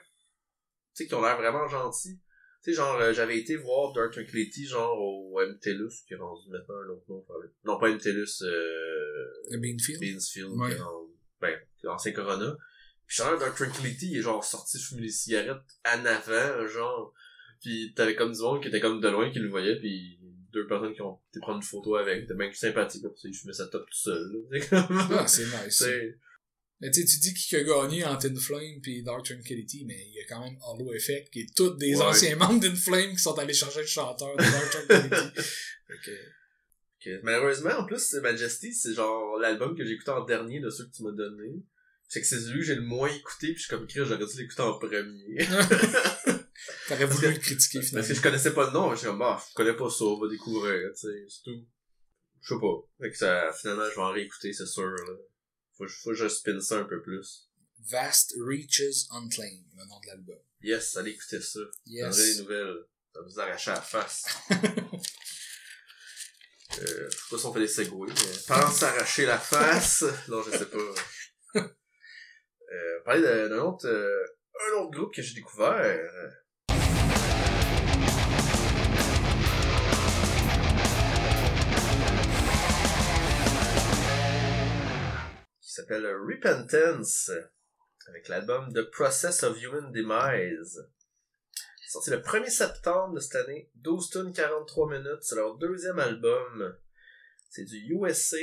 tu 0.95 1.03
sais, 1.03 1.07
qui 1.07 1.13
ont 1.13 1.21
l'air 1.21 1.37
vraiment 1.37 1.67
gentils. 1.67 2.17
Tu 2.65 2.71
sais, 2.71 2.78
genre, 2.78 2.99
euh, 2.99 3.13
j'avais 3.13 3.38
été 3.38 3.56
voir 3.58 3.93
Dark 3.93 4.12
Tranquility, 4.12 4.65
genre, 4.65 4.99
au 4.99 5.39
MTLUS, 5.39 6.04
qui 6.08 6.15
est 6.15 6.17
rendu 6.17 6.49
maintenant 6.49 6.75
un 6.84 6.89
autre 6.89 7.04
nom, 7.08 7.21
probablement. 7.21 7.54
Non, 7.63 7.80
pas 7.80 7.89
MTLUS, 7.91 8.41
euh, 8.41 9.25
Le 9.51 9.58
Beanfield. 9.60 10.01
Beansfield, 10.01 10.49
Ouais. 10.49 10.71
qui 10.71 10.78
est 10.78 10.82
en, 10.82 11.08
ben, 11.39 11.60
qui 11.80 11.86
est 11.86 11.89
ancien 11.89 12.12
Corona. 12.12 12.58
Puis 13.06 13.17
chanteur 13.17 13.38
Dark 13.38 13.56
Tranquility, 13.56 14.10
il 14.13 14.17
est 14.17 14.21
genre 14.23 14.43
sorti 14.43 14.80
fumer 14.80 15.04
des 15.04 15.10
cigarettes 15.10 15.62
en 15.88 16.06
avant, 16.06 16.65
genre. 16.67 17.13
Puis 17.62 17.93
t'avais 17.95 18.15
comme 18.15 18.32
du 18.32 18.41
monde 18.41 18.60
qui 18.63 18.69
était 18.69 18.80
comme 18.80 18.99
de 18.99 19.10
loin 19.10 19.30
qui 19.30 19.38
le 19.38 19.49
voyait, 19.49 19.75
puis 19.78 20.19
deux 20.51 20.65
personnes 20.65 20.95
qui 20.95 21.04
ont 21.04 21.19
été 21.30 21.39
prendre 21.41 21.58
une 21.58 21.63
photo 21.63 21.97
avec, 21.97 22.21
c'était 22.21 22.34
bien 22.34 22.51
sympathique, 22.51 23.04
là, 23.04 23.10
parce 23.10 23.21
qu'il 23.21 23.36
fumait 23.36 23.54
sa 23.54 23.67
top 23.67 23.86
tout 23.86 23.97
seul, 23.97 24.32
là. 24.49 24.88
Ah, 25.19 25.28
c'est 25.28 25.45
nice. 25.45 25.84
Mais 26.86 26.91
tu 26.91 27.04
dis 27.04 27.34
qui 27.34 27.56
a 27.56 27.63
gagné 27.63 28.06
entre 28.06 28.28
Inflame 28.30 28.80
puis 28.82 29.02
Dark 29.02 29.26
Tranquility, 29.26 29.86
mais 29.86 29.98
il 30.08 30.13
y 30.13 30.19
a 30.19 30.26
quand 30.30 30.43
même 30.43 30.56
Hollow 30.62 30.93
Effect, 30.93 31.32
qui 31.32 31.41
est 31.41 31.56
tous 31.56 31.71
des 31.78 31.95
Ouais. 31.95 32.04
anciens 32.04 32.36
membres 32.36 32.60
d'Inflame 32.60 33.12
qui 33.12 33.17
sont 33.21 33.38
allés 33.39 33.54
chercher 33.54 33.82
le 33.82 33.88
chanteur 33.88 34.36
de 34.38 34.43
Dark 34.43 34.69
Tranquility. 34.69 35.41
Que, 36.04 36.12
que- 37.04 37.21
Malheureusement, 37.24 37.71
en 37.80 37.86
plus, 37.86 38.00
c'est 38.00 38.21
Majesty, 38.21 38.74
c'est 38.74 38.93
genre 38.93 39.38
l'album 39.39 39.76
que 39.78 39.84
j'ai 39.86 39.93
écouté 39.93 40.12
en 40.12 40.26
dernier 40.26 40.60
de 40.60 40.69
ceux 40.69 40.86
que 40.86 40.91
tu 40.95 41.04
m'as 41.04 41.12
donné. 41.12 41.63
C'est 42.08 42.21
que 42.21 42.28
c'est 42.28 42.39
celui 42.39 42.60
que 42.60 42.65
j'ai 42.65 42.76
le 42.76 42.82
moins 42.82 43.10
écouté, 43.10 43.48
puis 43.48 43.56
je 43.58 43.62
suis 43.62 43.69
comme 43.69 43.84
écrit, 43.86 44.00
j'aurais 44.04 44.17
dû 44.17 44.38
l'écouter 44.38 44.62
en 44.62 44.78
premier. 44.78 45.38
T'aurais 46.88 47.06
voulu 47.06 47.32
le 47.34 47.39
critiquer 47.39 47.80
Parce 47.80 47.89
finalement. 47.89 48.08
que 48.08 48.13
je 48.13 48.21
connaissais 48.21 48.54
pas 48.54 48.67
le 48.67 48.74
nom, 48.74 48.91
je 48.93 48.98
suis 48.98 49.08
comme, 49.08 49.19
bah, 49.19 49.41
je 49.50 49.54
connais 49.56 49.76
pas 49.76 49.89
ça, 49.89 50.06
on 50.06 50.19
va 50.19 50.28
découvrir, 50.30 50.89
tu 50.93 51.02
sais, 51.08 51.26
c'est 51.30 51.43
tout. 51.43 51.65
Je 52.41 52.54
sais 52.54 52.60
pas. 52.60 52.76
Fait 53.02 53.12
que 53.12 53.17
ça, 53.17 53.52
finalement, 53.60 53.86
je 53.89 53.95
vais 53.95 54.02
en 54.02 54.12
réécouter, 54.12 54.54
c'est 54.54 54.65
sûr, 54.67 54.84
là. 54.86 55.13
Faut, 55.77 55.88
faut 55.88 56.11
que 56.11 56.15
je 56.15 56.27
spin 56.27 56.59
ça 56.61 56.79
un 56.79 56.85
peu 56.85 57.01
plus. 57.01 57.49
Vast 57.79 58.33
Reaches 58.39 59.07
Unclaimed, 59.11 59.65
le 59.75 59.85
nom 59.85 59.99
de 59.99 60.07
l'album. 60.07 60.39
Yes, 60.61 60.95
allez 60.97 61.11
écouter 61.11 61.41
ça. 61.41 61.59
Yes. 61.85 62.15
Des 62.15 62.41
nouvelles. 62.41 62.85
Ça 63.13 63.21
va 63.21 63.27
vous 63.27 63.39
arracher 63.39 63.71
la 63.71 63.81
face. 63.81 64.25
euh, 64.51 64.57
je 66.77 67.15
sais 67.15 67.23
pas 67.29 67.38
si 67.38 67.45
on 67.45 67.53
fait 67.53 67.59
des 67.59 67.67
segways, 67.67 68.11
mais 68.11 68.38
parlant 68.47 68.69
de 68.69 68.75
s'arracher 68.75 69.25
la 69.25 69.39
face, 69.39 70.03
non, 70.27 70.41
je 70.43 70.51
sais 70.51 70.65
pas. 70.65 70.95
Euh, 72.73 72.99
parler 73.05 73.21
d'un 73.21 73.59
autre, 73.59 73.88
euh, 73.88 74.25
un 74.59 74.79
autre 74.79 74.91
groupe 74.91 75.13
que 75.13 75.21
j'ai 75.21 75.35
découvert, 75.35 76.11
s'appelle 85.75 86.07
Repentance, 86.07 87.31
avec 88.07 88.29
l'album 88.29 88.71
The 88.73 88.89
Process 88.91 89.43
of 89.43 89.61
Human 89.61 89.91
Demise. 89.91 90.88
Sorti 91.88 92.11
le 92.11 92.17
1er 92.17 92.49
septembre 92.49 93.15
de 93.15 93.19
cette 93.19 93.35
année, 93.35 93.69
12 93.75 94.09
tonnes 94.09 94.33
43 94.33 94.89
minutes, 94.89 95.21
c'est 95.21 95.35
leur 95.35 95.57
deuxième 95.57 95.99
album. 95.99 96.75
C'est 97.49 97.65
du 97.65 97.77
USA. 97.93 98.38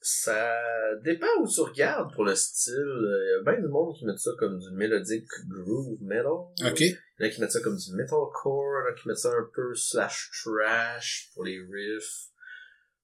Ça 0.00 0.54
dépend 1.02 1.26
où 1.40 1.48
tu 1.48 1.60
regardes 1.60 2.12
pour 2.12 2.24
le 2.24 2.34
style. 2.34 2.74
Il 2.74 3.36
y 3.36 3.40
a 3.40 3.52
bien 3.52 3.62
du 3.62 3.68
monde 3.68 3.96
qui 3.96 4.04
met 4.04 4.16
ça 4.16 4.30
comme 4.38 4.58
du 4.58 4.70
melodic 4.72 5.26
groove 5.48 6.02
metal. 6.02 6.26
Ok. 6.66 6.80
Il 6.80 6.96
y 7.20 7.24
en 7.24 7.26
a 7.26 7.28
qui 7.30 7.40
mettent 7.40 7.52
ça 7.52 7.60
comme 7.60 7.76
du 7.76 7.92
metalcore, 7.94 8.80
il 8.80 8.84
y 8.84 8.90
en 8.90 8.92
a 8.92 8.94
qui 8.94 9.08
mettent 9.08 9.18
ça 9.18 9.30
un 9.30 9.50
peu 9.54 9.74
slash 9.74 10.30
trash 10.42 11.30
pour 11.32 11.44
les 11.44 11.58
riffs. 11.58 12.28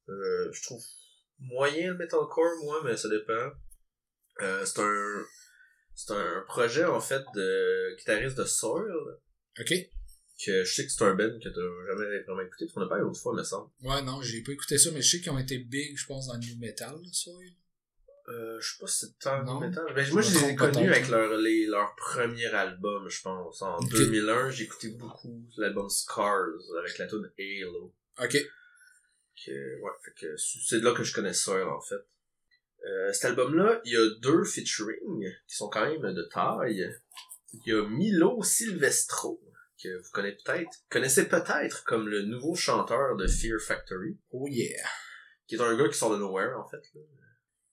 Euh, 0.08 0.50
je 0.52 0.62
trouve 0.64 0.82
moyen 1.40 1.92
le 1.92 1.98
metalcore, 1.98 2.62
moi, 2.64 2.81
mais 2.85 2.96
ça 2.96 3.09
dépend. 3.09 3.50
Euh, 4.42 4.64
c'est 4.64 4.81
un 4.81 5.24
C'est 5.94 6.14
un 6.14 6.42
projet, 6.46 6.85
en 6.85 7.00
fait, 7.00 7.22
de 7.35 7.94
guitariste 7.98 8.38
de 8.38 8.44
Soil, 8.44 8.90
Ok. 9.61 9.68
que 10.46 10.64
je 10.64 10.74
sais 10.74 10.87
que 10.87 10.90
c'est 10.92 11.05
un 11.05 11.14
band 11.14 11.38
que 11.38 11.48
t'as 11.50 11.87
jamais 11.94 12.22
vraiment 12.22 12.40
écouté, 12.40 12.64
parce 12.64 12.72
qu'on 12.72 12.81
a 12.83 12.88
pas 12.88 12.96
eu 12.98 13.03
l'autre 13.03 13.20
fois, 13.20 13.35
me 13.35 13.42
semble. 13.42 13.70
Ouais, 13.83 14.00
non, 14.00 14.22
j'ai 14.22 14.42
pas 14.42 14.53
écouté 14.53 14.79
ça, 14.79 14.90
mais 14.92 15.03
je 15.03 15.11
sais 15.11 15.20
qu'ils 15.20 15.31
ont 15.33 15.38
été 15.38 15.59
big, 15.59 15.98
je 15.98 16.07
pense, 16.07 16.29
dans 16.29 16.35
le 16.35 16.40
new 16.40 16.57
metal, 16.59 16.96
ça. 17.12 17.31
Euh, 18.29 18.59
je 18.61 18.72
sais 18.72 18.79
pas 18.81 18.87
si 18.87 18.98
c'est 19.07 19.18
tant 19.18 19.42
Non. 19.44 19.61
metal. 19.61 19.85
Ben, 19.94 20.09
moi, 20.12 20.22
Je 20.22 20.31
les 20.38 20.50
ai 20.50 20.55
connus 20.55 20.88
avec 20.88 21.09
leur, 21.09 21.37
les, 21.37 21.66
leur 21.66 21.94
premier 21.96 22.46
album, 22.46 23.09
je 23.11 23.20
pense. 23.22 23.61
En 23.61 23.76
Ok. 23.79 23.90
2001, 23.90 24.50
j'ai 24.50 24.64
écouté 24.64 24.88
beaucoup 24.90 25.42
l'album 25.59 25.90
Scars, 25.90 26.46
avec 26.79 26.96
la 26.98 27.07
tune 27.09 27.31
Halo. 27.38 27.92
Ok. 28.22 28.38
Que, 29.44 29.81
ouais, 29.81 29.90
fait 30.05 30.12
que 30.20 30.37
c'est 30.37 30.81
de 30.81 30.85
là 30.85 30.92
que 30.92 31.03
je 31.03 31.14
connais 31.14 31.33
Soil, 31.33 31.66
en 31.68 31.81
fait. 31.81 32.00
Euh, 32.87 33.12
cet 33.12 33.26
album-là, 33.26 33.81
il 33.85 33.92
y 33.92 33.96
a 33.96 34.20
deux 34.20 34.44
featuring 34.44 35.24
qui 35.46 35.57
sont 35.57 35.68
quand 35.68 35.85
même 35.85 36.14
de 36.14 36.22
taille. 36.33 36.90
Il 37.53 37.61
y 37.66 37.72
a 37.72 37.88
Milo 37.88 38.42
Silvestro, 38.42 39.40
que 39.83 39.88
vous 39.98 40.11
connaissez 40.12 40.38
peut-être, 40.44 40.70
connaissez 40.88 41.29
peut-être 41.29 41.85
comme 41.85 42.09
le 42.09 42.22
nouveau 42.22 42.55
chanteur 42.55 43.16
de 43.16 43.26
Fear 43.26 43.61
Factory, 43.61 44.18
Oh 44.31 44.46
yeah. 44.48 44.87
qui 45.46 45.57
est 45.57 45.61
un 45.61 45.76
gars 45.76 45.88
qui 45.88 45.98
sort 45.98 46.12
de 46.12 46.18
Nowhere, 46.18 46.57
en 46.59 46.68
fait. 46.68 46.83
là. 46.94 47.00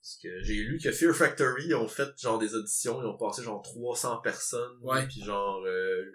Parce 0.02 0.20
que 0.24 0.42
j'ai 0.42 0.56
lu 0.56 0.80
que 0.82 0.92
Fear 0.92 1.14
Factory 1.14 1.74
ont 1.74 1.88
fait 1.90 2.10
genre 2.18 2.40
des 2.40 2.56
auditions, 2.56 3.02
ils 3.02 3.06
ont 3.08 3.18
passé 3.18 3.44
genre 3.44 3.62
300 3.62 4.22
personnes. 4.22 4.78
Ouais. 4.82 5.06
Puis 5.06 5.22
genre, 5.22 5.62
euh, 5.66 6.06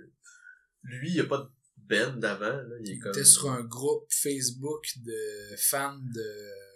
lui, 0.83 1.11
il 1.12 1.21
a 1.21 1.25
pas 1.25 1.38
de 1.38 1.49
band 1.88 2.16
d'avant, 2.16 2.57
là. 2.57 2.77
Il 2.85 2.99
comme... 3.01 3.12
était 3.12 3.25
sur 3.25 3.51
un 3.51 3.62
groupe 3.62 4.07
Facebook 4.11 4.85
de 5.05 5.57
fans 5.59 5.99
de 5.99 6.25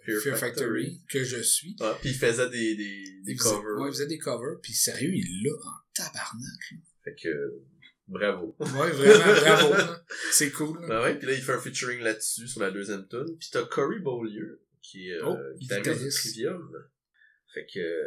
Fear 0.05 0.21
Fear, 0.21 0.37
Factory. 0.37 0.85
Factory, 0.85 1.01
que 1.09 1.23
je 1.23 1.41
suis. 1.41 1.75
Ah, 1.79 1.97
puis 1.99 2.09
il 2.11 2.15
faisait 2.15 2.49
des, 2.49 2.75
des, 2.75 3.03
des 3.23 3.31
Il 3.31 3.37
faisait- 3.37 3.49
covers. 3.49 3.79
Ouais, 3.81 3.89
il 3.89 3.93
faisait 3.93 4.07
des 4.07 4.17
covers, 4.17 4.59
puis 4.61 4.73
sérieux, 4.73 5.11
il 5.13 5.43
l'a 5.43 5.51
en 5.53 5.73
tabarnak. 5.93 6.71
là. 6.71 6.77
Fait 7.03 7.15
que, 7.15 7.53
bravo. 8.07 8.55
Ouais, 8.59 8.91
vraiment, 8.91 9.41
bravo. 9.41 9.93
C'est 10.31 10.51
cool. 10.51 10.79
là. 10.81 10.87
Ben 10.87 11.01
ouais, 11.03 11.15
puis 11.17 11.27
là, 11.27 11.33
il 11.33 11.41
fait 11.41 11.53
un 11.53 11.59
featuring 11.59 11.99
là-dessus, 12.01 12.47
sur 12.47 12.61
la 12.61 12.71
deuxième 12.71 13.07
tune. 13.07 13.37
Puis 13.39 13.49
t'as 13.51 13.65
Corey 13.65 13.99
Beaulieu, 13.99 14.61
qui 14.81 15.09
est 15.09 15.19
Oh, 15.21 15.35
euh, 15.35 15.53
guitariste 15.57 15.85
de 15.87 15.93
guitariste. 15.93 16.17
Trivium. 16.19 16.71
Fait 17.53 17.65
que... 17.73 18.03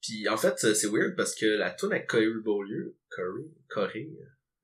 Puis 0.00 0.28
en 0.28 0.36
fait, 0.36 0.58
c'est 0.58 0.86
weird 0.88 1.16
parce 1.16 1.34
que 1.34 1.46
la 1.46 1.70
tune 1.70 1.90
avec 1.92 2.06
Corey 2.06 2.26
Beaulieu, 2.44 2.94
Corey, 3.10 3.44
Corey, 3.68 4.08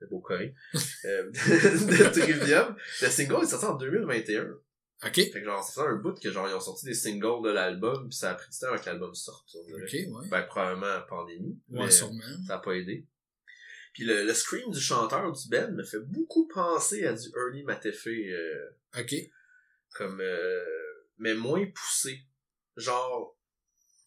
le 0.00 0.06
beau 0.06 0.20
Corey, 0.20 0.54
euh, 1.04 1.30
de 1.30 2.10
Trivium, 2.20 2.76
le 3.02 3.08
single 3.08 3.42
est 3.44 3.46
sorti 3.48 3.66
en 3.66 3.74
2021. 3.74 4.48
Ok. 5.02 5.14
Fait 5.14 5.30
que 5.30 5.44
genre, 5.44 5.64
c'est 5.64 5.74
ça 5.80 5.82
un 5.84 5.96
bout 5.96 6.12
que 6.20 6.30
genre, 6.30 6.46
ils 6.48 6.54
ont 6.54 6.60
sorti 6.60 6.84
des 6.86 6.94
singles 6.94 7.42
de 7.42 7.50
l'album, 7.50 8.08
puis 8.08 8.16
ça 8.16 8.30
a 8.32 8.34
pris 8.34 8.50
du 8.50 8.58
temps 8.58 8.66
avant 8.68 8.78
que 8.78 8.86
l'album 8.86 9.14
sorte. 9.14 9.54
Ok, 9.54 9.92
ouais. 9.92 10.28
Ben, 10.30 10.42
probablement 10.42 11.00
pandémie. 11.08 11.58
Ouais, 11.70 11.84
mais 11.86 11.90
sûrement. 11.90 12.20
ça 12.46 12.56
a 12.56 12.58
pas 12.58 12.72
aidé. 12.72 13.06
Puis 13.94 14.04
le, 14.04 14.24
le 14.24 14.34
scream 14.34 14.70
du 14.70 14.78
chanteur 14.80 15.32
du 15.32 15.48
band 15.48 15.72
me 15.72 15.82
fait 15.84 15.98
beaucoup 16.00 16.46
penser 16.48 17.06
à 17.06 17.12
du 17.14 17.28
Early 17.34 17.64
Matefé, 17.64 18.30
euh, 18.30 18.70
Ok. 18.98 19.14
comme, 19.94 20.20
euh, 20.20 20.64
mais 21.18 21.34
moins 21.34 21.64
poussé. 21.74 22.20
Genre, 22.76 23.36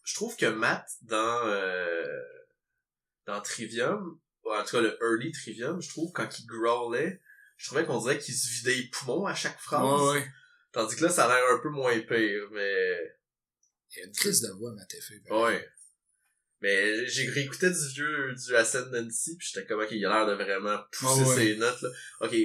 je 0.03 0.13
trouve 0.15 0.35
que 0.37 0.45
Matt, 0.45 0.89
dans, 1.01 1.41
euh, 1.47 2.21
dans 3.25 3.41
Trivium, 3.41 4.19
en 4.45 4.63
tout 4.63 4.77
cas 4.77 4.81
le 4.81 4.97
Early 5.01 5.31
Trivium, 5.31 5.81
je 5.81 5.89
trouve, 5.89 6.11
quand 6.11 6.27
il 6.39 6.45
growlait, 6.45 7.21
je 7.57 7.67
trouvais 7.67 7.85
qu'on 7.85 8.01
dirait 8.01 8.19
qu'il 8.19 8.33
se 8.33 8.51
vidait 8.51 8.75
les 8.75 8.89
poumons 8.89 9.25
à 9.25 9.35
chaque 9.35 9.59
phrase. 9.59 9.83
Ouais, 9.83 10.19
ouais. 10.19 10.27
Tandis 10.71 10.95
que 10.95 11.03
là, 11.03 11.09
ça 11.09 11.25
a 11.25 11.27
l'air 11.27 11.51
un 11.51 11.59
peu 11.59 11.69
moins 11.69 11.97
pire, 11.99 12.49
mais... 12.51 12.97
Il 13.95 13.99
y 13.99 14.01
a 14.01 14.05
une 14.07 14.11
crise 14.11 14.41
de 14.41 14.51
voix, 14.53 14.73
ma 14.73 14.83
TF. 14.85 15.11
Ouais. 15.29 15.69
Mais 16.61 17.05
j'ai 17.07 17.29
réécouté 17.29 17.69
du 17.69 17.87
vieux, 17.93 18.33
du 18.33 18.55
Ascendancy, 18.55 19.37
pis 19.37 19.51
j'étais 19.53 19.67
comme, 19.67 19.81
ok, 19.81 19.91
il 19.91 20.03
a 20.05 20.09
l'air 20.09 20.27
de 20.27 20.43
vraiment 20.43 20.79
pousser 20.91 21.21
Ah 21.25 21.27
ouais. 21.27 21.35
ses 21.35 21.55
notes, 21.57 21.81
là. 21.81 21.89
Ok, 22.21 22.35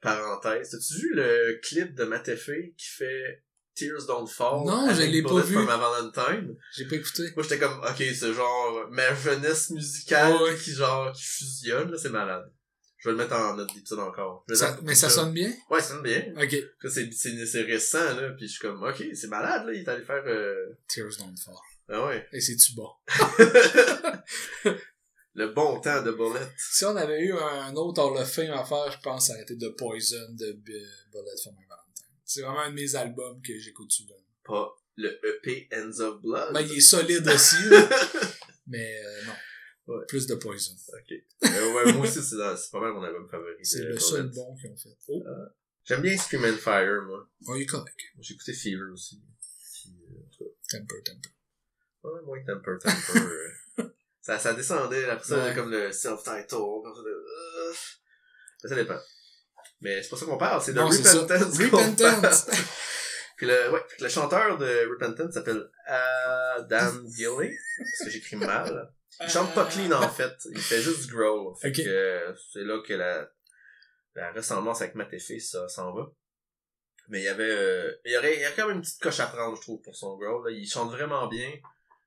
parenthèse. 0.00 0.70
T'as-tu 0.70 0.94
vu 1.00 1.14
le 1.14 1.60
clip 1.62 1.94
de 1.94 2.04
Matefé 2.04 2.74
qui 2.78 2.86
fait 2.86 3.44
Tears 3.78 4.06
Don't 4.06 4.26
Fall? 4.26 4.64
Non, 4.66 4.92
je 4.92 5.02
l'ai 5.02 5.22
pas 5.22 5.40
vu. 5.40 5.54
Valentine? 5.54 6.56
J'ai 6.74 6.86
pas 6.86 6.96
écouté. 6.96 7.30
Moi, 7.36 7.44
j'étais 7.44 7.58
comme, 7.58 7.78
ok, 7.78 7.96
c'est 7.96 8.32
genre 8.32 8.88
ma 8.90 9.14
jeunesse 9.14 9.70
musicale 9.70 10.34
ouais. 10.42 10.56
qui, 10.56 10.72
genre, 10.72 11.12
qui 11.12 11.22
fusionne, 11.22 11.90
là, 11.90 11.96
c'est 11.96 12.10
malade. 12.10 12.50
Je 12.96 13.08
vais 13.08 13.12
le 13.12 13.18
mettre 13.18 13.36
en 13.36 13.54
note 13.54 13.72
d'épisode 13.72 14.00
encore. 14.00 14.44
Ça- 14.52 14.76
mais 14.82 14.96
ça 14.96 15.08
sonne 15.08 15.32
bien? 15.32 15.52
Ouais, 15.70 15.80
ça 15.80 15.90
sonne 15.90 16.02
bien. 16.02 16.34
Ok. 16.36 16.56
C'est, 16.90 17.62
récent, 17.62 18.16
là, 18.16 18.30
pis 18.30 18.48
je 18.48 18.52
suis 18.52 18.60
comme, 18.60 18.82
ok, 18.82 19.04
c'est 19.14 19.28
malade, 19.28 19.66
là, 19.66 19.72
il 19.72 19.82
est 19.82 19.88
allé 19.88 20.02
faire, 20.02 20.24
euh... 20.26 20.76
Tears 20.88 21.16
Don't 21.20 21.36
Fall. 21.38 21.54
ah 21.90 22.06
ouais. 22.06 22.26
Et 22.32 22.40
c'est-tu 22.40 22.72
bon? 22.74 22.88
le 25.34 25.48
bon 25.52 25.80
temps 25.80 26.02
de 26.02 26.10
Bullet. 26.10 26.48
Si 26.56 26.84
on 26.84 26.96
avait 26.96 27.20
eu 27.20 27.32
un 27.32 27.72
autre 27.76 28.02
Hall 28.02 28.18
of 28.18 28.28
Fame 28.28 28.50
à 28.50 28.64
faire, 28.64 28.90
je 28.90 28.98
pense 29.00 29.22
que 29.22 29.26
ça 29.28 29.32
aurait 29.34 29.42
été 29.42 29.56
The 29.56 29.76
Poison 29.76 30.26
de 30.30 30.52
Bullet 30.52 31.36
for 31.44 31.52
My. 31.52 31.68
C'est 32.28 32.42
vraiment 32.42 32.60
un 32.60 32.68
de 32.70 32.74
mes 32.74 32.94
albums 32.94 33.40
que 33.40 33.58
j'écoute 33.58 33.90
souvent. 33.90 34.14
Pas 34.44 34.70
le 34.96 35.18
EP 35.26 35.66
Ends 35.72 35.98
of 36.00 36.20
Blood? 36.20 36.52
Ben, 36.52 36.60
il 36.60 36.76
est 36.76 36.80
solide 36.80 37.26
aussi, 37.34 37.56
là, 37.70 37.88
mais 38.66 39.00
euh, 39.02 39.24
non. 39.24 39.94
Ouais. 39.94 40.04
Plus 40.06 40.26
de 40.26 40.34
Poison. 40.34 40.74
ok. 40.92 41.12
Euh, 41.44 41.72
ouais, 41.72 41.92
moi 41.94 42.06
aussi, 42.06 42.22
c'est, 42.22 42.36
pas 42.36 42.80
mal 42.80 42.92
mon 42.92 43.02
album 43.02 43.26
favori. 43.30 43.64
C'est 43.64 43.82
le 43.82 43.98
seul 43.98 44.28
bon 44.28 44.54
qu'ils 44.56 44.70
ont 44.70 44.76
fait. 44.76 44.90
Oh, 45.08 45.24
J'aime 45.84 46.02
bien 46.02 46.18
Scream 46.18 46.44
and 46.44 46.58
Fire, 46.58 47.00
moi. 47.06 47.26
oh 47.46 47.56
il 47.56 47.62
est 47.62 47.66
correct. 47.66 47.98
J'ai 48.20 48.34
écouté 48.34 48.52
Fever 48.52 48.90
aussi. 48.92 49.22
Euh, 49.86 50.44
Temper, 50.70 51.02
temper. 51.02 51.30
ouais, 52.02 52.20
moins 52.26 52.44
Temper, 52.44 52.76
Temper. 52.78 53.20
euh. 53.78 53.84
ça, 54.20 54.38
ça 54.38 54.52
descendait, 54.52 55.06
après 55.06 55.26
ça, 55.26 55.46
Ouais. 55.46 55.54
comme 55.54 55.70
le 55.70 55.90
self-title, 55.90 56.46
comme 56.50 56.94
ça. 56.94 57.00
De, 57.02 58.68
ça 58.68 58.74
dépend. 58.74 58.98
Mais 59.80 60.02
c'est 60.02 60.08
pas 60.08 60.16
ça 60.16 60.26
qu'on 60.26 60.38
parle, 60.38 60.60
c'est 60.62 60.72
de 60.72 60.78
Non. 60.78 60.88
Repentance. 60.88 61.58
Repentance! 61.58 62.46
Puis 63.38 63.46
le, 63.46 63.70
ouais, 63.70 63.80
puis 63.88 64.02
le 64.02 64.08
chanteur 64.08 64.58
de 64.58 64.90
Repentance 64.90 65.32
s'appelle 65.32 65.70
Adam 65.86 66.90
Gilley, 67.08 67.56
parce 67.78 68.04
que 68.04 68.10
j'écris 68.10 68.34
mal. 68.34 68.92
Il 69.20 69.30
chante 69.30 69.54
pas 69.54 69.64
clean 69.66 69.92
en 69.92 70.08
fait, 70.08 70.34
il 70.50 70.58
fait 70.58 70.80
juste 70.80 71.06
du 71.06 71.14
growl. 71.14 71.54
Fait 71.60 71.70
que 71.70 71.82
euh, 71.86 72.34
c'est 72.52 72.64
là 72.64 72.80
que 72.84 72.94
la, 72.94 73.30
la 74.16 74.32
ressemblance 74.32 74.82
avec 74.82 74.96
Matt 74.96 75.12
Effet, 75.12 75.38
ça 75.38 75.68
s'en 75.68 75.94
va. 75.94 76.10
Mais 77.08 77.20
il 77.20 77.24
y 77.24 77.28
avait 77.28 77.48
euh, 77.48 77.92
il 78.04 78.12
y 78.12 78.16
aurait 78.16 78.34
il 78.34 78.40
y 78.40 78.44
a 78.44 78.50
quand 78.50 78.66
même 78.66 78.78
une 78.78 78.82
petite 78.82 79.00
coche 79.00 79.20
à 79.20 79.26
prendre 79.28 79.56
je 79.56 79.62
trouve 79.62 79.80
pour 79.82 79.94
son 79.94 80.16
growl 80.18 80.44
là. 80.44 80.50
il 80.50 80.68
chante 80.68 80.90
vraiment 80.90 81.26
bien 81.28 81.50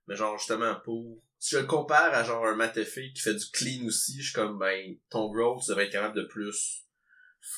mais 0.07 0.15
genre 0.15 0.37
justement 0.37 0.75
pour 0.83 1.23
si 1.39 1.55
je 1.55 1.61
le 1.61 1.65
compare 1.65 2.13
à 2.13 2.23
genre 2.23 2.45
un 2.45 2.55
Matt 2.55 2.77
Effet 2.77 3.11
qui 3.15 3.21
fait 3.21 3.33
du 3.33 3.45
clean 3.51 3.87
aussi 3.87 4.21
je 4.21 4.25
suis 4.25 4.33
comme 4.33 4.59
ben 4.59 4.95
ton 5.09 5.31
growl 5.31 5.59
tu 5.59 5.69
devrais 5.69 5.85
être 5.85 5.91
capable 5.93 6.17
de 6.17 6.25
plus 6.25 6.85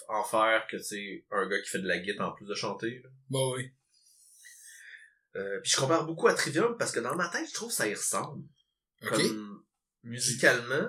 en 0.07 0.23
faire 0.23 0.65
que 0.69 0.77
tu 0.77 0.83
sais 0.83 1.25
un 1.31 1.47
gars 1.47 1.61
qui 1.61 1.69
fait 1.69 1.79
de 1.79 1.87
la 1.87 1.99
guitare 1.99 2.29
en 2.29 2.33
plus 2.33 2.45
de 2.45 2.55
chanter 2.55 3.01
là. 3.03 3.09
Bon, 3.29 3.55
oui. 3.55 3.71
Euh, 5.35 5.59
puis 5.61 5.71
je 5.71 5.77
compare 5.77 6.05
beaucoup 6.05 6.27
à 6.27 6.33
Trivium 6.33 6.77
parce 6.77 6.91
que 6.91 6.99
dans 6.99 7.15
ma 7.15 7.27
tête 7.29 7.47
je 7.47 7.53
trouve 7.53 7.69
que 7.69 7.75
ça 7.75 7.87
y 7.87 7.93
ressemble. 7.93 8.45
Ok. 9.01 9.09
comme 9.09 9.63
musicalement 10.03 10.87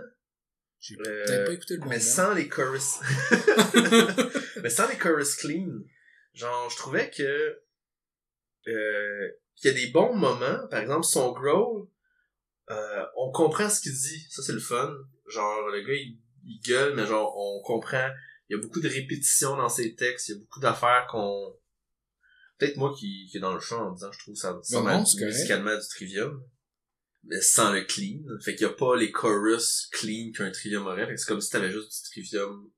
J'ai 0.79 0.97
euh, 1.07 1.47
pas 1.47 1.53
écouté 1.53 1.75
le 1.75 1.81
bon 1.81 1.89
mais 1.89 2.01
sans 2.01 2.35
les 2.35 2.49
chorus. 2.49 3.01
Mais 4.63 4.71
sans 4.71 4.89
les 4.89 4.97
chorus 4.97 5.37
clean. 5.37 5.69
Genre 6.33 6.71
je 6.71 6.77
trouvais 6.77 7.11
que 7.11 7.61
euh, 8.69 9.29
qu'il 9.57 9.71
y 9.71 9.75
a 9.75 9.77
des 9.77 9.91
bons 9.93 10.15
moments. 10.15 10.67
Par 10.69 10.81
exemple 10.81 11.05
son 11.05 11.33
growl 11.33 11.89
euh, 12.71 13.07
on 13.17 13.31
comprend 13.31 13.69
ce 13.69 13.81
qu'il 13.81 13.93
dit. 13.93 14.27
Ça 14.31 14.43
c'est 14.43 14.53
le 14.53 14.61
fun. 14.61 14.95
Genre 15.27 15.69
le 15.69 15.81
gars 15.83 15.95
il, 15.95 16.21
il 16.45 16.61
gueule 16.61 16.95
mais 16.95 17.07
genre 17.07 17.35
on 17.37 17.63
comprend 17.63 18.11
il 18.49 18.57
y 18.57 18.59
a 18.59 18.63
beaucoup 18.63 18.81
de 18.81 18.89
répétitions 18.89 19.57
dans 19.57 19.69
ses 19.69 19.95
textes 19.95 20.29
il 20.29 20.33
y 20.33 20.35
a 20.37 20.41
beaucoup 20.41 20.61
d'affaires 20.61 21.07
qu'on 21.11 21.57
peut-être 22.59 22.77
moi 22.77 22.95
qui, 22.99 23.27
qui 23.31 23.39
est 23.39 23.41
dans 23.41 23.55
le 23.55 23.61
champ 23.61 23.89
en 23.89 23.93
disant 23.93 24.13
je 24.13 24.19
trouve 24.19 24.35
ça 24.37 24.59
correct. 24.71 25.25
musicalement 25.27 25.77
du 25.77 25.89
trivium 25.89 26.43
mais 27.25 27.41
sans 27.41 27.73
le 27.73 27.83
clean 27.85 28.21
fait 28.45 28.55
qu'il 28.55 28.67
y 28.67 28.71
a 28.71 28.73
pas 28.75 28.97
les 28.97 29.11
chorus 29.11 29.89
clean 29.93 30.31
qu'un 30.37 30.51
trivium 30.51 30.87
aurait 30.87 31.07
fait 31.07 31.15
que 31.15 31.21
c'est 31.21 31.27
comme 31.29 31.41
si 31.41 31.51
t'avais 31.51 31.71
juste 31.73 31.91
du 32.05 32.11
trivium 32.11 32.71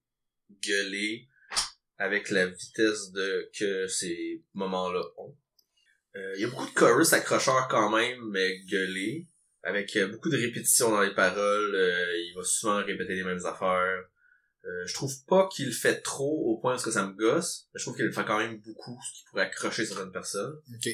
gueulé 0.63 1.29
avec 1.99 2.31
la 2.31 2.47
vitesse 2.47 3.11
de 3.13 3.51
que 3.59 3.87
ces 3.87 4.45
moments-là 4.53 5.03
ont. 5.17 5.37
Euh, 6.15 6.33
Il 6.37 6.43
y 6.43 6.45
a 6.45 6.49
beaucoup 6.49 6.67
de 6.67 6.75
chorus 6.75 7.13
accrocheurs 7.15 7.69
quand 7.69 7.91
même, 7.91 8.21
mais 8.31 8.59
gueulés, 8.71 9.27
avec 9.63 9.97
euh, 9.97 10.09
beaucoup 10.09 10.29
de 10.29 10.37
répétitions 10.37 10.91
dans 10.91 11.01
les 11.01 11.15
paroles. 11.15 11.75
euh, 11.75 12.19
il 12.19 12.35
va 12.37 12.45
souvent 12.45 12.85
répéter 12.85 13.15
les 13.15 13.25
mêmes 13.25 13.45
affaires. 13.47 14.05
Euh, 14.67 14.87
je 14.87 14.95
trouve 14.95 15.25
pas 15.27 15.49
qu'il 15.49 15.73
fait 15.73 16.01
trop 16.01 16.51
au 16.51 16.59
point 16.59 16.77
où 16.77 16.83
que 16.83 16.91
ça 16.91 17.07
me 17.07 17.13
gosse, 17.13 17.69
mais 17.73 17.79
je 17.79 17.85
trouve 17.85 17.97
qu'il 17.97 18.13
fait 18.13 18.25
quand 18.25 18.39
même 18.39 18.59
beaucoup, 18.61 18.99
ce 19.07 19.19
qui 19.19 19.25
pourrait 19.27 19.45
accrocher 19.45 19.87
certaines 19.87 20.11
personnes. 20.11 20.61
Ok. 20.75 20.89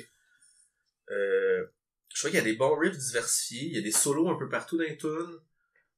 Euh, 1.11 1.67
je 2.09 2.19
trouve 2.19 2.31
qu'il 2.31 2.39
y 2.39 2.43
a 2.43 2.45
des 2.45 2.57
bons 2.57 2.77
riffs 2.77 2.99
diversifiés, 2.99 3.65
il 3.69 3.75
y 3.75 3.79
a 3.79 3.83
des 3.83 3.93
solos 3.93 4.29
un 4.29 4.39
peu 4.39 4.49
partout 4.49 4.77
dans 4.77 4.85
les 4.85 4.99
tunes. 4.99 5.41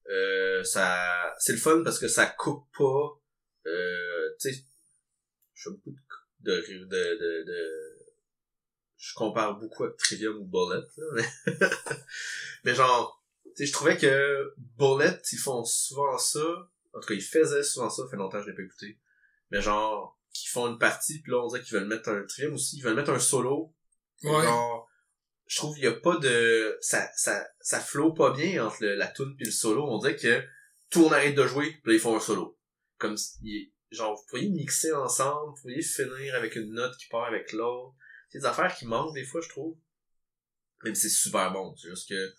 Euh, 0.09 0.63
ça, 0.63 1.35
c'est 1.39 1.53
le 1.53 1.59
fun 1.59 1.83
parce 1.83 1.99
que 1.99 2.07
ça 2.09 2.27
coupe 2.27 2.67
pas. 2.79 3.21
Euh, 3.67 4.35
tu 4.41 4.53
sais, 4.53 4.65
je 5.55 5.65
fais 5.65 5.71
beaucoup 5.71 5.91
de, 6.41 6.53
de, 6.53 6.79
de, 6.85 6.85
de, 6.85 7.45
de- 7.45 8.07
je 8.97 9.15
compare 9.15 9.59
beaucoup 9.59 9.85
avec 9.85 9.97
Trivium 9.97 10.37
ou 10.37 10.45
Bullet, 10.45 10.87
là, 10.97 11.07
mais, 11.15 11.53
mais 12.65 12.75
genre, 12.75 13.25
sais, 13.55 13.67
je 13.67 13.73
trouvais 13.73 13.97
que 13.97 14.55
Bullet, 14.79 15.21
ils 15.33 15.39
font 15.39 15.65
souvent 15.65 16.19
ça. 16.19 16.71
En 16.95 17.01
tout 17.01 17.09
cas, 17.09 17.15
ils 17.15 17.23
faisaient 17.23 17.63
souvent 17.63 17.91
ça. 17.91 18.03
Ça 18.05 18.09
fait 18.11 18.17
longtemps 18.17 18.39
que 18.39 18.45
je 18.45 18.51
l'ai 18.51 18.57
pas 18.57 18.63
écouté. 18.63 18.99
Mais 19.51 19.61
genre, 19.61 20.19
qu'ils 20.33 20.49
font 20.51 20.69
une 20.69 20.79
partie, 20.79 21.21
puis 21.21 21.33
là, 21.33 21.39
on 21.43 21.49
dirait 21.49 21.63
qu'ils 21.63 21.77
veulent 21.79 21.89
mettre 21.89 22.09
un 22.09 22.25
trim 22.27 22.55
aussi. 22.55 22.77
Ils 22.79 22.83
veulent 22.83 22.95
mettre 22.97 23.11
un 23.11 23.19
solo. 23.19 23.75
Ouais. 24.23 24.43
Genre, 24.43 24.89
je 25.47 25.57
trouve 25.57 25.75
qu'il 25.75 25.85
y 25.85 25.89
a 25.89 25.93
pas 25.93 26.17
de... 26.17 26.79
Ça, 26.81 27.09
ça, 27.17 27.47
ça 27.61 27.81
flow 27.81 28.13
pas 28.15 28.33
bien 28.33 28.65
entre 28.67 28.79
le- 28.81 28.95
la 28.95 29.09
tune 29.09 29.37
puis 29.37 29.45
le 29.47 29.53
solo. 29.53 29.85
On 29.87 29.99
dirait 29.99 30.17
que 30.17 30.43
tout 30.91 31.01
monde 31.01 31.13
arrête 31.13 31.35
de 31.35 31.47
jouer, 31.47 31.71
puis 31.83 31.93
là, 31.93 31.95
ils 31.95 32.01
font 32.01 32.17
un 32.17 32.21
solo. 32.21 32.59
Comme 32.99 33.17
il- 33.43 33.71
Genre, 33.91 34.17
vous 34.17 34.27
pourriez 34.29 34.49
mixer 34.49 34.93
ensemble, 34.93 35.51
vous 35.51 35.61
pourriez 35.61 35.83
finir 35.83 36.35
avec 36.35 36.57
une 36.57 36.73
note 36.73 36.97
qui 36.97 37.07
part 37.07 37.27
avec 37.27 37.53
l'autre. 37.53 37.95
C'est 38.29 38.39
des 38.41 38.45
affaires 38.47 38.75
qui 38.75 38.87
manquent 38.87 39.15
des 39.15 39.25
fois, 39.25 39.41
je 39.41 39.49
trouve. 39.49 39.77
Même 40.83 40.95
si 40.97 41.03
c'est 41.03 41.17
super 41.17 41.53
bon. 41.53 41.77
C'est 41.77 41.91
juste 41.91 42.09
que... 42.09 42.35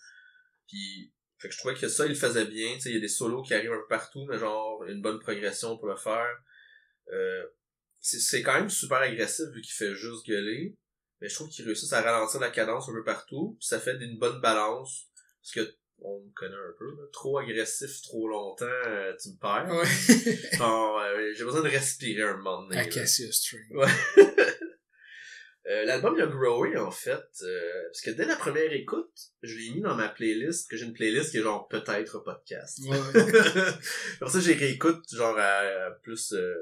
Puis... 0.68 1.14
Fait 1.38 1.48
que 1.48 1.54
je 1.54 1.58
trouvais 1.58 1.74
que 1.74 1.88
ça, 1.88 2.06
il 2.06 2.10
le 2.10 2.14
faisait 2.14 2.46
bien. 2.46 2.74
Tu 2.74 2.80
sais, 2.80 2.88
il 2.90 2.94
y 2.94 2.98
a 2.98 3.00
des 3.00 3.08
solos 3.08 3.42
qui 3.42 3.54
arrivent 3.54 3.72
un 3.72 3.78
peu 3.80 3.88
partout, 3.88 4.24
mais 4.28 4.38
genre, 4.38 4.84
une 4.84 5.02
bonne 5.02 5.18
progression 5.18 5.76
pour 5.76 5.88
le 5.88 5.96
faire. 5.96 6.34
Euh, 7.12 7.44
c'est 8.00 8.42
quand 8.42 8.54
même 8.54 8.70
super 8.70 8.98
agressif 8.98 9.46
vu 9.52 9.60
qu'il 9.60 9.72
fait 9.74 9.94
juste 9.94 10.26
gueuler. 10.26 10.76
Mais 11.20 11.28
je 11.28 11.34
trouve 11.34 11.48
qu'il 11.48 11.64
réussit 11.64 11.92
à 11.92 12.02
ralentir 12.02 12.40
la 12.40 12.50
cadence 12.50 12.88
un 12.88 12.92
peu 12.92 13.04
partout. 13.04 13.56
Puis 13.58 13.68
ça 13.68 13.80
fait 13.80 13.96
une 14.00 14.18
bonne 14.18 14.40
balance. 14.40 15.06
Parce 15.42 15.52
que 15.66 15.74
on 16.00 16.20
me 16.20 16.30
connaît 16.34 16.54
un 16.54 16.74
peu. 16.78 16.84
là. 16.90 17.06
Trop 17.12 17.38
agressif 17.38 18.02
trop 18.02 18.28
longtemps, 18.28 18.66
euh, 18.86 19.14
tu 19.20 19.30
me 19.30 19.36
perds. 19.38 19.66
Ouais. 19.70 20.60
Euh, 20.60 21.32
j'ai 21.34 21.44
besoin 21.44 21.62
de 21.62 21.68
respirer 21.68 22.22
un 22.22 22.36
moment 22.36 22.62
donné. 22.62 22.76
là. 22.76 22.82
Acacia 22.82 23.30
String. 23.32 23.62
Ouais. 23.70 23.88
Euh, 25.68 25.84
L'album 25.84 26.14
il 26.16 26.22
a 26.22 26.26
growé 26.26 26.76
en 26.76 26.92
fait, 26.92 27.26
euh, 27.42 27.82
parce 27.88 28.00
que 28.00 28.10
dès 28.10 28.24
la 28.24 28.36
première 28.36 28.72
écoute, 28.72 29.10
je 29.42 29.56
l'ai 29.56 29.70
mis 29.70 29.80
dans 29.80 29.96
ma 29.96 30.08
playlist, 30.08 30.70
que 30.70 30.76
j'ai 30.76 30.86
une 30.86 30.92
playlist 30.92 31.32
qui 31.32 31.38
est 31.38 31.42
genre 31.42 31.66
peut-être 31.66 32.22
podcast. 32.22 32.78
Ouais. 32.86 32.98
Pour 34.20 34.30
ça, 34.30 34.38
j'ai 34.38 34.52
réécoute 34.52 35.02
genre 35.12 35.36
à, 35.36 35.86
à 35.86 35.90
plus 36.02 36.34
euh, 36.34 36.54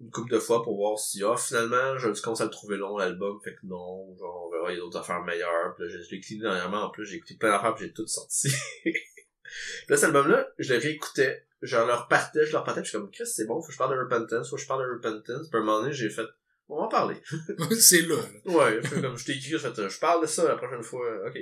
une 0.00 0.10
couple 0.10 0.30
de 0.30 0.38
fois 0.38 0.62
pour 0.62 0.76
voir 0.76 0.96
si 0.96 1.24
ah 1.24 1.36
finalement 1.36 1.98
je 1.98 2.22
commence 2.22 2.40
à 2.40 2.44
le 2.44 2.50
trouver 2.50 2.76
long 2.76 2.96
l'album, 2.98 3.40
fait 3.42 3.54
que 3.56 3.66
non, 3.66 4.16
genre 4.16 4.46
on 4.46 4.50
verra 4.52 4.70
il 4.70 4.76
y 4.76 4.78
a 4.78 4.80
d'autres 4.80 5.00
affaires 5.00 5.24
meilleures. 5.24 5.74
Puis 5.74 5.84
là, 5.84 5.90
je, 5.90 6.00
je 6.00 6.10
l'ai 6.12 6.20
cliné 6.20 6.42
dernièrement 6.42 6.84
en 6.84 6.90
plus, 6.90 7.04
j'ai 7.04 7.16
écouté 7.16 7.34
plein 7.34 7.50
d'affaires 7.50 7.74
puis 7.74 7.86
j'ai 7.86 7.92
tout 7.92 8.06
sorti. 8.06 8.48
là 9.88 9.96
cet 9.96 10.04
album-là, 10.04 10.48
je 10.58 10.72
le 10.72 10.78
réécoutais, 10.78 11.48
genre 11.62 11.84
leur 11.84 12.06
partais, 12.06 12.46
je 12.46 12.52
leur 12.52 12.62
partais, 12.62 12.82
puis 12.82 12.86
je 12.86 12.90
suis 12.90 12.98
comme 12.98 13.10
Chris 13.10 13.26
c'est 13.26 13.46
bon, 13.46 13.60
faut 13.60 13.66
que 13.66 13.72
je 13.72 13.78
parle 13.78 13.96
de 13.96 14.00
Repentance, 14.00 14.50
faut 14.50 14.54
que 14.54 14.62
je 14.62 14.68
parle 14.68 14.86
de 14.86 14.92
Repentance. 14.92 15.48
Puis 15.48 15.58
à 15.58 15.62
un 15.62 15.64
moment 15.64 15.80
donné, 15.80 15.92
j'ai 15.92 16.10
fait 16.10 16.28
on 16.68 16.76
va 16.76 16.82
en 16.82 16.88
parler. 16.88 17.16
c'est 17.80 18.02
là. 18.02 18.16
Ouais, 18.44 18.80
comme 18.88 19.16
je 19.16 19.24
t'ai 19.24 19.36
écrit, 19.36 19.58
fait 19.58 19.78
euh, 19.78 19.88
je 19.88 19.98
parle 19.98 20.22
de 20.22 20.26
ça 20.26 20.46
la 20.46 20.56
prochaine 20.56 20.82
fois, 20.82 21.26
ok. 21.26 21.38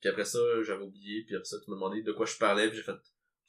Puis 0.00 0.08
après 0.08 0.24
ça, 0.24 0.38
j'avais 0.62 0.82
oublié, 0.82 1.24
puis 1.24 1.34
après 1.34 1.44
ça, 1.48 1.56
tu 1.64 1.70
m'as 1.70 1.76
demandé 1.76 2.02
de 2.02 2.12
quoi 2.12 2.26
je 2.26 2.36
parlais, 2.36 2.68
puis 2.68 2.76
j'ai 2.78 2.84
fait 2.84 2.92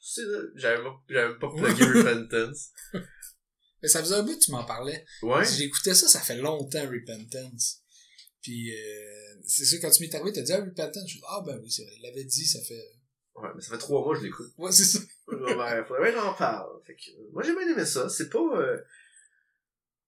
tu 0.00 0.12
sais, 0.14 0.22
j'avais 0.54 0.82
même- 0.82 1.38
pas 1.38 1.50
plugué 1.50 1.84
Repentance. 1.84 2.70
Mais 3.82 3.88
ça 3.88 4.00
faisait 4.00 4.14
un 4.14 4.22
bout 4.22 4.34
que 4.34 4.44
tu 4.44 4.50
m'en 4.50 4.64
parlais. 4.64 5.04
Ouais. 5.22 5.44
J'écoutais 5.44 5.94
ça, 5.94 6.08
ça 6.08 6.20
fait 6.20 6.36
longtemps, 6.36 6.86
Repentance. 6.86 7.80
Puis, 8.42 8.74
euh, 8.74 9.34
c'est 9.46 9.64
ça, 9.66 9.76
quand 9.80 9.90
tu 9.90 10.02
m'es 10.02 10.14
arrivé, 10.14 10.32
t'as 10.32 10.42
dit, 10.42 10.52
ah, 10.52 10.60
Repentance. 10.64 11.08
Je 11.08 11.14
dis, 11.16 11.22
ah, 11.28 11.42
ben 11.46 11.58
oui, 11.62 11.70
c'est 11.70 11.84
vrai. 11.84 11.92
Il 11.96 12.02
l'avait 12.02 12.24
dit, 12.24 12.46
ça 12.46 12.60
fait. 12.62 12.82
Ouais, 13.34 13.48
mais 13.54 13.60
ça 13.60 13.72
fait 13.72 13.78
trois 13.78 14.02
mois 14.02 14.14
que 14.14 14.20
je 14.20 14.26
l'écoute. 14.26 14.52
Ouais, 14.56 14.72
c'est 14.72 14.84
ça. 14.84 14.98
ouais, 15.28 15.84
faudrait 15.86 16.12
que 16.12 16.18
j'en 16.18 16.34
parle. 16.34 16.82
Fait 16.86 16.94
que, 16.94 17.10
euh, 17.10 17.28
moi, 17.32 17.42
j'ai 17.42 17.52
bien 17.54 17.68
aimé 17.68 17.84
ça. 17.84 18.08
C'est 18.08 18.30
pas, 18.30 18.38
euh, 18.38 18.78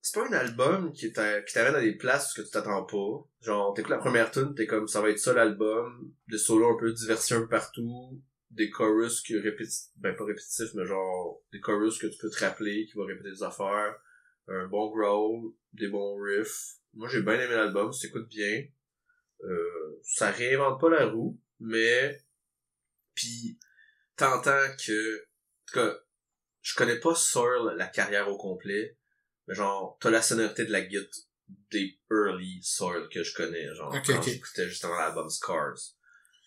c'est 0.03 0.15
pas 0.21 0.27
un 0.27 0.33
album 0.33 0.93
qui 0.93 1.13
t'a- 1.13 1.43
qui 1.43 1.55
t'amène 1.55 1.77
à 1.77 1.81
des 1.81 1.97
places 1.97 2.35
que 2.35 2.43
tu 2.43 2.51
t'attends 2.51 2.85
pas. 2.85 3.25
Genre, 3.41 3.73
t'écoutes 3.75 3.91
la 3.93 3.99
première 3.99 4.31
tune, 4.31 4.55
t'es 4.55 4.67
comme, 4.67 4.89
ça 4.89 5.01
va 5.01 5.11
être 5.11 5.19
ça 5.19 5.33
l'album. 5.33 6.13
Des 6.29 6.39
solos 6.39 6.75
un 6.75 6.79
peu 6.79 6.93
diversifiés 6.93 7.37
un 7.37 7.43
peu 7.43 7.49
partout. 7.49 8.21
Des 8.51 8.69
chorus 8.71 9.23
qui 9.23 9.39
répétitifs, 9.39 9.91
ben 9.97 10.15
pas 10.15 10.25
répétitifs, 10.25 10.75
mais 10.75 10.85
genre, 10.85 11.43
des 11.53 11.61
chorus 11.61 11.99
que 11.99 12.09
tu 12.09 12.19
peux 12.19 12.31
te 12.31 12.45
rappeler, 12.45 12.85
qui 12.87 12.95
vont 12.95 13.07
répéter 13.07 13.31
des 13.31 13.43
affaires. 13.43 13.95
Un 14.49 14.67
bon 14.67 14.91
growl, 14.91 15.53
des 15.73 15.89
bons 15.89 16.17
riffs. 16.21 16.75
Moi, 16.95 17.09
j'ai 17.09 17.23
bien 17.23 17.35
aimé 17.35 17.55
l'album, 17.55 17.93
ça 17.93 18.01
s'écoute 18.01 18.29
bien. 18.29 18.67
Euh, 19.45 20.01
ça 20.03 20.31
réinvente 20.31 20.81
pas 20.81 20.91
la 20.91 21.07
roue, 21.07 21.41
mais 21.61 22.21
puis 23.15 23.59
t'entends 24.17 24.67
que 24.85 25.17
en 25.19 25.67
tout 25.67 25.75
cas 25.75 25.99
je 26.61 26.75
connais 26.77 27.01
pas 27.01 27.15
Soil 27.15 27.77
la 27.77 27.87
carrière 27.87 28.29
au 28.29 28.37
complet 28.37 28.97
genre 29.53 29.99
t'as 30.01 30.11
la 30.11 30.23
sonorité 30.23 30.65
de 30.65 30.73
la 30.73 30.83
guitare 30.83 31.07
des 31.71 31.99
early 32.11 32.61
Soil 32.63 33.09
que 33.11 33.23
je 33.23 33.35
connais 33.35 33.75
genre 33.75 33.93
Ok, 33.95 34.07
quand 34.07 34.19
ok. 34.19 34.25
j'écoutais 34.25 34.69
justement 34.69 34.95
l'album 34.97 35.29
Scars 35.29 35.75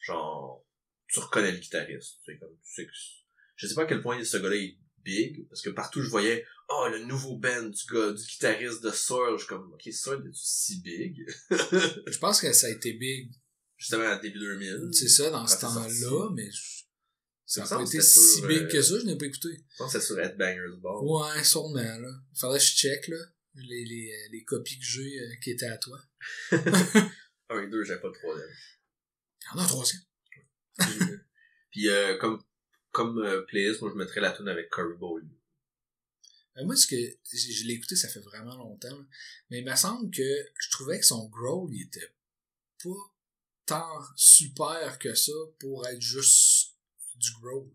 genre 0.05 0.65
tu 1.07 1.19
reconnais 1.19 1.51
le 1.51 1.57
guitariste 1.59 2.19
tu 2.23 2.31
sais 2.33 2.37
comme 2.39 2.55
tu 2.63 2.73
sais 2.73 2.85
que 2.85 2.91
je 3.55 3.67
sais 3.67 3.75
pas 3.75 3.83
à 3.83 3.85
quel 3.85 4.01
point 4.01 4.23
ce 4.23 4.37
gars-là 4.37 4.55
est 4.55 4.77
big 5.03 5.47
parce 5.49 5.61
que 5.61 5.69
partout 5.69 6.01
je 6.01 6.09
voyais 6.09 6.45
oh 6.69 6.87
le 6.91 7.05
nouveau 7.05 7.37
band 7.37 7.63
du 7.69 7.85
gars 7.93 8.11
du 8.11 8.23
guitariste 8.25 8.83
de 8.83 8.89
Soil 8.91 9.33
je 9.33 9.39
suis 9.39 9.47
comme 9.47 9.71
ok 9.73 9.93
Soil 9.93 10.23
est 10.27 10.33
si 10.33 10.81
big? 10.81 11.15
Je 11.51 12.17
pense 12.17 12.41
que 12.41 12.51
ça 12.53 12.67
a 12.67 12.71
été 12.71 12.93
big. 12.93 13.31
justement 13.77 14.07
à 14.09 14.17
début 14.17 14.39
2000 14.39 14.89
C'est 14.93 15.07
ça, 15.09 15.29
dans 15.29 15.45
ce 15.45 15.59
temps-là, 15.59 16.29
mais 16.33 16.49
je- 16.49 16.84
ça 17.45 17.61
n'a 17.61 17.67
pas 17.67 17.81
été 17.81 18.01
si 18.01 18.37
sur, 18.37 18.47
big 18.47 18.63
euh, 18.63 18.67
que 18.67 18.81
ça, 18.81 18.99
je 18.99 19.05
n'ai 19.05 19.17
pas 19.17 19.25
écouté. 19.25 19.49
je 19.53 19.77
pense 19.77 19.93
que 19.93 19.99
c'est 19.99 20.05
sur 20.05 20.19
Headbangers 20.19 20.77
Ball 20.77 21.03
Ouais, 21.03 21.43
sûrement, 21.43 21.97
là. 21.99 22.11
Faudrait 22.33 22.59
que 22.59 22.65
je 22.65 22.71
check, 22.75 23.07
là. 23.07 23.17
Les, 23.55 23.85
les, 23.85 24.11
euh, 24.11 24.29
les 24.31 24.43
copies 24.43 24.77
que 24.79 24.85
j'ai 24.85 25.19
euh, 25.19 25.35
qui 25.41 25.51
étaient 25.51 25.67
à 25.67 25.77
toi. 25.77 25.97
un 27.49 27.61
et 27.61 27.67
deux 27.67 27.83
j'ai 27.83 27.97
pas 27.97 28.09
de 28.09 28.13
troisième 28.13 28.49
Il 28.49 29.45
y 29.45 29.53
en 29.53 29.61
a 29.61 29.63
un 29.63 29.67
troisième. 29.67 30.01
Puis 31.71 31.89
euh, 31.89 32.17
comme 32.17 32.43
comme 32.91 33.17
euh, 33.19 33.43
playlist, 33.43 33.81
moi 33.81 33.91
je 33.93 33.97
mettrais 33.97 34.21
la 34.21 34.31
tune 34.31 34.47
avec 34.47 34.69
Corey 34.69 34.95
Bowley. 34.97 35.27
Euh, 36.57 36.63
moi, 36.65 36.75
ce 36.75 36.87
que 36.87 36.95
je, 36.95 37.51
je 37.51 37.65
l'ai 37.65 37.73
écouté, 37.73 37.95
ça 37.95 38.07
fait 38.07 38.21
vraiment 38.21 38.55
longtemps. 38.55 38.97
là. 38.97 39.05
Mais 39.49 39.59
il 39.59 39.65
me 39.65 39.75
semble 39.75 40.09
que 40.09 40.23
je 40.57 40.71
trouvais 40.71 40.99
que 40.99 41.05
son 41.05 41.27
growl, 41.27 41.69
il 41.73 41.83
était 41.83 42.13
pas 42.83 42.89
tant 43.65 44.01
super 44.15 44.97
que 44.99 45.13
ça 45.13 45.33
pour 45.59 45.85
être 45.87 46.01
juste 46.01 46.74
du 47.17 47.31
growl. 47.41 47.69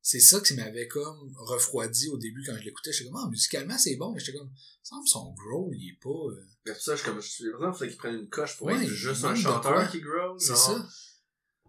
C'est 0.00 0.20
ça 0.20 0.40
qui 0.40 0.54
m'avait 0.54 0.88
comme 0.88 1.34
refroidi 1.36 2.08
au 2.08 2.16
début 2.16 2.42
quand 2.46 2.56
je 2.56 2.62
l'écoutais. 2.64 2.92
J'étais 2.92 3.10
comme, 3.10 3.20
ah, 3.22 3.28
musicalement, 3.28 3.76
c'est 3.76 3.96
bon, 3.96 4.12
mais 4.12 4.20
j'étais 4.20 4.38
comme, 4.38 4.50
semble 4.82 5.06
son 5.06 5.34
growl, 5.34 5.74
il 5.76 5.90
est 5.90 6.00
pas... 6.00 6.08
euh, 6.08 6.46
Mais 6.64 6.74
ça, 6.74 6.94
je 6.94 7.02
suis 7.02 7.10
comme 7.10 7.20
je 7.20 7.28
suis 7.28 7.50
vraiment, 7.50 7.72
faudrait 7.72 7.88
qu'il 7.88 7.98
prenne 7.98 8.14
une 8.14 8.28
coche 8.30 8.56
pour 8.56 8.68
Ouais, 8.68 8.82
être 8.82 8.88
juste 8.88 9.24
un 9.24 9.34
chanteur 9.34 9.90
qui 9.90 10.00
growl. 10.00 10.40
C'est 10.40 10.56
ça. 10.56 10.86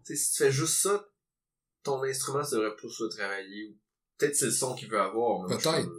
Tu 0.06 0.16
sais, 0.16 0.16
si 0.16 0.32
tu 0.32 0.38
fais 0.44 0.52
juste 0.52 0.82
ça, 0.82 1.06
ton 1.84 2.02
instrument 2.04 2.42
devrait 2.50 2.76
plus 2.78 2.98
le 3.02 3.10
travailler. 3.10 3.78
Peut-être 4.18 4.36
c'est 4.36 4.46
le 4.46 4.52
son 4.52 4.74
qu'il 4.76 4.90
veut 4.90 5.00
avoir, 5.02 5.42
mais 5.42 5.48
moi, 5.50 5.58
je 5.58 5.70
suis 5.70 5.72
Peut-être. 5.72 5.92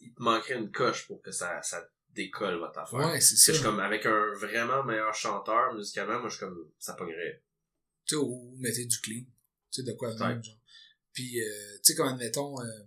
il, 0.00 0.14
te 0.14 0.22
manquerait 0.22 0.58
une 0.58 0.70
coche 0.70 1.06
pour 1.06 1.20
que 1.22 1.32
ça, 1.32 1.60
ça 1.62 1.84
décolle 2.10 2.58
votre 2.58 2.78
affaire. 2.78 2.98
Ouais, 3.00 3.20
c'est 3.20 3.36
ça. 3.36 3.52
je 3.52 3.58
suis 3.58 3.64
comme 3.66 3.80
avec 3.80 4.06
un 4.06 4.32
vraiment 4.34 4.84
meilleur 4.84 5.14
chanteur 5.14 5.74
musicalement, 5.74 6.20
moi 6.20 6.28
je 6.28 6.36
suis 6.36 6.44
comme 6.44 6.70
ça 6.78 6.94
pognerait. 6.94 7.42
tu 8.06 8.14
sais, 8.14 8.20
ou 8.20 8.54
mettez 8.58 8.84
du 8.86 9.00
clean. 9.00 9.24
Tu 9.70 9.80
sais, 9.80 9.82
de 9.82 9.92
quoi 9.92 10.10
Peut-être. 10.10 10.26
même, 10.28 10.42
genre. 10.44 10.58
Puis, 11.12 11.40
euh, 11.40 11.74
tu 11.76 11.80
sais, 11.84 11.94
comme 11.94 12.08
admettons, 12.08 12.60
euh, 12.60 12.82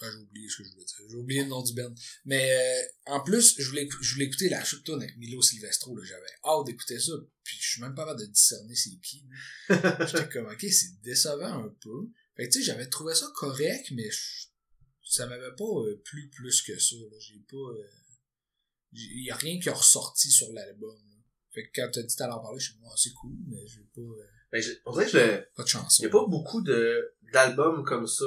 ah, 0.00 0.06
j'ai 0.10 0.16
oublié 0.18 0.48
ce 0.48 0.58
que 0.58 0.64
je 0.64 0.70
voulais 0.70 0.84
dire. 0.84 0.96
J'ai 1.08 1.16
oublié 1.16 1.42
le 1.42 1.48
nom 1.48 1.62
du 1.62 1.72
band. 1.74 1.92
Mais, 2.24 2.52
euh, 2.52 2.82
en 3.06 3.20
plus, 3.22 3.54
je 3.58 3.68
voulais, 3.68 3.88
je 4.00 4.14
voulais 4.14 4.26
écouter 4.26 4.48
la 4.48 4.64
chute 4.64 4.88
avec 4.90 5.16
Milo 5.16 5.42
Silvestro, 5.42 5.96
là. 5.96 6.04
J'avais 6.04 6.26
hâte 6.44 6.66
d'écouter 6.66 7.00
ça. 7.00 7.12
Puis, 7.42 7.56
je 7.60 7.68
suis 7.72 7.80
même 7.82 7.94
pas 7.94 8.02
capable 8.04 8.20
de 8.20 8.26
discerner 8.26 8.74
ses 8.76 8.96
pieds. 8.98 9.24
J'étais 9.68 10.28
comme, 10.28 10.46
ok, 10.46 10.60
c'est 10.70 11.00
décevant 11.02 11.64
un 11.64 11.76
peu. 11.80 12.08
Fait 12.36 12.46
que, 12.46 12.52
tu 12.52 12.58
sais, 12.60 12.64
j'avais 12.66 12.88
trouvé 12.88 13.14
ça 13.14 13.26
correct, 13.34 13.90
mais 13.92 14.08
je- 14.10 14.46
ça 15.10 15.26
m'avait 15.26 15.54
pas 15.56 15.64
euh, 15.64 16.00
plu 16.04 16.28
plus 16.30 16.62
que 16.62 16.78
ça, 16.78 16.94
là. 16.96 17.16
J'ai 17.18 17.40
pas, 17.50 17.56
euh, 17.56 17.88
il 18.92 19.24
y 19.24 19.30
a 19.30 19.36
rien 19.36 19.58
qui 19.58 19.68
a 19.68 19.74
ressorti 19.74 20.30
sur 20.30 20.52
l'album, 20.52 20.96
là. 21.10 21.16
Fait 21.50 21.64
que 21.66 21.70
quand 21.80 21.90
t'as 21.92 22.02
dit 22.02 22.14
t'allais 22.14 22.34
en 22.34 22.40
parler, 22.40 22.60
je 22.60 22.66
suis 22.66 22.74
dit, 22.74 22.84
Ah, 22.86 22.94
c'est 22.96 23.12
cool, 23.14 23.36
mais 23.48 23.66
j'ai 23.66 23.82
pas, 23.94 24.00
Mais 24.52 24.62
j'ai- 24.62 24.80
on 24.86 24.92
dirait 24.92 25.04
que 25.04 25.10
je, 25.10 25.18
pas 25.56 25.62
de. 25.62 25.98
Il 25.98 26.02
y 26.02 26.06
a 26.06 26.10
pas 26.10 26.26
beaucoup 26.26 26.62
de 26.62 27.14
d'albums 27.32 27.84
comme 27.84 28.06
ça 28.06 28.24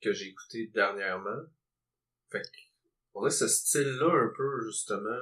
que 0.00 0.12
j'ai 0.12 0.28
écouté 0.28 0.68
dernièrement. 0.74 1.42
Fait 2.30 2.40
que, 2.40 2.48
on 3.14 3.20
dirait 3.20 3.30
que 3.30 3.36
ce 3.36 3.48
style-là, 3.48 4.06
un 4.06 4.32
peu, 4.34 4.60
justement, 4.64 5.20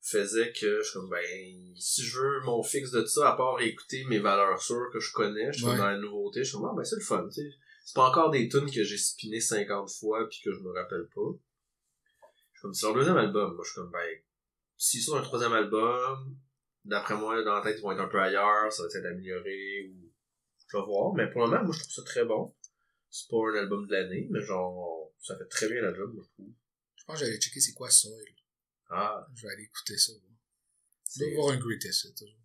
faisait 0.00 0.52
que 0.52 0.78
je 0.78 0.82
suis 0.82 0.92
comme, 0.92 1.10
ben, 1.10 1.74
si 1.76 2.02
je 2.04 2.20
veux 2.20 2.40
mon 2.44 2.62
fixe 2.62 2.92
de 2.92 3.04
ça, 3.04 3.32
à 3.32 3.36
part 3.36 3.60
écouter 3.60 4.04
mes 4.04 4.20
valeurs 4.20 4.62
sûres 4.62 4.88
que 4.92 5.00
je 5.00 5.12
connais, 5.12 5.52
je 5.52 5.58
suis 5.58 5.66
Ouais. 5.66 5.76
dans 5.76 5.86
la 5.90 5.98
nouveauté, 5.98 6.44
je 6.44 6.50
suis 6.50 6.58
comme, 6.58 6.68
ah, 6.70 6.74
ben, 6.76 6.84
c'est 6.84 6.96
le 6.96 7.02
fun, 7.02 7.26
tu 7.28 7.34
sais. 7.42 7.50
C'est 7.84 7.94
pas 7.96 8.08
encore 8.08 8.30
des 8.30 8.48
tunes 8.48 8.70
que 8.70 8.84
j'ai 8.84 8.98
spiné 8.98 9.40
50 9.40 9.90
fois 9.90 10.28
puis 10.28 10.40
que 10.44 10.52
je 10.52 10.60
me 10.60 10.70
rappelle 10.72 11.08
pas. 11.14 11.20
Je 12.52 12.58
suis 12.58 12.62
comme, 12.62 12.74
c'est 12.74 12.86
leur 12.86 12.94
deuxième 12.94 13.16
album. 13.16 13.54
Moi, 13.54 13.64
je 13.64 13.70
suis 13.72 13.80
comme, 13.80 13.90
ben, 13.90 14.18
s'ils 14.76 15.02
sont 15.02 15.16
un 15.16 15.22
troisième 15.22 15.52
album, 15.52 16.36
d'après 16.86 17.14
moi, 17.16 17.42
dans 17.42 17.54
la 17.56 17.62
tête, 17.62 17.76
ils 17.78 17.82
vont 17.82 17.92
être 17.92 18.00
un 18.00 18.08
peu 18.08 18.20
ailleurs, 18.20 18.72
ça 18.72 18.82
va 18.82 18.88
être 18.88 19.06
amélioré 19.06 19.90
ou 19.92 20.12
je 20.68 20.76
vais 20.76 20.84
voir, 20.84 21.14
mais 21.14 21.30
pour 21.30 21.42
le 21.42 21.48
moment, 21.50 21.62
moi, 21.64 21.72
je 21.74 21.80
trouve 21.80 21.92
ça 21.92 22.02
très 22.02 22.24
bon. 22.24 22.54
C'est 23.10 23.28
pas 23.30 23.36
un 23.36 23.54
album 23.54 23.86
de 23.86 23.92
l'année, 23.92 24.26
mais 24.30 24.40
genre, 24.42 25.12
ça 25.22 25.36
fait 25.38 25.46
très 25.48 25.68
bien 25.68 25.80
la 25.80 25.94
job, 25.94 26.12
moi, 26.14 26.24
je 26.26 26.32
trouve. 26.34 26.52
Je 26.96 27.04
pense 27.04 27.20
que 27.20 27.24
j'allais 27.26 27.38
checker 27.38 27.60
c'est 27.60 27.72
quoi 27.72 27.90
Soil. 27.90 28.24
Ah, 28.90 29.26
Je 29.34 29.46
vais 29.46 29.52
aller 29.52 29.64
écouter 29.64 29.96
ça. 29.96 30.12
vais 31.18 31.34
voir 31.34 31.52
un 31.52 31.56
greatest 31.58 32.04
hit. 32.04 32.16
toujours. 32.18 32.40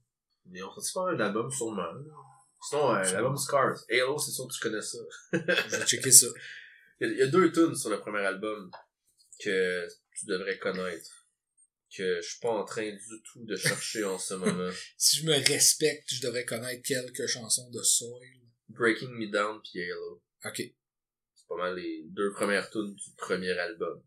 Mais 0.46 0.62
on 0.62 0.72
fait 0.72 0.82
pas 0.94 1.06
mal 1.06 1.18
d'albums, 1.18 1.52
sûrement. 1.52 1.82
là. 1.82 2.02
Sinon, 2.70 2.96
euh, 2.96 3.02
l'album 3.14 3.38
Scars. 3.38 3.80
Halo, 3.90 4.18
c'est 4.20 4.32
sûr 4.32 4.48
que 4.48 4.54
tu 4.54 4.60
connais 4.60 4.82
ça. 4.82 5.00
Je 5.34 5.78
vais 5.78 5.86
checker 5.86 6.12
ça. 6.12 6.28
Il 7.02 7.10
il 7.14 7.18
y 7.18 7.22
a 7.24 7.28
deux 7.28 7.52
tunes 7.52 7.76
sur 7.76 7.90
le 7.90 8.00
premier 8.00 8.20
album 8.20 8.70
que 9.40 9.88
tu 10.14 10.26
devrais 10.28 10.60
connaître. 10.60 11.21
Que 11.96 12.22
je 12.22 12.30
suis 12.30 12.40
pas 12.40 12.52
en 12.52 12.64
train 12.64 12.90
du 12.90 13.22
tout 13.24 13.44
de 13.44 13.56
chercher 13.58 14.06
en 14.06 14.18
ce 14.18 14.34
moment. 14.36 14.70
Si 14.98 15.18
je 15.18 15.26
me 15.26 15.34
respecte, 15.34 16.08
je 16.08 16.22
devrais 16.22 16.46
connaître 16.46 16.82
quelques 16.84 17.28
chansons 17.28 17.70
de 17.70 17.82
Soil. 17.84 18.40
Breaking 18.70 19.10
Me 19.10 19.30
Down 19.30 19.62
puis 19.62 19.84
Halo. 19.84 20.24
Ok. 20.46 20.58
C'est 20.58 21.48
pas 21.50 21.58
mal 21.58 21.76
les 21.76 22.04
deux 22.06 22.32
premières 22.32 22.70
tunes 22.70 22.96
du 22.96 23.12
premier 23.18 23.52
album. 23.52 24.02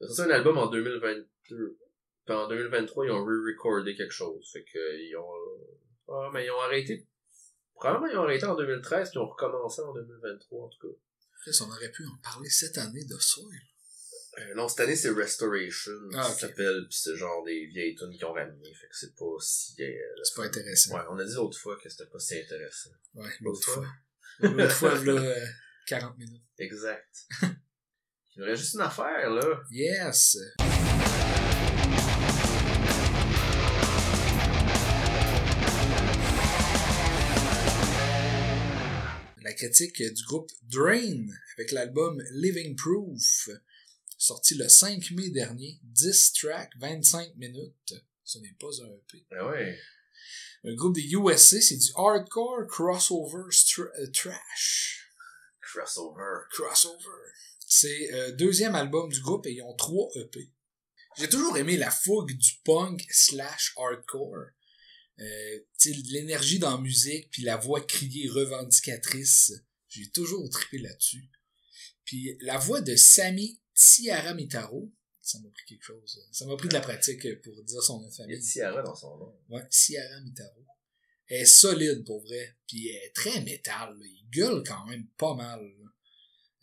C'est 0.00 0.22
un 0.22 0.30
album 0.30 0.58
en 0.58 0.66
2022. 0.66 1.78
Puis 2.26 2.34
en 2.34 2.48
2023, 2.48 3.06
ils 3.06 3.10
ont 3.12 3.24
re-recordé 3.24 3.96
quelque 3.96 4.12
chose. 4.12 4.50
Fait 4.52 4.64
que 4.64 4.98
ils 4.98 5.16
ont... 5.16 6.12
Ah, 6.12 6.30
mais 6.34 6.44
ils 6.44 6.50
ont 6.50 6.60
arrêté... 6.60 7.06
Probablement 7.74 8.12
ils 8.12 8.18
ont 8.18 8.24
arrêté 8.24 8.44
en 8.44 8.56
2013 8.56 9.10
puis 9.10 9.18
ils 9.18 9.22
ont 9.22 9.28
recommencé 9.28 9.80
en 9.80 9.94
2023 9.94 10.66
en 10.66 10.68
tout 10.68 10.88
cas. 10.88 10.94
Chris, 11.42 11.56
on 11.62 11.70
aurait 11.70 11.90
pu 11.90 12.04
en 12.04 12.18
parler 12.22 12.50
cette 12.50 12.76
année 12.76 13.04
de 13.04 13.16
Soil. 13.18 13.58
Euh, 14.40 14.54
non, 14.54 14.68
cette 14.68 14.80
année 14.80 14.96
c'est 14.96 15.10
Restoration. 15.10 15.92
Ah, 16.14 16.22
ça 16.22 16.30
ok. 16.32 16.38
s'appelle 16.40 16.86
pis 16.88 16.98
c'est 16.98 17.16
genre 17.16 17.44
des 17.44 17.66
vieilles 17.66 17.94
tunes 17.94 18.16
qui 18.16 18.24
ont 18.24 18.32
ramené. 18.32 18.72
Fait 18.74 18.86
que 18.88 18.96
c'est 18.96 19.14
pas 19.14 19.36
si... 19.40 19.74
euh, 19.82 19.92
C'est 20.22 20.34
pas 20.36 20.44
intéressant. 20.44 20.94
Ouais, 20.94 21.02
on 21.10 21.18
a 21.18 21.24
dit 21.24 21.34
l'autre 21.34 21.58
fois 21.58 21.76
que 21.82 21.88
c'était 21.88 22.06
pas 22.10 22.18
si 22.18 22.38
intéressant. 22.38 22.90
Ouais, 23.14 23.28
L'autre 23.40 23.62
fois. 23.64 23.86
L'autre 24.40 24.72
fois, 24.76 24.94
là, 25.04 25.12
euh, 25.12 25.46
40 25.88 26.16
minutes. 26.18 26.42
Exact. 26.58 27.08
Il 27.42 28.38
nous 28.42 28.44
reste 28.46 28.62
juste 28.62 28.74
une 28.74 28.80
affaire, 28.80 29.30
là. 29.30 29.60
Yes! 29.70 30.38
La 39.42 39.52
critique 39.54 40.02
du 40.02 40.24
groupe 40.24 40.50
Drain 40.70 41.26
avec 41.56 41.72
l'album 41.72 42.22
Living 42.32 42.76
Proof, 42.76 43.48
sorti 44.20 44.54
le 44.54 44.68
5 44.68 45.12
mai 45.12 45.30
dernier, 45.30 45.80
10 45.82 46.32
tracks, 46.34 46.72
25 46.78 47.36
minutes. 47.36 47.94
Ce 48.22 48.38
n'est 48.38 48.54
pas 48.60 48.68
un 48.82 48.86
EP. 48.86 49.26
Ah 49.32 49.48
ouais. 49.48 49.78
Un 50.62 50.74
groupe 50.74 50.94
des 50.94 51.10
USA, 51.10 51.60
c'est 51.60 51.78
du 51.78 51.90
hardcore 51.96 52.66
crossover 52.68 53.48
euh, 53.78 54.10
trash. 54.12 55.08
Crossover. 55.62 56.42
Crossover. 56.50 57.30
C'est 57.66 58.12
euh, 58.12 58.32
deuxième 58.32 58.74
album 58.74 59.10
du 59.10 59.20
groupe 59.20 59.46
et 59.46 59.52
ils 59.52 59.62
ont 59.62 59.74
trois 59.74 60.10
EP. 60.16 60.52
J'ai 61.18 61.28
toujours 61.28 61.56
aimé 61.56 61.78
la 61.78 61.90
fougue 61.90 62.36
du 62.36 62.52
punk 62.62 63.06
slash 63.10 63.72
hardcore. 63.78 64.50
Euh, 65.18 65.58
l'énergie 66.10 66.58
dans 66.58 66.76
la 66.76 66.80
musique, 66.80 67.30
puis 67.30 67.42
la 67.42 67.56
voix 67.56 67.80
criée 67.80 68.28
revendicatrice. 68.28 69.52
J'ai 69.88 70.10
toujours 70.10 70.48
trippé 70.50 70.78
là-dessus. 70.78 71.30
Puis 72.04 72.36
la 72.42 72.58
voix 72.58 72.80
de 72.80 72.96
Sami 72.96 73.59
Tiara 73.82 74.34
Mitaro, 74.34 74.92
ça 75.22 75.38
m'a 75.40 75.48
pris 75.50 75.64
quelque 75.66 75.82
chose. 75.84 76.20
Ça 76.32 76.44
m'a 76.44 76.56
pris 76.56 76.68
de 76.68 76.74
la 76.74 76.80
pratique 76.80 77.22
pour 77.42 77.64
dire 77.64 77.82
son 77.82 78.00
nom 78.00 78.08
de 78.08 78.14
Il 78.28 78.34
y 78.34 78.36
a. 78.36 78.40
Tiara 78.40 78.82
dans 78.82 78.94
son 78.94 79.16
nom. 79.16 79.34
Ouais, 79.48 79.62
Ciara 79.70 80.20
Mitaro. 80.20 80.64
Elle 81.28 81.42
est 81.42 81.46
solide 81.46 82.04
pour 82.04 82.20
vrai. 82.22 82.56
Puis 82.66 82.88
elle 82.88 83.04
est 83.06 83.12
très 83.14 83.40
métal. 83.42 83.96
là. 83.98 84.04
Il 84.06 84.28
gueule 84.30 84.62
quand 84.66 84.84
même 84.86 85.06
pas 85.16 85.34
mal. 85.34 85.60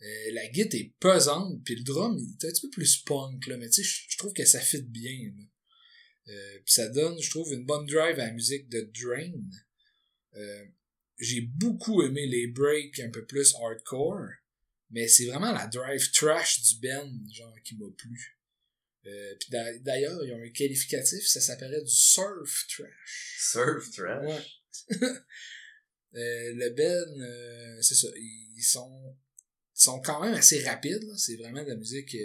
Euh, 0.00 0.30
la 0.32 0.46
guitare 0.48 0.80
est 0.80 0.92
pesante, 1.00 1.64
puis 1.64 1.74
le 1.74 1.82
drum 1.82 2.16
il 2.18 2.30
est 2.30 2.46
un 2.48 2.52
petit 2.52 2.60
peu 2.60 2.70
plus 2.70 2.98
punk, 2.98 3.48
là, 3.48 3.56
mais 3.56 3.68
tu 3.68 3.82
sais, 3.82 3.82
je- 3.82 4.04
je 4.10 4.16
trouve 4.18 4.32
que 4.32 4.44
ça 4.44 4.60
fit 4.60 4.82
bien. 4.82 5.32
là. 5.36 5.42
Euh, 6.34 6.58
puis 6.64 6.72
ça 6.72 6.88
donne, 6.88 7.20
je 7.20 7.30
trouve, 7.30 7.52
une 7.52 7.64
bonne 7.64 7.84
drive 7.86 8.20
à 8.20 8.26
la 8.26 8.32
musique 8.32 8.68
de 8.68 8.82
Drain. 9.02 9.32
Euh, 10.36 10.64
J'ai 11.18 11.40
beaucoup 11.40 12.00
aimé 12.04 12.26
les 12.28 12.46
breaks 12.46 13.00
un 13.00 13.10
peu 13.10 13.24
plus 13.26 13.52
hardcore, 13.56 14.28
mais 14.90 15.06
c'est 15.08 15.26
vraiment 15.26 15.52
la 15.52 15.66
drive 15.66 16.10
trash 16.12 16.62
du 16.62 16.80
band, 16.88 17.12
genre, 17.32 17.54
qui 17.64 17.76
m'a 17.76 17.86
plu. 17.96 18.38
Euh, 19.06 19.34
puis 19.40 19.50
d'a- 19.50 19.78
d'ailleurs, 19.78 20.22
ils 20.24 20.32
ont 20.32 20.42
un 20.42 20.50
qualificatif, 20.50 21.26
ça 21.26 21.40
s'appellerait 21.40 21.82
du 21.82 21.90
surf 21.90 22.66
trash. 22.68 23.36
Surf 23.40 23.90
Trash? 23.92 24.26
Ouais. 24.90 24.96
Euh, 26.14 26.54
le 26.54 26.70
Ben, 26.70 27.20
euh, 27.20 27.82
c'est 27.82 27.94
ça, 27.94 28.08
ils 28.16 28.62
sont, 28.62 29.14
ils 29.76 29.82
sont 29.82 30.00
quand 30.00 30.22
même 30.22 30.32
assez 30.32 30.64
rapides, 30.64 31.02
là. 31.02 31.14
c'est 31.18 31.36
vraiment 31.36 31.62
de 31.62 31.68
la 31.68 31.76
musique, 31.76 32.16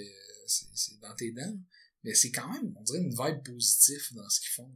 c'est 0.47 0.99
dans 1.01 1.13
tes 1.15 1.33
dents, 1.33 1.59
mais 2.01 2.13
c'est 2.13 2.31
quand 2.31 2.49
même, 2.53 2.73
on 2.77 2.81
dirait 2.83 2.99
une 2.99 3.09
vibe 3.09 3.43
positive 3.43 4.01
dans 4.13 4.27
ce 4.29 4.39
qu'ils 4.39 4.51
font. 4.51 4.73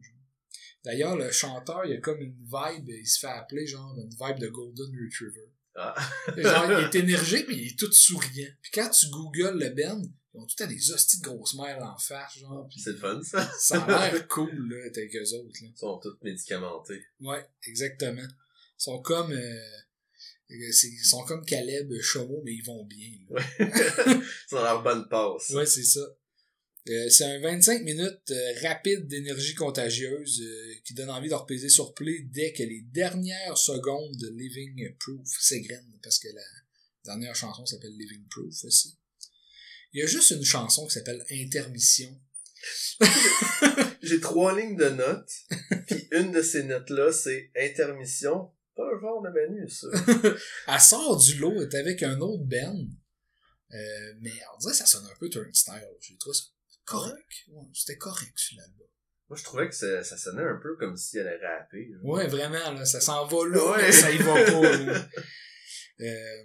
D'ailleurs, 0.84 1.16
le 1.16 1.32
chanteur, 1.32 1.86
il 1.86 1.94
a 1.94 2.02
comme 2.02 2.22
une 2.22 2.36
vibe, 2.36 2.90
il 2.90 3.08
se 3.08 3.20
fait 3.20 3.28
appeler 3.28 3.66
genre 3.66 3.98
une 3.98 4.10
vibe 4.10 4.40
de 4.40 4.50
Golden 4.50 4.88
Retriever. 4.88 5.54
Ah. 5.80 5.96
Genre, 6.36 6.72
il 6.72 6.86
est 6.86 6.96
énergique, 7.04 7.46
mais 7.48 7.56
il 7.56 7.68
est 7.68 7.80
tout 7.80 7.92
souriant. 7.92 8.50
Puis 8.62 8.72
quand 8.74 8.90
tu 8.90 9.08
googles 9.10 9.60
le 9.60 9.70
Ben, 9.70 10.02
ils 10.34 10.40
ont 10.40 10.46
tout 10.46 10.64
à 10.64 10.68
des 10.68 10.92
hosties 10.92 11.20
de 11.20 11.24
grosses 11.24 11.54
mères 11.54 11.82
en 11.84 11.98
face, 11.98 12.40
genre, 12.40 12.68
C'est 12.76 12.92
le 12.92 12.98
fun, 12.98 13.22
ça. 13.24 13.50
ça 13.60 13.84
a 13.84 14.12
l'air 14.12 14.28
cool, 14.28 14.70
là, 14.70 14.84
avec 14.90 15.16
eux 15.16 15.34
autres, 15.36 15.60
là. 15.62 15.70
Ils 15.74 15.78
sont 15.78 16.00
tous 16.00 16.18
médicamentés. 16.24 17.04
Ouais, 17.22 17.48
exactement. 17.68 18.22
Ils 18.28 18.84
sont 18.84 19.02
comme 19.02 19.32
euh, 19.32 19.60
euh, 20.52 20.72
ils 20.84 21.06
sont 21.06 21.24
comme 21.26 21.46
Caleb 21.46 21.94
Chomeau, 22.02 22.42
mais 22.44 22.54
ils 22.54 22.64
vont 22.64 22.86
bien. 22.86 23.10
là. 23.30 23.42
Ils 23.60 24.24
sont 24.50 24.62
leur 24.64 24.82
bonne 24.82 25.08
passe. 25.10 25.50
Ouais, 25.50 25.66
c'est 25.66 25.84
ça. 25.84 26.02
Euh, 26.90 27.10
c'est 27.10 27.26
un 27.26 27.40
25 27.40 27.84
minutes 27.84 28.32
euh, 28.32 28.54
rapide 28.62 29.08
d'énergie 29.08 29.56
contagieuse 29.56 30.42
euh, 30.42 30.74
qui 30.86 30.94
donne 30.94 31.10
envie 31.10 31.28
de 31.28 31.34
repaiser 31.34 31.70
sur 31.70 31.94
play 31.94 32.22
dès 32.32 32.54
que 32.54 32.64
les 32.64 32.82
dernières 32.94 33.58
secondes 33.58 34.16
de 34.16 34.30
Living 34.30 34.96
Proof 34.98 35.28
s'égrènent, 35.40 36.00
parce 36.02 36.18
que 36.20 36.30
la 36.30 36.42
dernière 37.04 37.36
chanson 37.36 37.66
s'appelle 37.66 37.96
Living 37.98 38.26
Proof 38.30 38.64
aussi. 38.64 38.98
Il 39.92 40.00
y 40.00 40.04
a 40.04 40.08
juste 40.08 40.32
une 40.32 40.46
chanson 40.46 40.86
qui 40.88 40.94
s'appelle 40.94 41.26
Intermission. 41.30 42.22
J'ai 44.02 44.22
trois 44.22 44.58
lignes 44.58 44.78
de 44.78 44.90
notes, 44.90 45.32
puis 45.88 46.08
une 46.12 46.32
de 46.32 46.42
ces 46.42 46.64
notes-là, 46.64 47.12
c'est 47.12 47.52
intermission. 47.56 48.52
Pas 48.76 48.84
un 48.96 49.00
genre 49.00 49.22
de 49.22 49.30
menu, 49.30 49.70
ça. 49.70 49.88
Elle 50.68 50.80
sort 50.80 51.18
du 51.18 51.36
lot, 51.36 51.62
est 51.62 51.76
avec 51.76 52.04
un 52.04 52.20
autre. 52.20 52.44
Euh, 53.74 54.14
mais 54.22 54.32
on 54.54 54.58
dirait 54.60 54.72
que 54.72 54.78
ça 54.78 54.86
sonne 54.86 55.06
un 55.06 55.20
peu 55.20 55.30
turnstile. 55.30 55.88
J'ai 56.00 56.18
trouvé 56.18 56.36
ça 56.36 56.44
correct. 56.88 57.32
Ouais, 57.50 57.66
c'était 57.74 57.98
correct 57.98 58.34
sur 58.38 58.58
l'album. 58.58 58.88
Moi, 59.30 59.38
je 59.38 59.44
trouvais 59.44 59.68
que 59.68 59.76
ça, 59.76 60.04
ça 60.04 60.18
sonnait 60.18 60.42
un 60.44 60.58
peu 60.62 60.76
comme 60.78 60.96
si 60.96 61.18
elle 61.18 61.28
allait 61.28 61.46
rapper. 61.46 61.90
là. 61.92 61.98
Ouais, 62.02 62.28
vraiment, 62.28 62.72
là, 62.72 62.86
ça 62.86 63.02
s'en 63.02 63.26
va 63.28 63.46
là, 63.48 63.72
Ouais. 63.74 63.82
mais 63.84 63.92
ça 63.92 64.10
y 64.12 64.18
va 64.18 64.34
pas. 64.46 64.78
là. 64.78 65.10
Euh, 66.00 66.44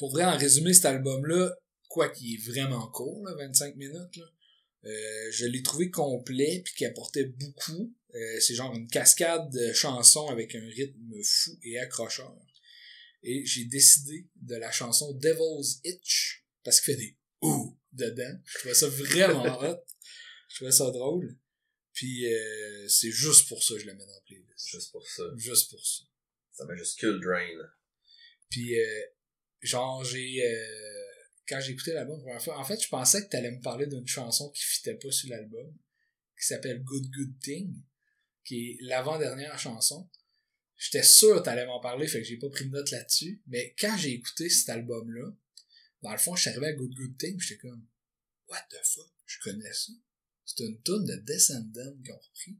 pour 0.00 0.10
vrai, 0.10 0.24
en 0.24 0.36
résumé, 0.36 0.74
cet 0.74 0.86
album-là, 0.86 1.54
quoi 1.86 2.08
qu'il 2.08 2.34
est 2.34 2.50
vraiment 2.50 2.88
court, 2.88 3.24
là, 3.24 3.34
25 3.36 3.76
minutes, 3.76 4.16
là, 4.16 4.24
euh, 4.84 5.30
je 5.30 5.46
l'ai 5.46 5.62
trouvé 5.62 5.90
complet 5.90 6.60
puis 6.64 6.74
qui 6.74 6.84
apportait 6.84 7.26
beaucoup. 7.26 7.94
Euh, 8.16 8.40
c'est 8.40 8.56
genre 8.56 8.74
une 8.74 8.88
cascade 8.88 9.48
de 9.52 9.72
chansons 9.72 10.26
avec 10.28 10.56
un 10.56 10.66
rythme 10.74 11.22
fou 11.22 11.52
et 11.62 11.78
accrocheur. 11.78 12.36
Et 13.22 13.46
j'ai 13.46 13.64
décidé 13.66 14.26
de 14.40 14.56
la 14.56 14.72
chanson 14.72 15.12
Devil's 15.12 15.80
Itch 15.84 16.44
parce 16.64 16.80
qu'il 16.80 16.94
fait 16.94 17.00
des 17.00 17.16
ouh 17.42 17.78
dedans. 17.92 18.38
Je 18.44 18.58
trouvais 18.58 18.74
ça 18.74 18.88
vraiment 18.88 19.60
hot. 19.62 19.84
Je 20.48 20.56
trouvais 20.56 20.72
ça 20.72 20.90
drôle. 20.90 21.36
Puis 21.92 22.32
euh, 22.32 22.88
c'est 22.88 23.10
juste 23.10 23.48
pour 23.48 23.62
ça 23.62 23.74
que 23.74 23.80
je 23.80 23.86
la 23.86 23.94
mets 23.94 24.06
dans 24.06 24.12
la 24.12 24.20
playlist. 24.26 24.68
Juste 24.68 24.92
pour 24.92 25.06
ça. 25.06 25.24
Juste 25.36 25.70
pour 25.70 25.84
ça. 25.84 26.04
Ça 26.52 26.64
majuscule 26.64 27.20
Drain. 27.20 27.48
Puis 28.50 28.78
euh, 28.78 29.02
genre 29.60 30.04
j'ai 30.04 30.46
euh, 30.46 31.04
quand 31.48 31.60
j'ai 31.60 31.72
écouté 31.72 31.92
l'album 31.92 32.16
la 32.18 32.22
première 32.22 32.42
fois, 32.42 32.58
en 32.58 32.64
fait 32.64 32.80
je 32.80 32.88
pensais 32.88 33.22
que 33.24 33.28
t'allais 33.28 33.50
me 33.50 33.60
parler 33.60 33.86
d'une 33.86 34.06
chanson 34.06 34.50
qui 34.50 34.62
fitait 34.62 34.94
pas 34.94 35.10
sur 35.10 35.28
l'album, 35.30 35.74
qui 36.38 36.46
s'appelle 36.46 36.82
Good 36.82 37.10
Good 37.10 37.38
Thing, 37.40 37.74
qui 38.44 38.70
est 38.70 38.76
l'avant-dernière 38.82 39.58
chanson. 39.58 40.08
J'étais 40.76 41.02
sûr 41.02 41.36
que 41.36 41.44
t'allais 41.44 41.66
m'en 41.66 41.80
parler, 41.80 42.08
fait 42.08 42.18
que 42.18 42.24
j'ai 42.26 42.38
pas 42.38 42.50
pris 42.50 42.66
de 42.66 42.70
note 42.70 42.90
là-dessus. 42.90 43.40
Mais 43.46 43.74
quand 43.78 43.96
j'ai 43.96 44.12
écouté 44.12 44.48
cet 44.48 44.68
album-là, 44.70 45.32
dans 46.02 46.12
le 46.12 46.18
fond, 46.18 46.34
je 46.34 46.42
suis 46.42 46.50
arrivé 46.50 46.66
à 46.68 46.72
Good 46.72 46.94
Good 46.94 47.16
Thing, 47.18 47.40
j'étais 47.40 47.60
comme 47.60 47.86
What 48.48 48.66
the 48.70 48.76
fuck? 48.84 49.10
Je 49.26 49.38
connais 49.44 49.72
ça. 49.72 49.92
C'est 50.44 50.64
une 50.64 50.80
tune 50.82 51.04
de 51.04 51.16
Descendants 51.16 51.96
qu'ils 52.02 52.12
ont 52.12 52.18
repris. 52.18 52.58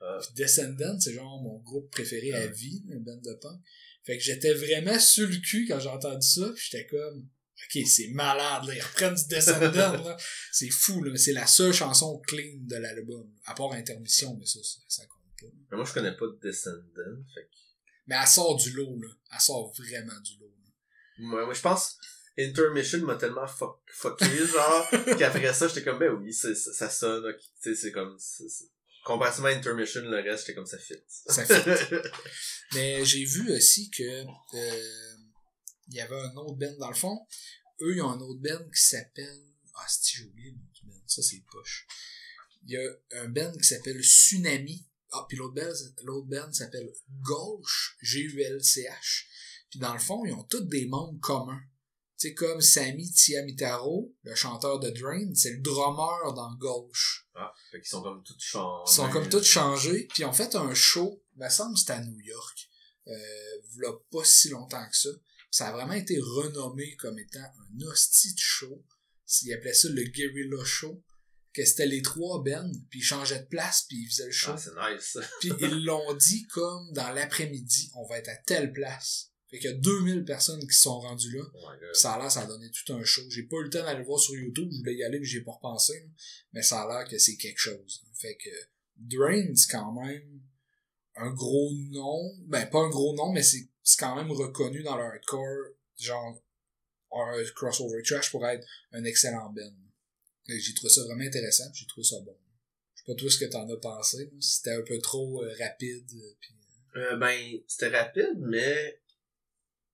Ah. 0.00 0.18
Puis 0.20 0.34
Descendants, 0.34 0.98
c'est 1.00 1.14
genre 1.14 1.42
mon 1.42 1.58
groupe 1.60 1.90
préféré 1.90 2.32
à 2.32 2.40
Ah. 2.42 2.46
vie, 2.48 2.84
un 2.92 3.00
band 3.00 3.16
de 3.16 3.34
punk. 3.34 3.60
Fait 4.04 4.16
que 4.18 4.22
j'étais 4.22 4.54
vraiment 4.54 4.98
sur 4.98 5.28
le 5.28 5.36
cul 5.36 5.66
quand 5.68 5.78
j'ai 5.78 5.88
entendu 5.88 6.26
ça, 6.26 6.50
puis 6.54 6.64
j'étais 6.70 6.86
comme 6.86 7.28
Ok, 7.62 7.82
c'est 7.86 8.08
malade, 8.08 8.64
là. 8.64 8.74
Ils 8.74 8.80
reprennent 8.80 9.14
du 9.14 9.26
Descendant, 9.28 9.92
là. 10.02 10.16
C'est 10.50 10.70
fou, 10.70 11.02
là. 11.02 11.14
C'est 11.16 11.34
la 11.34 11.46
seule 11.46 11.74
chanson 11.74 12.18
clean 12.26 12.56
de 12.62 12.76
l'album. 12.76 13.30
À 13.44 13.54
part 13.54 13.72
Intermission, 13.72 14.34
mais 14.38 14.46
ça, 14.46 14.60
ça, 14.62 14.78
ça 14.88 15.04
compte 15.04 15.22
pas. 15.38 15.54
Mais 15.70 15.76
moi, 15.76 15.84
je 15.84 15.92
connais 15.92 16.16
pas 16.16 16.26
de 16.26 16.38
Descendant, 16.42 17.22
fait 17.34 17.42
que... 17.42 17.48
Mais 18.06 18.16
elle 18.18 18.26
sort 18.26 18.56
du 18.56 18.70
lot, 18.72 18.98
là. 18.98 19.08
Elle 19.34 19.40
sort 19.40 19.74
vraiment 19.74 20.18
du 20.20 20.38
lot. 20.38 20.54
là. 20.64 20.70
Moi, 21.18 21.44
moi, 21.44 21.52
je 21.52 21.60
pense... 21.60 21.98
Intermission 22.38 23.00
m'a 23.00 23.16
tellement 23.16 23.46
fuck, 23.46 23.80
fucké, 23.92 24.24
genre, 24.46 24.88
qu'après 25.18 25.52
ça, 25.52 25.68
j'étais 25.68 25.82
comme, 25.82 25.98
ben 25.98 26.12
oui, 26.12 26.32
ça, 26.32 26.54
ça 26.54 26.88
sonne, 26.88 27.34
tu 27.62 27.74
sais, 27.74 27.74
c'est 27.74 27.92
comme, 27.92 28.16
Comparativement 29.04 29.48
à 29.48 29.52
Intermission, 29.52 30.02
le 30.02 30.20
reste, 30.20 30.40
c'était 30.40 30.54
comme 30.54 30.66
ça 30.66 30.78
fit. 30.78 30.94
Ça 31.08 31.44
fit. 31.44 31.94
Mais 32.74 33.04
j'ai 33.04 33.24
vu 33.24 33.50
aussi 33.52 33.90
que 33.90 34.24
euh, 34.54 35.16
il 35.88 35.96
y 35.96 36.00
avait 36.00 36.20
un 36.20 36.36
autre 36.36 36.56
band 36.56 36.76
dans 36.78 36.90
le 36.90 36.94
fond. 36.94 37.18
Eux, 37.80 37.96
ils 37.96 38.02
ont 38.02 38.10
un 38.10 38.20
autre 38.20 38.40
band 38.40 38.64
qui 38.72 38.80
s'appelle. 38.80 39.42
Ah, 39.74 39.86
si 39.88 40.18
j'ai 40.18 40.24
oublié 40.24 40.50
le 40.50 40.56
nom 40.56 40.68
du 40.74 40.86
band. 40.86 41.02
Ça, 41.06 41.22
c'est 41.22 41.42
poche. 41.50 41.86
Il 42.66 42.72
y 42.72 42.76
a 42.76 43.22
un 43.22 43.28
band 43.28 43.52
qui 43.52 43.64
s'appelle 43.64 44.02
Tsunami. 44.02 44.86
Ah, 45.12 45.24
puis 45.28 45.38
l'autre 45.38 45.54
band, 45.54 45.72
l'autre 46.04 46.28
band 46.28 46.52
s'appelle 46.52 46.92
Gauche, 47.22 47.96
G-U-L-C-H. 48.02 49.24
Puis 49.70 49.80
dans 49.80 49.94
le 49.94 49.98
fond, 49.98 50.24
ils 50.26 50.32
ont 50.32 50.44
tous 50.44 50.60
des 50.60 50.86
membres 50.86 51.18
communs. 51.20 51.62
Tu 52.20 52.28
sais, 52.28 52.34
comme 52.34 52.60
Sami 52.60 53.10
Tiamitaro, 53.10 54.14
le 54.24 54.34
chanteur 54.34 54.78
de 54.78 54.90
Drain, 54.90 55.30
c'est 55.34 55.52
le 55.52 55.60
drummer 55.60 56.34
dans 56.34 56.54
Gauche. 56.56 57.26
Ah, 57.34 57.50
fait 57.70 57.80
qu'ils 57.80 57.88
sont 57.88 58.02
comme 58.02 58.22
tous 58.22 58.38
changés. 58.38 58.84
Ils 58.86 58.94
sont 58.94 59.08
comme 59.08 59.28
tous 59.30 59.42
changés. 59.42 60.06
Puis 60.12 60.22
ils 60.22 60.26
ont 60.26 60.32
fait 60.34 60.54
un 60.54 60.74
show, 60.74 61.24
il 61.36 61.42
me 61.42 61.48
semble 61.48 61.72
que 61.72 61.80
c'était 61.80 61.92
à 61.94 62.04
New 62.04 62.20
York. 62.20 62.68
Euh, 63.06 63.88
a 63.88 63.92
pas 64.12 64.24
si 64.24 64.50
longtemps 64.50 64.86
que 64.86 64.96
ça. 64.96 65.08
Ça 65.50 65.68
a 65.68 65.72
vraiment 65.72 65.94
été 65.94 66.18
renommé 66.20 66.94
comme 66.96 67.18
étant 67.18 67.40
un 67.40 67.86
hostie 67.86 68.34
de 68.34 68.38
show. 68.38 68.84
Ils 69.42 69.54
appelaient 69.54 69.72
ça 69.72 69.88
le 69.88 70.02
Guerrilla 70.02 70.62
Show. 70.62 71.02
Que 71.54 71.64
c'était 71.64 71.86
les 71.86 72.02
trois 72.02 72.44
Ben, 72.44 72.70
puis 72.90 73.00
ils 73.00 73.04
changeaient 73.04 73.40
de 73.40 73.48
place, 73.48 73.86
puis 73.88 73.96
ils 74.02 74.08
faisaient 74.08 74.26
le 74.26 74.30
show. 74.30 74.52
Ah, 74.52 74.58
c'est 74.58 74.92
nice. 74.92 75.18
puis 75.40 75.52
ils 75.58 75.84
l'ont 75.84 76.14
dit 76.14 76.46
comme 76.48 76.92
dans 76.92 77.10
l'après-midi, 77.12 77.90
on 77.94 78.06
va 78.06 78.18
être 78.18 78.28
à 78.28 78.36
telle 78.36 78.72
place. 78.72 79.29
Fait 79.50 79.58
qu'il 79.58 79.70
y 79.70 79.72
a 79.72 79.76
2000 79.76 80.24
personnes 80.24 80.60
qui 80.60 80.76
sont 80.76 81.00
rendues 81.00 81.36
là. 81.36 81.42
Oh 81.54 81.66
ça 81.92 82.12
a 82.12 82.18
l'air, 82.18 82.30
ça 82.30 82.42
a 82.42 82.46
donné 82.46 82.70
tout 82.70 82.92
un 82.92 83.02
show. 83.02 83.22
J'ai 83.28 83.42
pas 83.44 83.56
eu 83.56 83.64
le 83.64 83.70
temps 83.70 83.82
d'aller 83.82 83.98
le 83.98 84.04
voir 84.04 84.20
sur 84.20 84.34
YouTube, 84.34 84.68
je 84.70 84.78
voulais 84.78 84.94
y 84.94 85.02
aller, 85.02 85.18
mais 85.18 85.26
j'ai 85.26 85.40
pas 85.40 85.52
repensé. 85.52 86.08
Mais 86.52 86.62
ça 86.62 86.82
a 86.82 86.88
l'air 86.88 87.08
que 87.08 87.18
c'est 87.18 87.36
quelque 87.36 87.58
chose. 87.58 88.02
Fait 88.14 88.36
que 88.36 88.50
Drain, 88.96 89.54
c'est 89.54 89.72
quand 89.72 89.92
même 89.92 90.40
un 91.16 91.30
gros 91.32 91.72
nom. 91.90 92.36
Ben, 92.46 92.66
pas 92.66 92.80
un 92.80 92.90
gros 92.90 93.14
nom, 93.16 93.32
mais 93.32 93.42
c'est 93.42 93.68
quand 93.98 94.14
même 94.14 94.30
reconnu 94.30 94.82
dans 94.82 94.96
le 94.96 95.02
hardcore, 95.02 95.74
genre 95.98 96.40
un 97.12 97.42
crossover 97.56 98.02
trash 98.02 98.30
pour 98.30 98.46
être 98.46 98.66
un 98.92 99.04
excellent 99.04 99.52
band. 99.52 99.74
J'ai 100.46 100.74
trouvé 100.74 100.90
ça 100.90 101.02
vraiment 101.04 101.24
intéressant, 101.24 101.64
j'ai 101.74 101.86
trouvé 101.86 102.04
ça 102.04 102.16
bon. 102.20 102.36
Je 102.94 103.00
sais 103.00 103.06
pas 103.06 103.14
tout 103.14 103.30
ce 103.30 103.38
que 103.38 103.50
t'en 103.50 103.68
as 103.68 103.76
pensé, 103.76 104.30
c'était 104.40 104.72
un 104.72 104.82
peu 104.82 104.98
trop 104.98 105.42
euh, 105.42 105.52
rapide. 105.58 106.06
Euh, 106.12 106.34
pis... 106.40 106.54
Euh, 106.96 107.16
ben, 107.16 107.60
c'était 107.66 107.96
rapide, 107.96 108.36
mais 108.38 109.00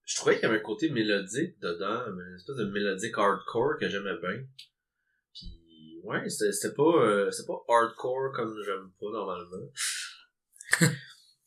je 0.06 0.16
trouvais 0.16 0.36
qu'il 0.36 0.44
y 0.44 0.46
avait 0.46 0.58
un 0.58 0.62
côté 0.62 0.88
mélodique 0.88 1.58
dedans, 1.60 2.06
une 2.06 2.36
espèce 2.36 2.56
de 2.56 2.66
mélodique 2.66 3.18
hardcore 3.18 3.76
que 3.78 3.88
j'aimais 3.88 4.16
bien. 4.22 4.44
Puis 5.34 6.00
ouais, 6.04 6.30
c'était 6.30 6.74
pas 6.74 6.82
euh, 6.82 7.30
c'était 7.32 7.48
pas 7.48 7.64
hardcore 7.68 8.32
comme 8.32 8.56
j'aime 8.64 8.92
pas 9.00 9.10
normalement. 9.10 9.68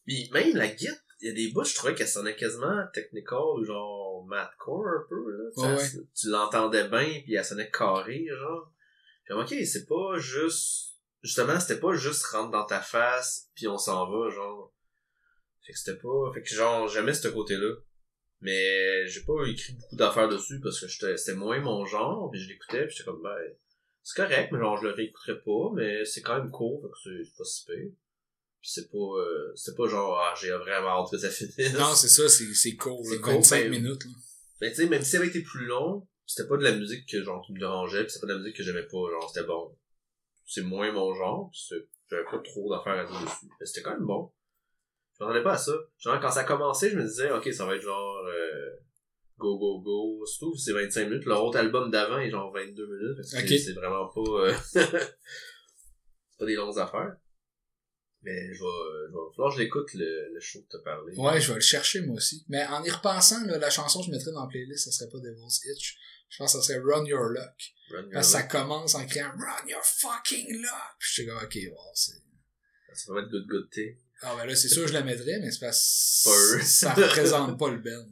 Puis 0.05 0.29
même 0.33 0.57
la 0.57 0.67
guitare, 0.67 0.97
il 1.21 1.29
y 1.29 1.31
a 1.31 1.33
des 1.33 1.53
bouts, 1.53 1.63
je 1.63 1.73
trouvais 1.73 1.95
qu'elle 1.95 2.07
sonnait 2.07 2.35
quasiment 2.35 2.85
technical 2.93 3.63
genre 3.63 4.25
mathcore 4.27 4.87
un 4.87 5.05
peu 5.07 5.31
là. 5.31 5.75
Ouais, 5.75 5.83
Tu 6.13 6.27
l'entendais 6.27 6.89
bien 6.89 7.21
puis 7.23 7.35
elle 7.35 7.45
sonnait 7.45 7.71
carré 7.71 8.25
genre. 8.27 8.73
Puis 9.23 9.35
ok, 9.35 9.65
c'est 9.65 9.87
pas 9.87 10.17
juste 10.17 10.97
justement, 11.21 11.57
c'était 11.61 11.79
pas 11.79 11.93
juste 11.93 12.25
rentre 12.25 12.51
dans 12.51 12.65
ta 12.65 12.81
face 12.81 13.49
puis 13.55 13.69
on 13.69 13.77
s'en 13.77 14.09
va 14.11 14.29
genre. 14.29 14.73
Fait 15.65 15.71
que 15.71 15.79
c'était 15.79 15.99
pas 15.99 16.33
fait 16.33 16.41
que 16.41 16.49
genre 16.53 16.89
j'aimais 16.89 17.13
ce 17.13 17.29
côté-là. 17.29 17.73
Mais 18.41 19.07
j'ai 19.07 19.21
pas 19.21 19.45
écrit 19.47 19.73
beaucoup 19.73 19.95
d'affaires 19.95 20.29
dessus 20.29 20.59
parce 20.61 20.79
que 20.79 20.87
c'était 20.87 21.35
moins 21.35 21.59
mon 21.59 21.85
genre, 21.85 22.29
puis 22.31 22.39
je 22.39 22.47
l'écoutais, 22.47 22.85
puis 22.85 22.95
j'étais 22.95 23.09
comme 23.09 23.21
ben 23.21 23.35
c'est 24.01 24.15
correct, 24.15 24.51
mais 24.51 24.59
genre 24.59 24.77
je 24.77 24.87
le 24.87 24.93
réécouterais 24.93 25.41
pas, 25.41 25.71
mais 25.73 26.05
c'est 26.05 26.21
quand 26.21 26.37
même 26.37 26.49
court, 26.49 26.81
fait 26.81 26.87
que 26.87 27.23
c'est 27.23 27.37
pas 27.37 27.43
si 27.43 27.65
pire. 27.65 27.91
Puis 28.61 28.71
c'est 28.71 28.91
pas 28.91 28.97
euh, 28.97 29.51
c'est 29.55 29.75
pas 29.75 29.87
genre 29.87 30.17
ah, 30.19 30.33
j'ai 30.39 30.51
vraiment 30.51 31.01
hâte 31.01 31.11
que 31.11 31.17
ça 31.17 31.29
finisse. 31.29 31.73
Non, 31.73 31.93
c'est 31.95 32.07
ça, 32.07 32.29
c'est 32.29 32.53
c'est 32.53 32.75
court, 32.75 33.05
c'est 33.05 33.17
25 33.17 33.63
ben, 33.63 33.69
minutes 33.71 34.05
là. 34.05 34.11
Ben 34.61 34.69
tu 34.69 34.75
sais 34.77 34.87
même 34.87 35.01
si 35.01 35.11
ça 35.11 35.17
avait 35.17 35.27
été 35.27 35.41
plus 35.41 35.65
long, 35.65 36.07
c'était 36.25 36.47
pas 36.47 36.57
de 36.57 36.63
la 36.63 36.75
musique 36.75 37.09
que 37.09 37.23
genre 37.23 37.43
qui 37.45 37.53
me 37.53 37.59
dérangeait, 37.59 38.03
puis 38.03 38.11
c'était 38.11 38.21
pas 38.25 38.33
de 38.33 38.37
la 38.37 38.39
musique 38.39 38.55
que 38.55 38.63
j'aimais 38.63 38.83
pas, 38.83 39.09
genre 39.11 39.31
c'était 39.33 39.47
bon. 39.47 39.75
C'est 40.45 40.63
moins 40.63 40.91
mon 40.91 41.13
genre, 41.13 41.51
puis 41.51 41.81
j'avais 42.09 42.23
pas 42.23 42.39
trop 42.39 42.69
d'affaires 42.73 42.99
à 42.99 43.05
dire 43.05 43.21
dessus. 43.21 43.47
Mais 43.59 43.65
c'était 43.65 43.81
quand 43.81 43.91
même 43.91 44.05
bon. 44.05 44.31
Je 45.19 45.25
m'attendais 45.25 45.43
pas 45.43 45.53
à 45.53 45.57
ça. 45.57 45.73
Genre, 45.97 46.19
quand 46.21 46.31
ça 46.31 46.41
a 46.41 46.43
commencé, 46.45 46.89
je 46.89 46.95
me 46.95 47.03
disais, 47.03 47.29
ok, 47.31 47.51
ça 47.53 47.65
va 47.65 47.75
être 47.75 47.81
genre, 47.81 48.25
euh, 48.25 48.69
go, 49.37 49.57
go, 49.57 49.81
go. 49.81 50.25
Surtout, 50.25 50.55
c'est 50.55 50.71
25 50.71 51.09
minutes. 51.09 51.25
Leur 51.25 51.43
autre 51.43 51.57
album 51.57 51.91
d'avant 51.91 52.19
est 52.19 52.29
genre 52.29 52.53
22 52.53 52.85
minutes. 52.85 53.17
Parce 53.17 53.43
que 53.43 53.57
c'est 53.57 53.73
vraiment 53.73 54.07
pas, 54.07 54.21
euh, 54.21 54.53
pas 56.39 56.45
des 56.45 56.55
longues 56.55 56.77
affaires. 56.79 57.15
Mais 58.21 58.53
je 58.53 58.59
vais, 58.59 59.07
je 59.07 59.11
vais 59.11 59.35
falloir 59.35 59.51
que 59.51 59.57
je 59.57 59.63
l'écoute 59.63 59.93
le, 59.93 60.33
le 60.33 60.39
show 60.39 60.61
que 60.61 60.77
t'as 60.77 60.83
parlé. 60.83 61.15
Ouais, 61.15 61.39
je 61.39 61.49
vais 61.49 61.55
le 61.55 61.61
chercher 61.61 62.01
moi 62.01 62.17
aussi. 62.17 62.45
Mais 62.49 62.65
en 62.65 62.83
y 62.83 62.89
repensant, 62.89 63.45
là, 63.45 63.57
la 63.57 63.69
chanson 63.69 64.01
que 64.01 64.07
je 64.07 64.11
mettrais 64.11 64.31
dans 64.31 64.43
la 64.43 64.49
playlist, 64.49 64.85
ça 64.85 64.91
serait 64.91 65.09
pas 65.09 65.19
Devil's 65.19 65.61
Itch. 65.65 65.97
Je 66.29 66.37
pense 66.37 66.53
que 66.53 66.59
ça 66.61 66.67
serait 66.67 66.79
Run 66.79 67.05
Your 67.05 67.29
Luck. 67.29 67.73
Run 67.91 68.01
your 68.03 68.11
Parce 68.13 68.27
que 68.27 68.33
ça 68.33 68.43
commence 68.43 68.95
en 68.95 69.05
criant 69.05 69.31
Run 69.31 69.67
Your 69.67 69.83
fucking 69.83 70.61
luck. 70.61 70.95
Puis 70.99 71.07
je 71.07 71.13
suis 71.13 71.25
comme, 71.25 71.37
ok, 71.37 71.57
wow, 71.71 71.91
c'est. 71.93 72.21
Ça 72.93 73.13
va 73.13 73.21
être 73.21 73.29
Good 73.29 73.47
Good 73.47 73.69
Tea. 73.71 73.97
Ah 74.21 74.35
ben 74.35 74.45
là, 74.45 74.55
c'est 74.55 74.67
sûr 74.67 74.83
que 74.83 74.89
je 74.89 74.93
la 74.93 75.03
mettrais, 75.03 75.39
mais 75.39 75.51
c'est 75.51 75.59
parce 75.59 76.23
que 76.25 76.63
ça 76.65 76.93
représente 76.93 77.57
pas 77.57 77.69
le 77.69 77.77
Ben. 77.77 78.05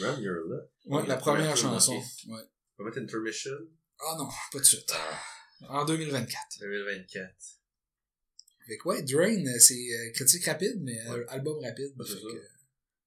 Run 0.00 0.20
Your 0.20 0.34
Luck. 0.48 0.70
Ouais, 0.86 1.06
la 1.06 1.16
première 1.16 1.56
chanson. 1.56 1.94
Ouais. 1.94 2.42
On 2.78 2.84
va 2.84 2.90
mettre 2.90 3.02
Intermission. 3.02 3.56
Ah 4.00 4.16
non, 4.18 4.28
pas 4.52 4.58
de 4.58 4.64
suite. 4.64 4.92
En 5.68 5.84
2024. 5.84 6.60
2024. 6.60 7.34
Fait 8.66 8.76
que 8.76 8.88
ouais, 8.88 9.02
Drain, 9.02 9.44
c'est 9.58 9.74
euh, 9.74 10.12
critique 10.12 10.44
rapide, 10.44 10.76
mais 10.82 10.98
euh, 11.08 11.24
album 11.28 11.58
rapide. 11.64 11.94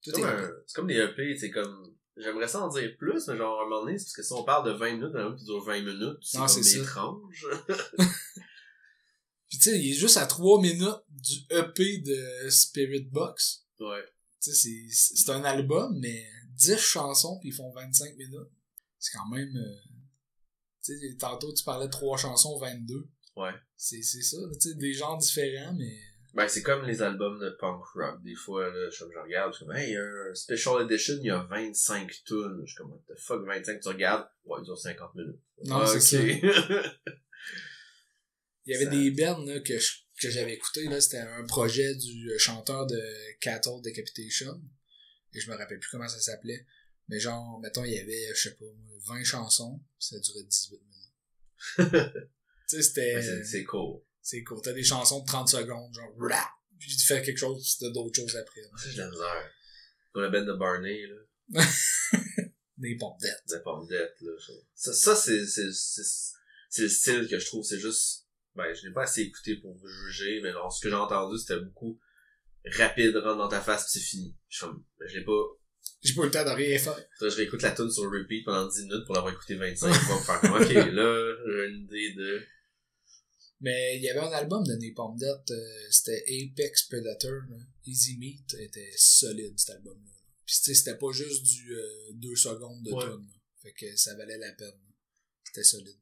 c'est 0.02 0.10
C'est 0.10 0.74
comme, 0.74 0.88
des 0.88 0.96
EP, 0.96 1.36
c'est 1.38 1.50
comme... 1.50 1.94
J'aimerais 2.16 2.48
ça 2.48 2.60
en 2.60 2.68
dire 2.68 2.94
plus, 2.98 3.28
mais 3.28 3.36
genre, 3.36 3.60
à 3.60 3.62
un 3.62 3.68
moment 3.68 3.84
donné, 3.84 3.96
c'est 3.96 4.06
parce 4.06 4.16
que 4.16 4.22
si 4.22 4.32
on 4.32 4.44
parle 4.44 4.66
de 4.66 4.76
20 4.76 4.92
minutes, 4.94 5.14
un 5.14 5.20
album 5.20 5.36
qui 5.36 5.44
dure 5.44 5.64
20 5.64 5.80
minutes, 5.82 6.18
c'est 6.20 6.38
comme 6.38 6.82
étrange. 6.82 7.46
Sais, 9.62 9.78
il 9.78 9.92
est 9.92 9.94
juste 9.94 10.16
à 10.16 10.26
3 10.26 10.60
minutes 10.60 11.04
du 11.08 11.34
EP 11.50 11.98
de 11.98 12.50
Spirit 12.50 13.08
Box. 13.12 13.64
Ouais. 13.78 14.02
Tu 14.42 14.50
sais, 14.50 14.86
c'est 14.90 15.30
un 15.30 15.44
album, 15.44 15.96
mais 16.00 16.26
10 16.56 16.78
chansons, 16.78 17.38
puis 17.38 17.50
ils 17.50 17.54
font 17.54 17.70
25 17.70 18.16
minutes. 18.16 18.50
C'est 18.98 19.16
quand 19.16 19.28
même... 19.28 19.56
Euh, 19.56 19.76
tu 20.82 20.98
sais, 20.98 21.16
tantôt, 21.16 21.54
tu 21.54 21.62
parlais 21.62 21.86
de 21.86 21.92
3 21.92 22.18
chansons, 22.18 22.58
22. 22.58 23.08
Ouais. 23.36 23.52
C'est 23.76 24.02
ça, 24.02 24.36
tu 24.54 24.70
sais, 24.70 24.74
des 24.74 24.94
genres 24.94 25.18
différents, 25.18 25.74
mais... 25.74 25.96
Ben, 26.34 26.48
c'est 26.48 26.62
comme 26.62 26.84
les 26.84 27.00
albums 27.00 27.38
de 27.38 27.50
punk 27.60 27.84
rock. 27.94 28.20
Des 28.24 28.34
fois, 28.34 28.68
là, 28.68 28.90
je, 28.90 28.96
je 28.96 29.18
regarde, 29.22 29.52
je 29.52 29.58
suis 29.58 29.66
comme, 29.66 29.76
hey, 29.76 29.94
un 29.94 30.34
Special 30.34 30.82
Edition, 30.82 31.14
il 31.20 31.26
y 31.26 31.30
a 31.30 31.44
25 31.44 32.10
tunes. 32.24 32.62
Je 32.64 32.72
suis 32.72 32.76
comme, 32.78 32.90
what 32.90 33.02
the 33.06 33.16
fuck, 33.16 33.46
25, 33.46 33.80
tu 33.80 33.88
regardes, 33.90 34.26
ouais, 34.44 34.58
il 34.60 34.64
dure 34.64 34.76
50 34.76 35.14
minutes. 35.14 35.40
Non, 35.66 35.86
c'est 35.86 36.00
ça. 36.00 36.18
Il 38.66 38.74
y 38.74 38.76
avait 38.76 38.86
des 38.86 39.10
bands 39.10 39.44
là, 39.44 39.60
que, 39.60 39.74
que 40.20 40.30
j'avais 40.30 40.54
écouté 40.54 40.84
là, 40.84 41.00
c'était 41.00 41.18
un 41.18 41.44
projet 41.44 41.94
du 41.94 42.30
euh, 42.30 42.38
chanteur 42.38 42.86
de 42.86 43.00
Cattle 43.40 43.80
Decapitation. 43.82 44.60
Et 45.34 45.40
je 45.40 45.50
me 45.50 45.56
rappelle 45.56 45.78
plus 45.78 45.90
comment 45.90 46.08
ça 46.08 46.20
s'appelait. 46.20 46.66
Mais 47.08 47.18
genre, 47.18 47.58
mettons, 47.60 47.84
il 47.84 47.92
y 47.92 47.98
avait, 47.98 48.28
je 48.34 48.48
sais 48.48 48.54
pas, 48.54 48.64
20 49.06 49.24
chansons, 49.24 49.80
ça 49.98 50.18
durait 50.20 50.44
18 50.44 50.80
minutes. 50.80 51.02
tu 52.68 52.76
sais, 52.76 52.82
c'était. 52.82 53.44
c'est 53.44 53.64
cool. 53.64 54.00
C'est 54.20 54.42
cool. 54.44 54.60
T'as 54.62 54.72
des 54.72 54.84
chansons 54.84 55.20
de 55.20 55.26
30 55.26 55.48
secondes, 55.48 55.92
genre, 55.92 56.14
rap, 56.18 56.48
puis 56.78 56.96
tu 56.96 57.04
fais 57.04 57.22
quelque 57.22 57.38
chose, 57.38 57.76
t'as 57.80 57.90
d'autres 57.90 58.14
choses 58.14 58.36
après. 58.36 58.60
C'est 58.76 58.92
de 58.92 58.98
la 58.98 59.10
misère. 59.10 59.50
Comme 60.12 60.22
la 60.22 60.30
band 60.30 60.44
de 60.44 60.52
Barney, 60.52 61.06
là. 61.06 61.64
des 62.78 62.94
d'être. 62.94 63.44
Des 63.48 63.88
d'être, 63.88 64.20
là. 64.20 64.32
Ça, 64.74 64.92
ça 64.92 65.16
c'est, 65.16 65.46
c'est, 65.46 65.70
c'est 66.68 66.82
le 66.82 66.88
style 66.88 67.28
que 67.28 67.38
je 67.38 67.46
trouve, 67.46 67.64
c'est 67.64 67.80
juste 67.80 68.21
ben, 68.54 68.72
je 68.74 68.86
l'ai 68.86 68.92
pas 68.92 69.02
assez 69.02 69.22
écouté 69.22 69.56
pour 69.56 69.76
juger, 69.86 70.40
mais 70.42 70.50
ce 70.50 70.80
que 70.80 70.88
j'ai 70.88 70.94
entendu, 70.94 71.38
c'était 71.38 71.60
beaucoup 71.60 71.98
rapide, 72.76 73.16
rentre 73.16 73.38
dans 73.38 73.48
ta 73.48 73.60
face, 73.60 73.84
pis 73.84 73.90
c'est 73.92 74.04
fini. 74.04 74.36
Je 74.48 74.66
ben, 74.66 75.08
je 75.08 75.18
l'ai 75.18 75.24
pas... 75.24 75.42
J'ai 76.02 76.14
pas 76.14 76.22
eu 76.22 76.24
le 76.26 76.30
temps 76.30 76.44
de 76.44 76.50
rien 76.50 76.78
faire. 76.78 77.08
je 77.20 77.26
réécoute 77.26 77.62
la 77.62 77.72
tune 77.72 77.90
sur 77.90 78.10
repeat 78.10 78.44
pendant 78.44 78.68
10 78.68 78.82
minutes 78.82 79.04
pour 79.06 79.14
l'avoir 79.14 79.32
écouté 79.32 79.54
25 79.54 79.92
fois 79.92 80.16
pour 80.16 80.24
faire 80.24 80.40
comme, 80.40 80.52
ok, 80.52 80.72
là, 80.92 81.36
j'ai 81.46 81.68
une 81.68 81.84
idée 81.84 82.12
de... 82.14 82.42
Mais 83.60 83.96
il 83.96 84.02
y 84.02 84.10
avait 84.10 84.20
un 84.20 84.32
album 84.32 84.64
de 84.64 84.72
Napalm 84.72 85.16
Death, 85.16 85.50
euh, 85.52 85.86
c'était 85.90 86.24
Apex 86.26 86.88
Predator, 86.88 87.42
là. 87.48 87.56
Easy 87.86 88.18
Meat 88.18 88.54
était 88.58 88.92
solide, 88.96 89.54
cet 89.56 89.76
album-là. 89.76 90.10
Pis 90.44 90.56
tu 90.56 90.62
sais, 90.64 90.74
c'était 90.74 90.98
pas 90.98 91.12
juste 91.12 91.44
du 91.44 91.72
2 92.14 92.28
euh, 92.28 92.36
secondes 92.36 92.82
de 92.82 92.92
ouais. 92.92 93.04
tune, 93.04 93.28
Fait 93.62 93.72
que 93.72 93.96
ça 93.96 94.16
valait 94.16 94.38
la 94.38 94.52
peine. 94.52 94.80
C'était 95.44 95.62
solide. 95.62 96.01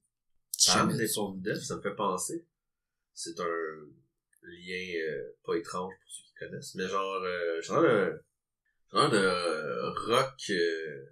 Des 0.96 1.08
pommes 1.14 1.40
d'œufs, 1.40 1.62
ça 1.62 1.76
me 1.76 1.82
fait 1.82 1.94
penser. 1.94 2.46
C'est 3.14 3.38
un 3.40 3.86
lien 4.42 4.94
euh, 5.08 5.36
pas 5.44 5.54
étrange 5.56 5.94
pour 6.02 6.12
ceux 6.12 6.24
qui 6.24 6.34
connaissent, 6.38 6.74
mais 6.74 6.88
genre, 6.88 7.22
euh, 7.22 7.62
genre 7.62 7.82
de, 7.82 8.22
genre 8.92 9.10
de 9.10 10.10
rock. 10.10 10.40
Euh, 10.50 11.06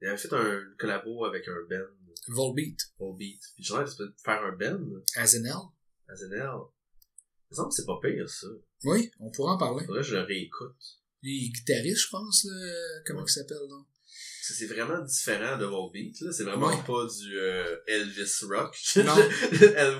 il 0.00 0.08
avait 0.08 0.16
fait 0.16 0.32
un 0.32 0.62
collabo 0.78 1.24
avec 1.26 1.46
un 1.48 1.62
band. 1.68 1.86
Volbeat. 2.28 2.78
Volbeat. 2.98 3.40
Puis 3.54 3.64
genre, 3.64 3.82
il 3.82 4.06
de 4.06 4.14
faire 4.22 4.42
un 4.42 4.52
band. 4.52 5.02
Azenel. 5.16 5.52
Azenel. 6.08 6.50
me 7.50 7.56
semble 7.56 7.68
que 7.68 7.74
c'est 7.74 7.86
pas 7.86 7.98
pire, 8.02 8.28
ça. 8.28 8.46
Oui, 8.84 9.10
on 9.20 9.30
pourra 9.30 9.54
en 9.54 9.58
parler. 9.58 9.84
Faudrait 9.84 10.02
que 10.02 10.06
je 10.06 10.16
le 10.16 10.22
réécoute. 10.22 11.00
Il 11.22 11.46
est 11.46 11.50
guitariste, 11.50 12.06
je 12.06 12.10
pense, 12.10 12.44
là. 12.44 13.02
Comment 13.04 13.26
il 13.26 13.30
s'appelle, 13.30 13.66
non? 13.68 13.84
Que 14.50 14.56
c'est 14.56 14.66
vraiment 14.66 14.98
différent 15.00 15.56
de 15.58 15.64
Volbeat, 15.64 16.20
là. 16.22 16.32
C'est 16.32 16.44
vraiment 16.44 16.68
Ouais. 16.68 16.82
pas 16.86 17.06
du 17.06 17.38
euh, 17.38 17.76
Elvis 17.86 18.44
rock. 18.48 18.76
Non. 18.96 19.14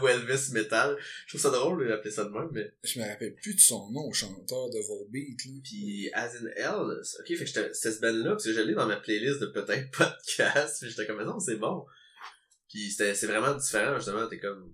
Ou 0.03 0.09
Elvis 0.09 0.51
metal. 0.53 0.97
Je 1.27 1.31
trouve 1.37 1.41
ça 1.41 1.51
drôle 1.51 1.87
d'appeler 1.89 2.11
ça 2.11 2.25
de 2.25 2.31
même, 2.31 2.49
mais. 2.53 2.73
Je 2.83 2.99
me 3.01 3.07
rappelle 3.07 3.35
plus 3.37 3.55
de 3.55 3.61
son 3.61 3.91
nom, 3.93 4.11
chanteur 4.13 4.69
de 4.71 4.79
Volbeat, 4.87 5.45
là. 5.45 5.53
Puis 5.63 6.11
As 6.15 6.35
in 6.37 6.47
Hell, 6.57 7.01
ok, 7.21 7.27
fait 7.27 7.35
que 7.37 7.45
j'étais- 7.47 7.73
c'était 7.75 7.95
ce 7.95 8.01
band-là, 8.01 8.31
parce 8.31 8.45
que 8.45 8.53
j'allais 8.53 8.75
dans 8.75 8.87
ma 8.87 8.97
playlist 8.97 9.39
de 9.41 9.47
peut-être 9.47 9.91
podcast, 9.97 10.79
puis 10.81 10.91
j'étais 10.91 11.07
comme, 11.07 11.19
mais 11.19 11.25
non, 11.25 11.39
c'est 11.39 11.57
bon. 11.57 11.85
Puis 12.69 12.91
c'était, 12.91 13.15
c'est 13.15 13.27
vraiment 13.27 13.55
différent, 13.55 13.97
justement, 13.97 14.27
t'es 14.29 14.39
comme... 14.39 14.73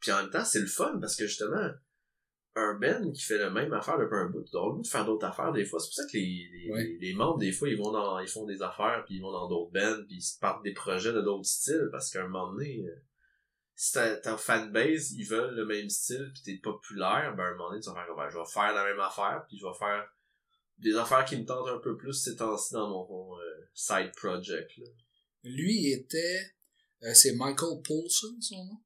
Puis 0.00 0.12
en 0.12 0.22
même 0.22 0.30
temps, 0.30 0.44
c'est 0.44 0.60
le 0.60 0.66
fun, 0.66 0.98
parce 1.00 1.14
que 1.16 1.26
justement, 1.26 1.70
un 2.56 2.74
band 2.74 3.10
qui 3.12 3.22
fait 3.22 3.38
la 3.38 3.50
même 3.50 3.72
affaire 3.72 3.98
depuis 3.98 4.16
un 4.16 4.26
bout, 4.28 4.42
t'as 4.50 4.58
le 4.58 4.72
goût 4.72 4.82
de 4.82 4.86
faire 4.86 5.04
d'autres 5.04 5.26
affaires 5.26 5.52
des 5.52 5.64
fois. 5.64 5.78
C'est 5.78 5.86
pour 5.88 5.94
ça 5.94 6.02
que 6.06 6.16
les, 6.16 6.48
les, 6.52 6.70
Ouais. 6.72 6.84
les, 6.84 6.98
les 6.98 7.14
membres, 7.14 7.38
des 7.38 7.52
fois, 7.52 7.68
ils 7.68 7.76
vont 7.76 7.92
dans, 7.92 8.18
ils 8.18 8.28
font 8.28 8.44
des 8.44 8.60
affaires, 8.62 9.04
puis 9.06 9.16
ils 9.16 9.20
vont 9.22 9.30
dans 9.32 9.48
d'autres 9.48 9.72
bands, 9.72 10.04
puis 10.06 10.16
ils 10.16 10.22
se 10.22 10.38
partent 10.38 10.62
des 10.64 10.72
projets 10.72 11.12
de 11.12 11.20
d'autres 11.20 11.46
styles, 11.46 11.88
parce 11.92 12.10
qu'à 12.10 12.24
un 12.24 12.28
moment 12.28 12.52
donné, 12.52 12.84
euh, 12.86 12.94
si 13.76 13.92
ta, 13.92 14.16
ta 14.16 14.36
fanbase, 14.36 15.12
ils 15.12 15.24
veulent 15.24 15.54
le 15.54 15.64
même 15.64 15.88
style, 15.88 16.30
puis 16.34 16.42
t'es 16.44 16.60
populaire, 16.60 17.34
ben 17.36 17.44
à 17.44 17.46
un 17.46 17.50
moment 17.52 17.70
donné, 17.70 17.80
tu 17.80 17.88
vas 17.88 17.94
faire, 17.94 18.14
ben, 18.16 18.28
je 18.28 18.38
vais 18.38 18.44
faire 18.52 18.74
la 18.74 18.84
même 18.84 19.00
affaire, 19.00 19.44
puis 19.48 19.56
je 19.58 19.64
vais 19.66 19.78
faire 19.78 20.04
des 20.78 20.96
affaires 20.96 21.24
qui 21.24 21.36
me 21.36 21.44
tentent 21.44 21.68
un 21.68 21.78
peu 21.78 21.96
plus 21.96 22.14
ces 22.14 22.36
temps-ci 22.36 22.74
dans 22.74 22.88
mon 22.88 23.38
euh, 23.38 23.68
side 23.74 24.12
project. 24.16 24.76
Là. 24.78 24.86
Lui, 25.44 25.74
il 25.82 25.92
était... 25.92 26.52
euh, 27.04 27.14
c'est 27.14 27.32
Michael 27.34 27.80
Paulson, 27.86 28.34
son 28.40 28.64
nom. 28.64 28.80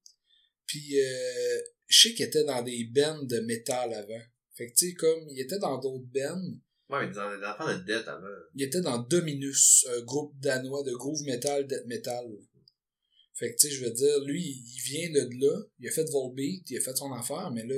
Puis, 0.66 1.00
euh, 1.00 1.60
je 1.86 2.08
sais 2.08 2.14
qu'il 2.14 2.26
était 2.26 2.44
dans 2.44 2.62
des 2.62 2.84
bands 2.84 3.22
de 3.22 3.40
métal 3.40 3.92
avant. 3.94 4.22
Fait 4.56 4.68
que, 4.70 4.74
tu 4.76 4.88
sais, 4.90 4.94
comme, 4.94 5.28
il 5.30 5.40
était 5.40 5.58
dans 5.58 5.78
d'autres 5.78 6.06
bands. 6.14 6.42
Ouais, 6.90 7.00
mais 7.00 7.08
des, 7.08 7.12
des 7.14 7.44
affaires 7.44 7.78
de 7.78 7.84
dette 7.84 8.06
avant. 8.08 8.26
Il 8.54 8.62
était 8.62 8.80
dans 8.80 8.98
Dominus, 8.98 9.86
un 9.96 10.02
groupe 10.02 10.38
danois 10.38 10.82
de 10.82 10.92
groove 10.92 11.22
metal, 11.24 11.66
death 11.66 11.86
metal. 11.86 12.26
Fait 13.34 13.52
que, 13.52 13.58
tu 13.58 13.68
sais, 13.68 13.74
je 13.74 13.84
veux 13.84 13.90
dire, 13.90 14.20
lui, 14.24 14.42
il 14.42 14.80
vient 14.84 15.10
de 15.10 15.28
là. 15.44 15.62
Il 15.80 15.88
a 15.88 15.90
fait 15.90 16.08
Volbeat, 16.10 16.70
il 16.70 16.78
a 16.78 16.80
fait 16.80 16.94
son 16.96 17.12
affaire, 17.12 17.50
mais 17.50 17.64
là, 17.64 17.74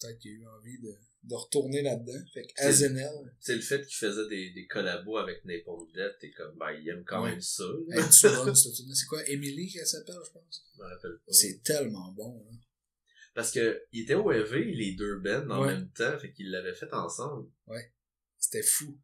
peut-être 0.00 0.18
qu'il 0.18 0.32
a 0.32 0.34
eu 0.34 0.46
envie 0.46 0.78
de, 0.82 0.92
de 1.22 1.34
retourner 1.34 1.80
là-dedans. 1.80 2.20
Fait 2.34 2.42
que, 2.42 2.48
C'est- 2.56 2.62
Azenel, 2.64 3.34
C'est 3.40 3.54
le 3.54 3.62
fait 3.62 3.80
qu'il 3.86 3.96
faisait 3.96 4.28
des, 4.28 4.50
des 4.50 4.66
collabos 4.66 5.16
avec 5.16 5.42
Napalm 5.46 5.86
Death, 5.94 6.22
et 6.22 6.30
comme, 6.32 6.54
ben, 6.58 6.72
il 6.72 6.86
aime 6.90 7.04
quand 7.06 7.22
Ouais. 7.22 7.30
même 7.30 7.40
ça. 7.40 7.64
tune-là? 7.64 8.94
C'est 8.94 9.06
quoi? 9.06 9.26
Emily 9.30 9.72
qu'elle 9.72 9.86
s'appelle, 9.86 10.16
je 10.26 10.30
pense? 10.32 10.64
Je 10.76 10.82
me 10.82 10.86
rappelle 10.88 11.18
pas. 11.24 11.32
C'est 11.32 11.62
tellement 11.62 12.12
bon, 12.12 12.44
hein. 12.50 12.56
Parce 13.34 13.50
que, 13.50 13.82
il 13.92 14.02
était 14.02 14.14
au 14.14 14.30
EV, 14.30 14.64
les 14.72 14.92
deux 14.94 15.18
bands, 15.18 15.48
en 15.50 15.62
Ouais. 15.62 15.74
même 15.74 15.90
temps, 15.92 16.18
fait 16.18 16.32
qu'ils 16.32 16.50
l'avaient 16.50 16.74
fait 16.74 16.92
ensemble. 16.92 17.48
C'était 18.38 18.62
fou. 18.62 18.98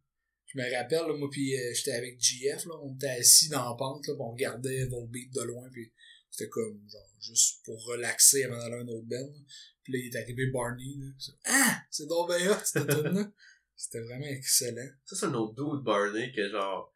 Je 0.47 0.59
me 0.59 0.77
rappelle, 0.77 1.07
là, 1.07 1.17
moi, 1.17 1.29
puis 1.31 1.57
euh, 1.59 1.73
j'étais 1.75 1.93
avec 1.93 2.21
GF, 2.21 2.65
là, 2.67 2.75
on 2.83 2.95
était 2.95 3.09
assis 3.09 3.49
dans 3.49 3.69
la 3.71 3.75
pente, 3.77 4.07
là, 4.07 4.15
puis 4.15 4.23
on 4.23 4.33
regardait 4.33 4.87
Volbeat 4.87 5.33
de 5.33 5.43
loin, 5.43 5.69
puis 5.71 5.93
c'était 6.31 6.49
comme, 6.49 6.81
genre, 6.89 7.11
juste 7.21 7.65
pour 7.65 7.83
relaxer 7.87 8.45
avant 8.45 8.59
d'aller 8.59 8.75
à 8.77 8.79
un 8.81 8.89
autre 8.89 9.07
band. 9.07 9.17
là. 9.17 9.39
Puis 9.83 9.93
là, 9.93 9.99
il 10.01 10.07
est 10.15 10.19
arrivé 10.21 10.47
Barney, 10.51 10.97
là. 10.99 11.07
Ah! 11.47 11.83
C'est 11.91 12.07
donc 12.07 12.29
bien 12.29 12.51
hot, 12.51 12.57
cette 12.65 12.87
tune-là. 12.89 13.33
C'était 13.77 14.01
vraiment 14.03 14.27
excellent. 14.27 14.89
Ça, 15.05 15.17
c'est 15.17 15.27
un 15.27 15.35
autre 15.35 15.55
dude 15.55 15.85
Barney 15.85 16.33
que 16.33 16.51
genre, 16.51 16.95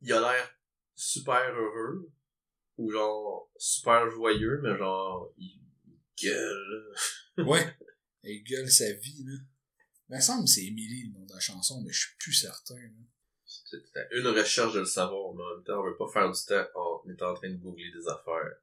il 0.00 0.12
a 0.12 0.20
l'air 0.20 0.58
super 0.94 1.52
heureux, 1.54 2.10
ou 2.78 2.90
genre, 2.90 3.50
super 3.56 4.08
joyeux, 4.10 4.60
mais 4.62 4.76
genre, 4.78 5.32
il 5.36 5.60
gueule. 6.22 6.94
Ouais. 7.38 7.76
Il 8.22 8.42
gueule 8.44 8.70
sa 8.70 8.92
vie, 8.92 9.24
là. 9.24 9.36
Il 10.08 10.16
me 10.16 10.20
semble 10.20 10.44
que 10.44 10.50
c'est 10.50 10.64
Emily, 10.64 11.08
le 11.08 11.18
nom 11.18 11.24
de 11.24 11.32
la 11.32 11.40
chanson, 11.40 11.82
mais 11.82 11.92
je 11.92 12.06
suis 12.06 12.16
plus 12.18 12.32
certain, 12.32 12.76
là. 12.76 13.06
C'était 13.44 14.06
une 14.12 14.26
recherche 14.26 14.74
de 14.74 14.80
le 14.80 14.86
savoir, 14.86 15.34
mais 15.34 15.42
en 15.42 15.56
même 15.56 15.64
temps, 15.64 15.80
on 15.80 15.84
veut 15.84 15.96
pas 15.96 16.10
faire 16.12 16.30
du 16.30 16.40
temps 16.46 16.66
en 16.74 17.10
étant 17.10 17.30
en 17.30 17.34
train 17.34 17.50
de 17.50 17.56
googler 17.56 17.90
des 17.90 18.06
affaires. 18.08 18.56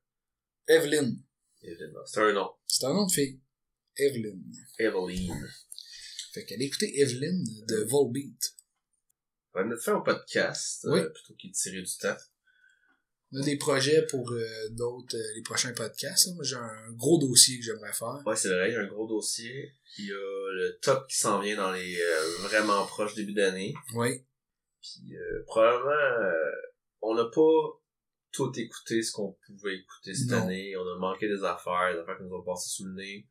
Evelyn. 0.67 1.15
Évidemment. 1.61 2.05
C'est 2.05 2.21
un 2.21 2.33
nom. 2.33 2.51
C'est 2.67 2.85
un 2.85 2.93
nom 2.93 3.05
de 3.05 3.11
fille. 3.11 3.39
Evelyn. 3.97 4.39
Eveline. 4.79 5.49
Fait 6.33 6.45
qu'elle 6.45 6.61
écoutait 6.61 6.91
Evelyn 6.95 7.43
de 7.67 7.83
Volbeat. 7.89 8.55
On 9.53 9.67
va 9.67 9.77
faire 9.77 9.97
un 9.97 10.01
podcast, 10.01 10.85
euh, 10.85 11.09
plutôt 11.09 11.35
qu'il 11.35 11.51
de 11.51 11.55
tirer 11.55 11.81
du 11.81 11.97
temps. 11.97 12.15
On 13.33 13.41
a 13.41 13.45
des 13.45 13.57
projets 13.57 14.05
pour 14.07 14.29
euh, 14.31 14.69
d'autres, 14.71 15.15
euh, 15.15 15.33
les 15.35 15.41
prochains 15.41 15.71
podcasts. 15.73 16.33
Moi, 16.35 16.43
j'ai 16.43 16.57
un 16.57 16.91
gros 16.91 17.17
dossier 17.17 17.57
que 17.57 17.63
j'aimerais 17.63 17.93
faire. 17.93 18.21
Ouais, 18.25 18.35
c'est 18.35 18.49
vrai, 18.49 18.69
il 18.69 18.73
y 18.73 18.75
a 18.75 18.81
un 18.81 18.87
gros 18.87 19.07
dossier. 19.07 19.73
Il 19.97 20.05
y 20.07 20.11
a 20.11 20.53
le 20.53 20.77
top 20.81 21.07
qui 21.07 21.17
s'en 21.17 21.39
vient 21.39 21.55
dans 21.55 21.71
les 21.71 21.97
euh, 22.01 22.37
vraiment 22.47 22.85
proches 22.85 23.15
début 23.15 23.33
d'année. 23.33 23.73
Oui. 23.95 24.25
Puis 24.81 25.15
euh, 25.15 25.43
probablement, 25.45 25.91
euh, 25.91 26.51
on 27.01 27.15
n'a 27.15 27.25
pas 27.25 27.81
tout 28.33 28.51
écouté 28.57 29.01
ce 29.03 29.11
qu'on 29.11 29.37
pouvait 29.45 29.75
écouter 29.77 30.13
cette 30.13 30.31
Non. 30.31 30.43
année. 30.43 30.75
On 30.75 30.87
a 30.87 30.97
manqué 30.99 31.27
des 31.27 31.43
affaires, 31.43 31.93
des 31.93 31.99
affaires 31.99 32.17
qui 32.17 32.23
nous 32.23 32.35
ont 32.35 32.43
passé 32.43 32.69
sous 32.69 32.85
le 32.85 32.93
nez. 32.93 33.27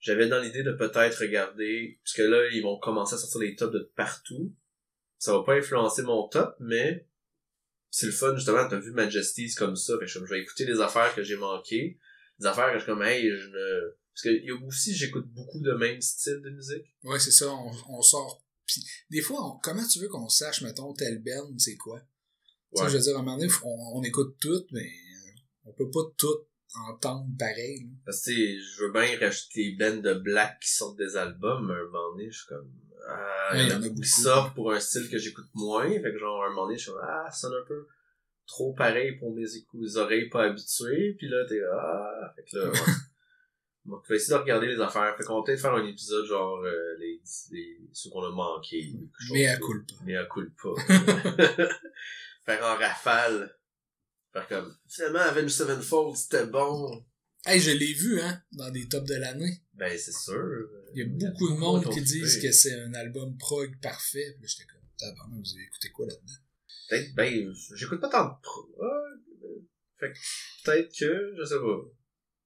J'avais 0.00 0.28
dans 0.28 0.40
l'idée 0.40 0.64
de 0.64 0.72
peut-être 0.72 1.20
regarder, 1.20 2.00
puisque 2.02 2.28
là, 2.28 2.48
ils 2.52 2.62
vont 2.62 2.76
commencer 2.80 3.14
à 3.14 3.18
sortir 3.18 3.40
les 3.40 3.54
tops 3.54 3.72
de 3.72 3.92
partout. 3.94 4.52
Ça 5.18 5.32
va 5.32 5.44
pas 5.44 5.54
influencer 5.54 6.02
mon 6.02 6.26
top, 6.28 6.56
mais 6.58 7.06
c'est 7.94 8.06
le 8.06 8.12
fun, 8.12 8.34
justement, 8.34 8.66
t'as 8.68 8.78
vu 8.80 8.90
Majesties 8.90 9.54
comme 9.54 9.76
ça, 9.76 9.98
que 9.98 10.06
je 10.06 10.18
je 10.18 10.24
vais 10.24 10.40
écouter 10.40 10.64
les 10.64 10.80
affaires 10.80 11.14
que 11.14 11.22
j'ai 11.22 11.36
manquées, 11.36 11.98
des 12.40 12.46
affaires 12.46 12.72
que 12.72 12.78
je 12.78 12.86
comme, 12.86 13.02
hey, 13.02 13.22
je 13.30 13.46
ne... 13.48 13.94
Parce 14.14 14.22
que 14.24 14.64
aussi, 14.66 14.94
j'écoute 14.94 15.26
beaucoup 15.28 15.60
de 15.60 15.72
même 15.72 16.00
style 16.00 16.40
de 16.42 16.50
musique. 16.50 16.84
Ouais, 17.04 17.18
c'est 17.18 17.30
ça, 17.30 17.50
on, 17.50 17.70
on 17.88 18.02
sort. 18.02 18.42
Puis, 18.66 18.82
des 19.10 19.20
fois, 19.20 19.38
on- 19.46 19.58
comment 19.62 19.86
tu 19.86 19.98
veux 20.00 20.08
qu'on 20.08 20.28
sache, 20.28 20.62
mettons, 20.62 20.92
tel 20.94 21.22
band, 21.22 21.52
c'est 21.58 21.76
quoi? 21.76 22.00
Tu 22.00 22.06
sais, 22.78 22.82
Ouais. 22.84 22.90
je 22.90 22.96
veux 22.96 23.02
dire, 23.02 23.16
à 23.16 23.20
un 23.20 23.22
moment 23.22 23.36
donné, 23.38 23.52
on, 23.62 23.98
on 23.98 24.02
écoute 24.02 24.36
tout, 24.40 24.64
mais 24.72 24.90
on 25.64 25.72
peut 25.72 25.90
pas 25.90 26.00
tout 26.16 26.34
entendre 26.88 27.26
pareil. 27.38 27.80
là. 27.84 27.96
Parce 28.06 28.20
que, 28.24 28.30
tu 28.30 28.60
je 28.60 28.82
veux 28.84 28.92
bien 28.92 29.18
rajouter 29.18 29.64
les 29.64 29.76
bands 29.76 30.00
de 30.00 30.14
black 30.14 30.60
qui 30.60 30.70
sortent 30.70 30.98
des 30.98 31.16
albums, 31.16 31.66
mais 31.66 31.74
à 31.74 31.78
un 31.78 31.84
moment 31.84 32.12
donné, 32.12 32.30
je 32.30 32.38
suis 32.38 32.46
comme, 32.48 32.70
ah, 33.08 33.50
Ouais, 33.52 33.64
il 33.64 33.68
y 33.68 33.72
en 33.72 33.76
a 33.76 33.78
beaucoup. 33.88 34.02
sortent 34.04 34.54
pour 34.54 34.72
un 34.72 34.80
style 34.80 35.08
que 35.10 35.18
j'écoute 35.18 35.48
moins, 35.54 35.88
fait 35.88 36.12
que 36.12 36.18
genre, 36.18 36.42
à 36.42 36.46
un 36.46 36.50
moment 36.50 36.66
donné, 36.66 36.78
je 36.78 36.82
suis 36.84 36.92
comme, 36.92 37.00
ah, 37.04 37.26
ça 37.30 37.48
sonne 37.48 37.54
un 37.62 37.66
peu 37.66 37.86
trop 38.46 38.72
pareil 38.74 39.16
pour 39.18 39.34
mes 39.34 39.44
mes 39.74 39.96
oreilles 39.96 40.28
pas 40.28 40.44
habituées, 40.44 41.14
puis 41.18 41.28
là, 41.28 41.44
t'es, 41.48 41.60
ah, 41.72 42.32
fait 42.36 42.44
que 42.50 42.56
là, 42.58 42.70
ouais. 42.72 42.92
Bon, 43.84 44.00
je 44.04 44.10
vais 44.10 44.16
essayer 44.16 44.36
de 44.36 44.42
regarder 44.42 44.68
les 44.68 44.80
affaires, 44.80 45.16
fait 45.16 45.24
qu'on 45.24 45.38
va 45.40 45.44
peut-être 45.44 45.60
faire 45.60 45.74
un 45.74 45.84
épisode 45.86 46.24
genre, 46.26 46.62
euh, 46.64 46.96
les, 47.00 47.20
les, 47.50 47.78
ceux 47.92 48.10
qu'on 48.10 48.22
a 48.22 48.30
chose 49.18 49.32
Mais 49.32 49.46
à 49.48 49.56
de- 49.56 49.60
culpa. 49.60 49.94
Mais 50.04 50.16
à 50.16 50.24
culpa. 50.26 50.68
faire 52.44 52.64
en 52.64 52.76
rafale. 52.76 53.56
Faire 54.32 54.48
comme, 54.48 54.76
finalement, 54.88 55.18
Avenged 55.20 55.50
Sevenfold, 55.50 56.16
c'était 56.16 56.46
bon. 56.46 57.04
Hey, 57.44 57.60
je 57.60 57.70
l'ai 57.72 57.92
vu, 57.92 58.20
hein, 58.20 58.40
dans 58.52 58.70
des 58.70 58.88
tops 58.88 59.08
de 59.08 59.16
l'année. 59.16 59.62
Ben, 59.74 59.98
c'est 59.98 60.12
sûr. 60.12 60.68
Il 60.94 61.00
y 61.00 61.02
a 61.02 61.06
beaucoup 61.06 61.48
de 61.50 61.56
monde 61.58 61.92
qui 61.92 62.00
disent 62.00 62.40
que 62.40 62.52
c'est 62.52 62.72
un 62.80 62.94
album 62.94 63.36
prog 63.36 63.78
parfait. 63.80 64.32
Puis 64.34 64.42
là, 64.42 64.48
j'étais 64.48 64.70
comme, 64.70 64.80
tabarnak, 64.96 65.40
vous 65.44 65.54
avez 65.54 65.64
écouté 65.64 65.90
quoi 65.90 66.06
là-dedans? 66.06 66.40
Peut-être, 66.88 67.14
ben, 67.14 67.54
j'écoute 67.74 68.00
pas 68.00 68.08
tant 68.08 68.24
de 68.28 68.40
pro. 68.42 68.60
Ouais, 68.78 68.86
euh, 69.44 69.60
fait 69.98 70.12
que, 70.12 70.18
peut-être 70.64 70.96
que, 70.96 71.34
je 71.38 71.44
sais 71.44 71.58
pas. 71.58 71.80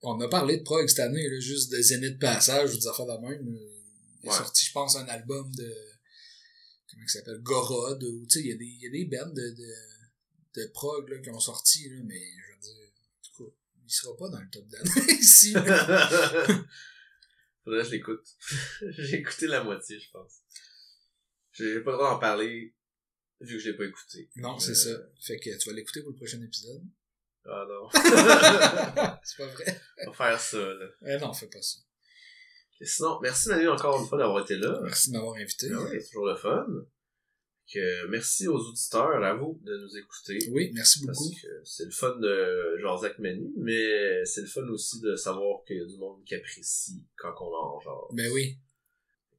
On 0.02 0.20
a 0.20 0.28
parlé 0.28 0.58
de 0.58 0.62
prog 0.62 0.88
cette 0.88 1.00
année, 1.00 1.28
là, 1.28 1.40
juste 1.40 1.70
de 1.72 1.80
Zenith 1.82 2.18
Passage 2.18 2.72
ou 2.74 2.76
des 2.78 2.86
affaires 2.86 3.06
de 3.06 3.26
même. 3.28 3.46
Il 4.22 4.26
est 4.26 4.30
Ouais. 4.30 4.36
sorti, 4.36 4.64
je 4.64 4.72
pense, 4.72 4.96
un 4.96 5.06
album 5.06 5.50
de. 5.54 5.74
Comment 6.90 7.02
il 7.04 7.10
s'appelle 7.10 7.40
Gorod. 7.42 8.02
Ou, 8.02 8.26
tu 8.26 8.30
sais, 8.30 8.40
il 8.40 8.46
y 8.46 8.52
a 8.52 8.56
des, 8.56 8.64
il 8.64 8.80
y 8.82 8.86
a 8.86 8.90
des 8.90 9.04
bands 9.04 9.30
de, 9.32 9.42
de, 9.50 9.74
de 10.56 10.66
prog 10.72 11.08
là, 11.08 11.18
qui 11.18 11.30
ont 11.30 11.40
sorti, 11.40 11.88
là, 11.88 12.00
mais 12.04 12.20
je 12.20 12.52
veux 12.54 12.60
dire, 12.60 12.88
en 12.88 13.22
tout 13.22 13.44
cas, 13.44 13.50
il 13.84 13.90
sera 13.90 14.16
pas 14.16 14.28
dans 14.28 14.40
le 14.40 14.48
top 14.50 14.66
d'année 14.68 15.12
ici. 15.20 15.52
Faudrait 17.64 17.80
que 17.82 17.86
je 17.86 17.90
l'écoute. 17.92 18.26
J'ai 18.98 19.16
écouté 19.16 19.46
la 19.46 19.62
moitié, 19.64 19.98
je 19.98 20.10
pense. 20.10 20.34
J'ai 21.52 21.80
pas 21.80 21.92
le 21.92 21.96
droit 21.96 22.10
d'en 22.12 22.18
parler, 22.18 22.74
vu 23.40 23.56
que 23.56 23.62
je 23.62 23.70
l'ai 23.70 23.76
pas 23.76 23.84
écouté. 23.84 24.30
Non, 24.36 24.58
c'est 24.58 24.72
Euh, 24.72 24.74
ça. 24.74 24.98
Fait 25.20 25.38
que 25.38 25.56
tu 25.58 25.68
vas 25.68 25.74
l'écouter 25.74 26.02
pour 26.02 26.10
le 26.10 26.16
prochain 26.16 26.40
épisode. 26.42 26.82
Ah 27.48 27.64
non. 27.68 27.88
c'est 29.22 29.36
pas 29.36 29.46
vrai. 29.46 29.80
On 30.06 30.10
va 30.10 30.16
faire 30.30 30.40
ça, 30.40 30.58
là. 30.58 30.86
Eh 31.06 31.16
non, 31.18 31.32
fais 31.32 31.46
pas 31.48 31.62
ça. 31.62 31.78
Et 32.80 32.86
sinon, 32.86 33.18
merci 33.22 33.48
Manu 33.48 33.68
encore 33.68 34.00
une 34.02 34.08
fois 34.08 34.18
d'avoir 34.18 34.42
été 34.44 34.56
là. 34.56 34.80
Merci 34.82 35.10
de 35.10 35.16
m'avoir 35.16 35.36
invité. 35.36 35.68
Ah 35.72 35.80
ouais, 35.82 36.00
c'est 36.00 36.08
toujours 36.08 36.26
le 36.26 36.36
fun. 36.36 36.66
Que 37.72 38.06
merci 38.06 38.46
aux 38.46 38.58
auditeurs, 38.58 39.24
à 39.24 39.34
vous, 39.34 39.58
de 39.64 39.76
nous 39.76 39.96
écouter. 39.96 40.38
Oui, 40.52 40.70
merci 40.72 41.04
Parce 41.04 41.18
beaucoup. 41.18 41.34
que 41.34 41.48
c'est 41.64 41.84
le 41.84 41.90
fun 41.90 42.14
de 42.16 42.86
avec 42.86 43.18
Manu, 43.18 43.52
mais 43.56 44.24
c'est 44.24 44.42
le 44.42 44.46
fun 44.46 44.66
aussi 44.68 45.00
de 45.00 45.16
savoir 45.16 45.64
qu'il 45.64 45.78
y 45.78 45.80
a 45.80 45.84
du 45.84 45.96
monde 45.96 46.22
qui 46.24 46.36
apprécie 46.36 47.02
quand 47.16 47.34
on 47.40 47.52
en 47.54 47.80
genre. 47.80 48.08
Ben 48.14 48.30
oui. 48.32 48.56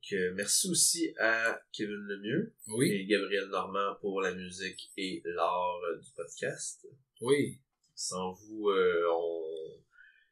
Que 0.10 0.32
merci 0.32 0.70
aussi 0.70 1.14
à 1.20 1.60
Kevin 1.72 1.96
Lemieux 1.96 2.54
Oui. 2.68 2.92
et 2.92 3.06
Gabriel 3.06 3.48
Normand 3.48 3.96
pour 4.02 4.22
la 4.22 4.34
musique 4.34 4.92
et 4.98 5.22
l'art 5.26 5.80
euh, 5.90 5.98
du 5.98 6.10
podcast. 6.16 6.88
Oui. 7.22 7.60
Sans 7.96 8.32
vous, 8.34 8.70
euh, 8.70 9.04
on... 9.12 9.44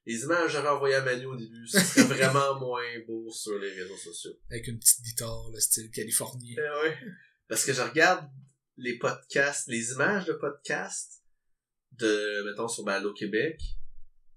Les 0.06 0.22
images 0.22 0.48
que 0.48 0.52
j'avais 0.52 0.68
envoyées 0.70 0.96
à 0.96 1.04
Manu 1.04 1.26
au 1.26 1.36
début, 1.36 1.68
ce 1.68 1.80
serait 1.80 2.04
vraiment 2.14 2.60
moins 2.60 3.00
beau 3.08 3.30
sur 3.32 3.58
les 3.58 3.72
réseaux 3.72 3.98
sociaux. 3.98 4.38
Avec 4.52 4.68
une 4.68 4.78
petite 4.80 5.02
guitare, 5.02 5.50
le 5.52 5.60
style 5.60 5.90
californien. 5.92 6.56
Eh 6.58 6.88
ouais. 6.88 6.98
Parce 7.48 7.66
que 7.66 7.74
je 7.74 7.82
regarde 7.82 8.28
les 8.78 8.98
podcasts, 8.98 9.68
les 9.68 9.92
images 9.92 10.26
de 10.26 10.34
podcasts 10.34 11.24
de, 11.94 12.44
mettons, 12.50 12.68
sur 12.68 12.84
Ballo 12.84 13.14
Québec, 13.14 13.60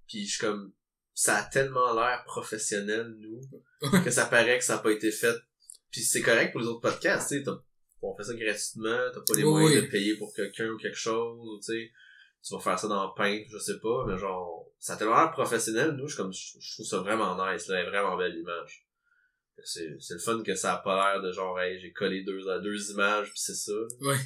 puis 0.07 0.25
je 0.27 0.31
suis 0.37 0.41
comme, 0.41 0.73
ça 1.15 1.37
a 1.39 1.43
tellement 1.45 1.93
l'air 1.95 2.23
professionnel, 2.25 3.15
nous, 3.19 3.41
que 4.05 4.11
ça 4.11 4.27
paraît 4.27 4.59
que 4.59 4.65
ça 4.65 4.77
n'a 4.77 4.83
pas 4.83 4.93
été 4.93 5.11
fait. 5.11 5.35
Puis 5.91 6.03
c'est 6.03 6.23
correct 6.23 6.53
pour 6.53 6.61
les 6.61 6.67
autres 6.69 6.81
podcasts, 6.81 7.29
tu 7.31 7.39
sais, 7.39 7.43
t'as- 7.43 7.61
on 8.03 8.15
fait 8.17 8.23
ça 8.25 8.35
gratuitement, 8.35 8.99
t'as 9.13 9.21
pas 9.21 9.35
les 9.37 9.43
Oui, 9.43 9.51
moyens 9.51 9.81
oui. 9.81 9.87
de 9.87 9.91
payer 9.91 10.17
pour 10.17 10.33
quelqu'un 10.35 10.69
ou 10.69 10.77
quelque 10.77 10.97
chose, 10.97 11.65
tu 11.67 11.73
sais, 11.73 11.91
tu 12.47 12.55
vas 12.55 12.61
faire 12.61 12.79
ça 12.79 12.87
dans 12.87 13.13
Paint, 13.15 13.43
je 13.51 13.59
sais 13.59 13.81
pas, 13.81 14.05
mais 14.07 14.17
genre, 14.17 14.69
ça 14.79 14.93
a 14.93 14.97
tellement 14.97 15.17
l'air 15.17 15.33
professionnel, 15.33 15.91
nous, 15.93 16.07
je, 16.07 16.15
suis 16.15 16.23
comme, 16.23 16.33
je, 16.33 16.59
je 16.61 16.75
trouve 16.75 16.87
ça 16.87 16.99
vraiment 16.99 17.35
nice, 17.51 17.67
là, 17.67 17.85
vraiment 17.91 18.17
belle 18.17 18.37
image. 18.37 18.87
C'est, 19.65 19.97
c'est 20.01 20.15
le 20.15 20.21
fun 20.21 20.43
que 20.43 20.55
ça 20.55 20.75
a 20.75 20.79
pas 20.79 21.13
l'air 21.13 21.23
de 21.23 21.33
genre, 21.33 21.59
hey, 21.61 21.81
j'ai 21.81 21.93
collé 21.93 22.23
deux, 22.23 22.41
deux 22.63 22.91
images 22.91 23.33
pis 23.33 23.41
c'est 23.41 23.55
ça. 23.55 23.73
Ouais. 24.01 24.17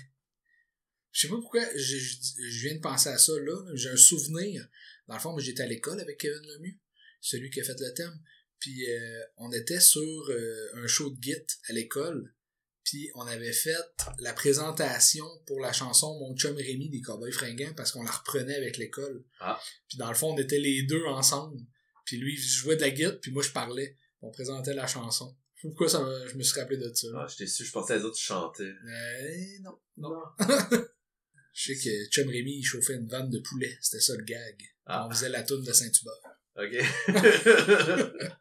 Je 1.10 1.20
sais 1.20 1.28
pas 1.28 1.36
pourquoi, 1.36 1.62
je, 1.76 1.96
je, 1.96 2.16
je 2.48 2.66
viens 2.66 2.76
de 2.76 2.80
penser 2.80 3.10
à 3.10 3.18
ça 3.18 3.32
là. 3.32 3.74
J'ai 3.74 3.90
un 3.90 3.96
souvenir. 3.96 4.66
Dans 5.08 5.14
le 5.14 5.20
fond, 5.20 5.32
moi, 5.32 5.40
j'étais 5.40 5.62
à 5.62 5.66
l'école 5.66 6.00
avec 6.00 6.18
Kevin 6.18 6.40
Lemieux, 6.40 6.78
celui 7.20 7.50
qui 7.50 7.60
a 7.60 7.64
fait 7.64 7.78
le 7.78 7.92
thème. 7.94 8.18
Puis 8.58 8.88
euh, 8.90 9.20
on 9.36 9.52
était 9.52 9.80
sur 9.80 10.30
euh, 10.30 10.70
un 10.74 10.86
show 10.86 11.10
de 11.10 11.20
Git 11.20 11.46
à 11.68 11.72
l'école. 11.72 12.34
Puis 12.84 13.10
on 13.14 13.22
avait 13.22 13.52
fait 13.52 13.76
la 14.18 14.32
présentation 14.32 15.26
pour 15.46 15.60
la 15.60 15.72
chanson 15.72 16.18
Mon 16.18 16.36
chum 16.36 16.56
Rémi 16.56 16.88
des 16.88 17.00
Cowboys 17.00 17.32
fringants 17.32 17.74
parce 17.76 17.92
qu'on 17.92 18.02
la 18.02 18.10
reprenait 18.10 18.56
avec 18.56 18.76
l'école. 18.76 19.24
Ah. 19.40 19.60
Puis 19.88 19.98
dans 19.98 20.08
le 20.08 20.14
fond, 20.14 20.32
on 20.32 20.38
était 20.38 20.58
les 20.58 20.84
deux 20.84 21.04
ensemble. 21.06 21.60
Puis 22.04 22.18
lui, 22.18 22.34
il 22.34 22.40
jouait 22.40 22.76
de 22.76 22.80
la 22.80 22.90
guitare, 22.90 23.18
puis 23.20 23.30
moi, 23.30 23.42
je 23.42 23.50
parlais. 23.50 23.96
On 24.22 24.30
présentait 24.30 24.74
la 24.74 24.86
chanson. 24.86 25.36
Je 25.54 25.62
sais 25.62 25.68
pas 25.68 25.70
pourquoi 25.70 25.88
ça 25.88 26.00
m'a- 26.00 26.26
je 26.26 26.36
me 26.36 26.42
suis 26.42 26.58
rappelé 26.60 26.78
de 26.78 26.92
ça? 26.94 27.08
Ah, 27.16 27.26
j'étais 27.28 27.46
su, 27.46 27.64
je 27.64 27.72
pensais 27.72 27.94
à 27.94 27.96
les 27.98 28.04
autres 28.04 28.16
chanter. 28.18 28.64
Euh, 28.64 29.58
non, 29.62 29.78
non. 29.96 30.22
Je 31.54 31.74
sais 31.74 31.78
que 31.84 32.08
Chum 32.10 32.28
Rémy, 32.30 32.56
il 32.60 32.64
chauffait 32.64 32.94
une 32.94 33.06
vanne 33.08 33.28
de 33.28 33.38
poulet. 33.40 33.76
C'était 33.82 34.00
ça 34.00 34.16
le 34.16 34.24
gag. 34.24 34.62
Ah. 34.86 35.06
On 35.06 35.10
faisait 35.10 35.28
la 35.28 35.42
toune 35.42 35.62
de 35.62 35.70
Saint-Hubert. 35.72 36.38
Ok. 36.56 36.72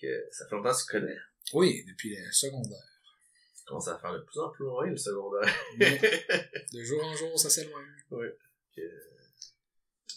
que 0.00 0.26
ça 0.30 0.46
fait 0.46 0.54
longtemps 0.54 0.72
que 0.74 0.78
tu 0.78 0.86
connais. 0.90 1.16
Oui, 1.54 1.84
depuis 1.88 2.14
le 2.14 2.30
secondaire. 2.32 3.00
Tu 3.56 3.64
commences 3.64 3.88
à 3.88 3.98
faire 3.98 4.12
de 4.12 4.18
plus 4.20 4.38
en 4.40 4.50
plus 4.50 4.64
loin 4.66 4.86
le 4.90 4.96
secondaire. 4.98 5.54
Mais 5.78 5.98
de 6.72 6.82
jour 6.84 7.02
en 7.02 7.16
jour, 7.16 7.38
ça 7.38 7.48
s'éloigne. 7.48 7.86
Que 8.10 8.82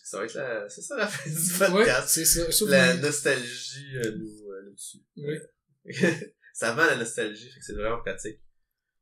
ça 0.09 0.17
va 0.19 0.25
être 0.25 0.33
la, 0.33 0.67
c'est 0.69 0.81
ça 0.81 0.97
la 0.97 1.07
fin 1.07 1.29
du 1.29 1.35
Ouais, 1.35 1.67
podcast. 1.83 2.09
c'est 2.09 2.25
ça. 2.25 2.45
la 2.45 2.51
Souvenir. 2.51 3.01
nostalgie 3.01 3.97
euh, 3.97 4.11
nous, 4.17 4.49
euh, 4.51 4.61
nous 4.65 4.75
tue. 4.75 4.97
Oui. 5.17 5.37
ça 6.53 6.73
vend 6.73 6.85
la 6.85 6.95
nostalgie, 6.95 7.49
fait 7.51 7.59
que 7.59 7.65
c'est 7.65 7.73
vraiment 7.73 8.01
pratique. 8.01 8.39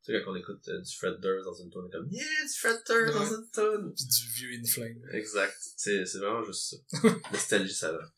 Tu 0.03 0.14
sais, 0.14 0.22
quand 0.24 0.32
on 0.32 0.36
écoute 0.36 0.68
euh, 0.68 0.82
du 0.82 0.95
Fred 0.97 1.20
Durst 1.22 1.45
dans 1.45 1.53
une 1.53 1.68
est 1.70 1.91
comme, 1.91 2.08
yeah, 2.12 2.24
du 2.45 2.53
Fred 2.60 2.78
Durst 2.86 3.14
dans 3.14 3.22
Ouais. 3.22 3.36
une 3.38 3.49
tune. 3.51 3.93
Puis 3.95 4.05
du 4.05 4.28
vieux 4.34 4.60
Inflame. 4.62 5.01
Exact. 5.14 5.58
C'est, 5.78 6.05
c'est 6.05 6.18
vraiment 6.20 6.43
juste 6.43 6.76
ça. 6.91 7.08
nostalgie, 7.32 7.74
ça 7.74 7.91
va. 7.93 8.14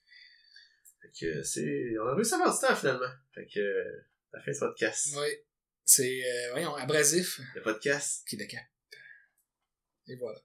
Fait 1.01 1.11
que 1.19 1.43
c'est, 1.43 1.93
on 2.03 2.07
a 2.07 2.15
réussi 2.15 2.33
à 2.33 2.37
faire 2.37 2.53
du 2.53 2.59
temps 2.59 2.75
finalement. 2.75 3.13
Fait 3.33 3.47
que, 3.53 3.59
euh, 3.59 4.01
la 4.33 4.41
fin 4.41 4.51
du 4.51 4.59
podcast. 4.59 5.09
Oui. 5.15 5.27
C'est, 5.85 6.21
euh, 6.23 6.51
voyons, 6.51 6.75
abrasif. 6.75 7.39
Le 7.55 7.61
podcast. 7.61 8.27
Qui 8.27 8.37
décape. 8.37 8.65
Et 10.07 10.15
voilà. 10.17 10.39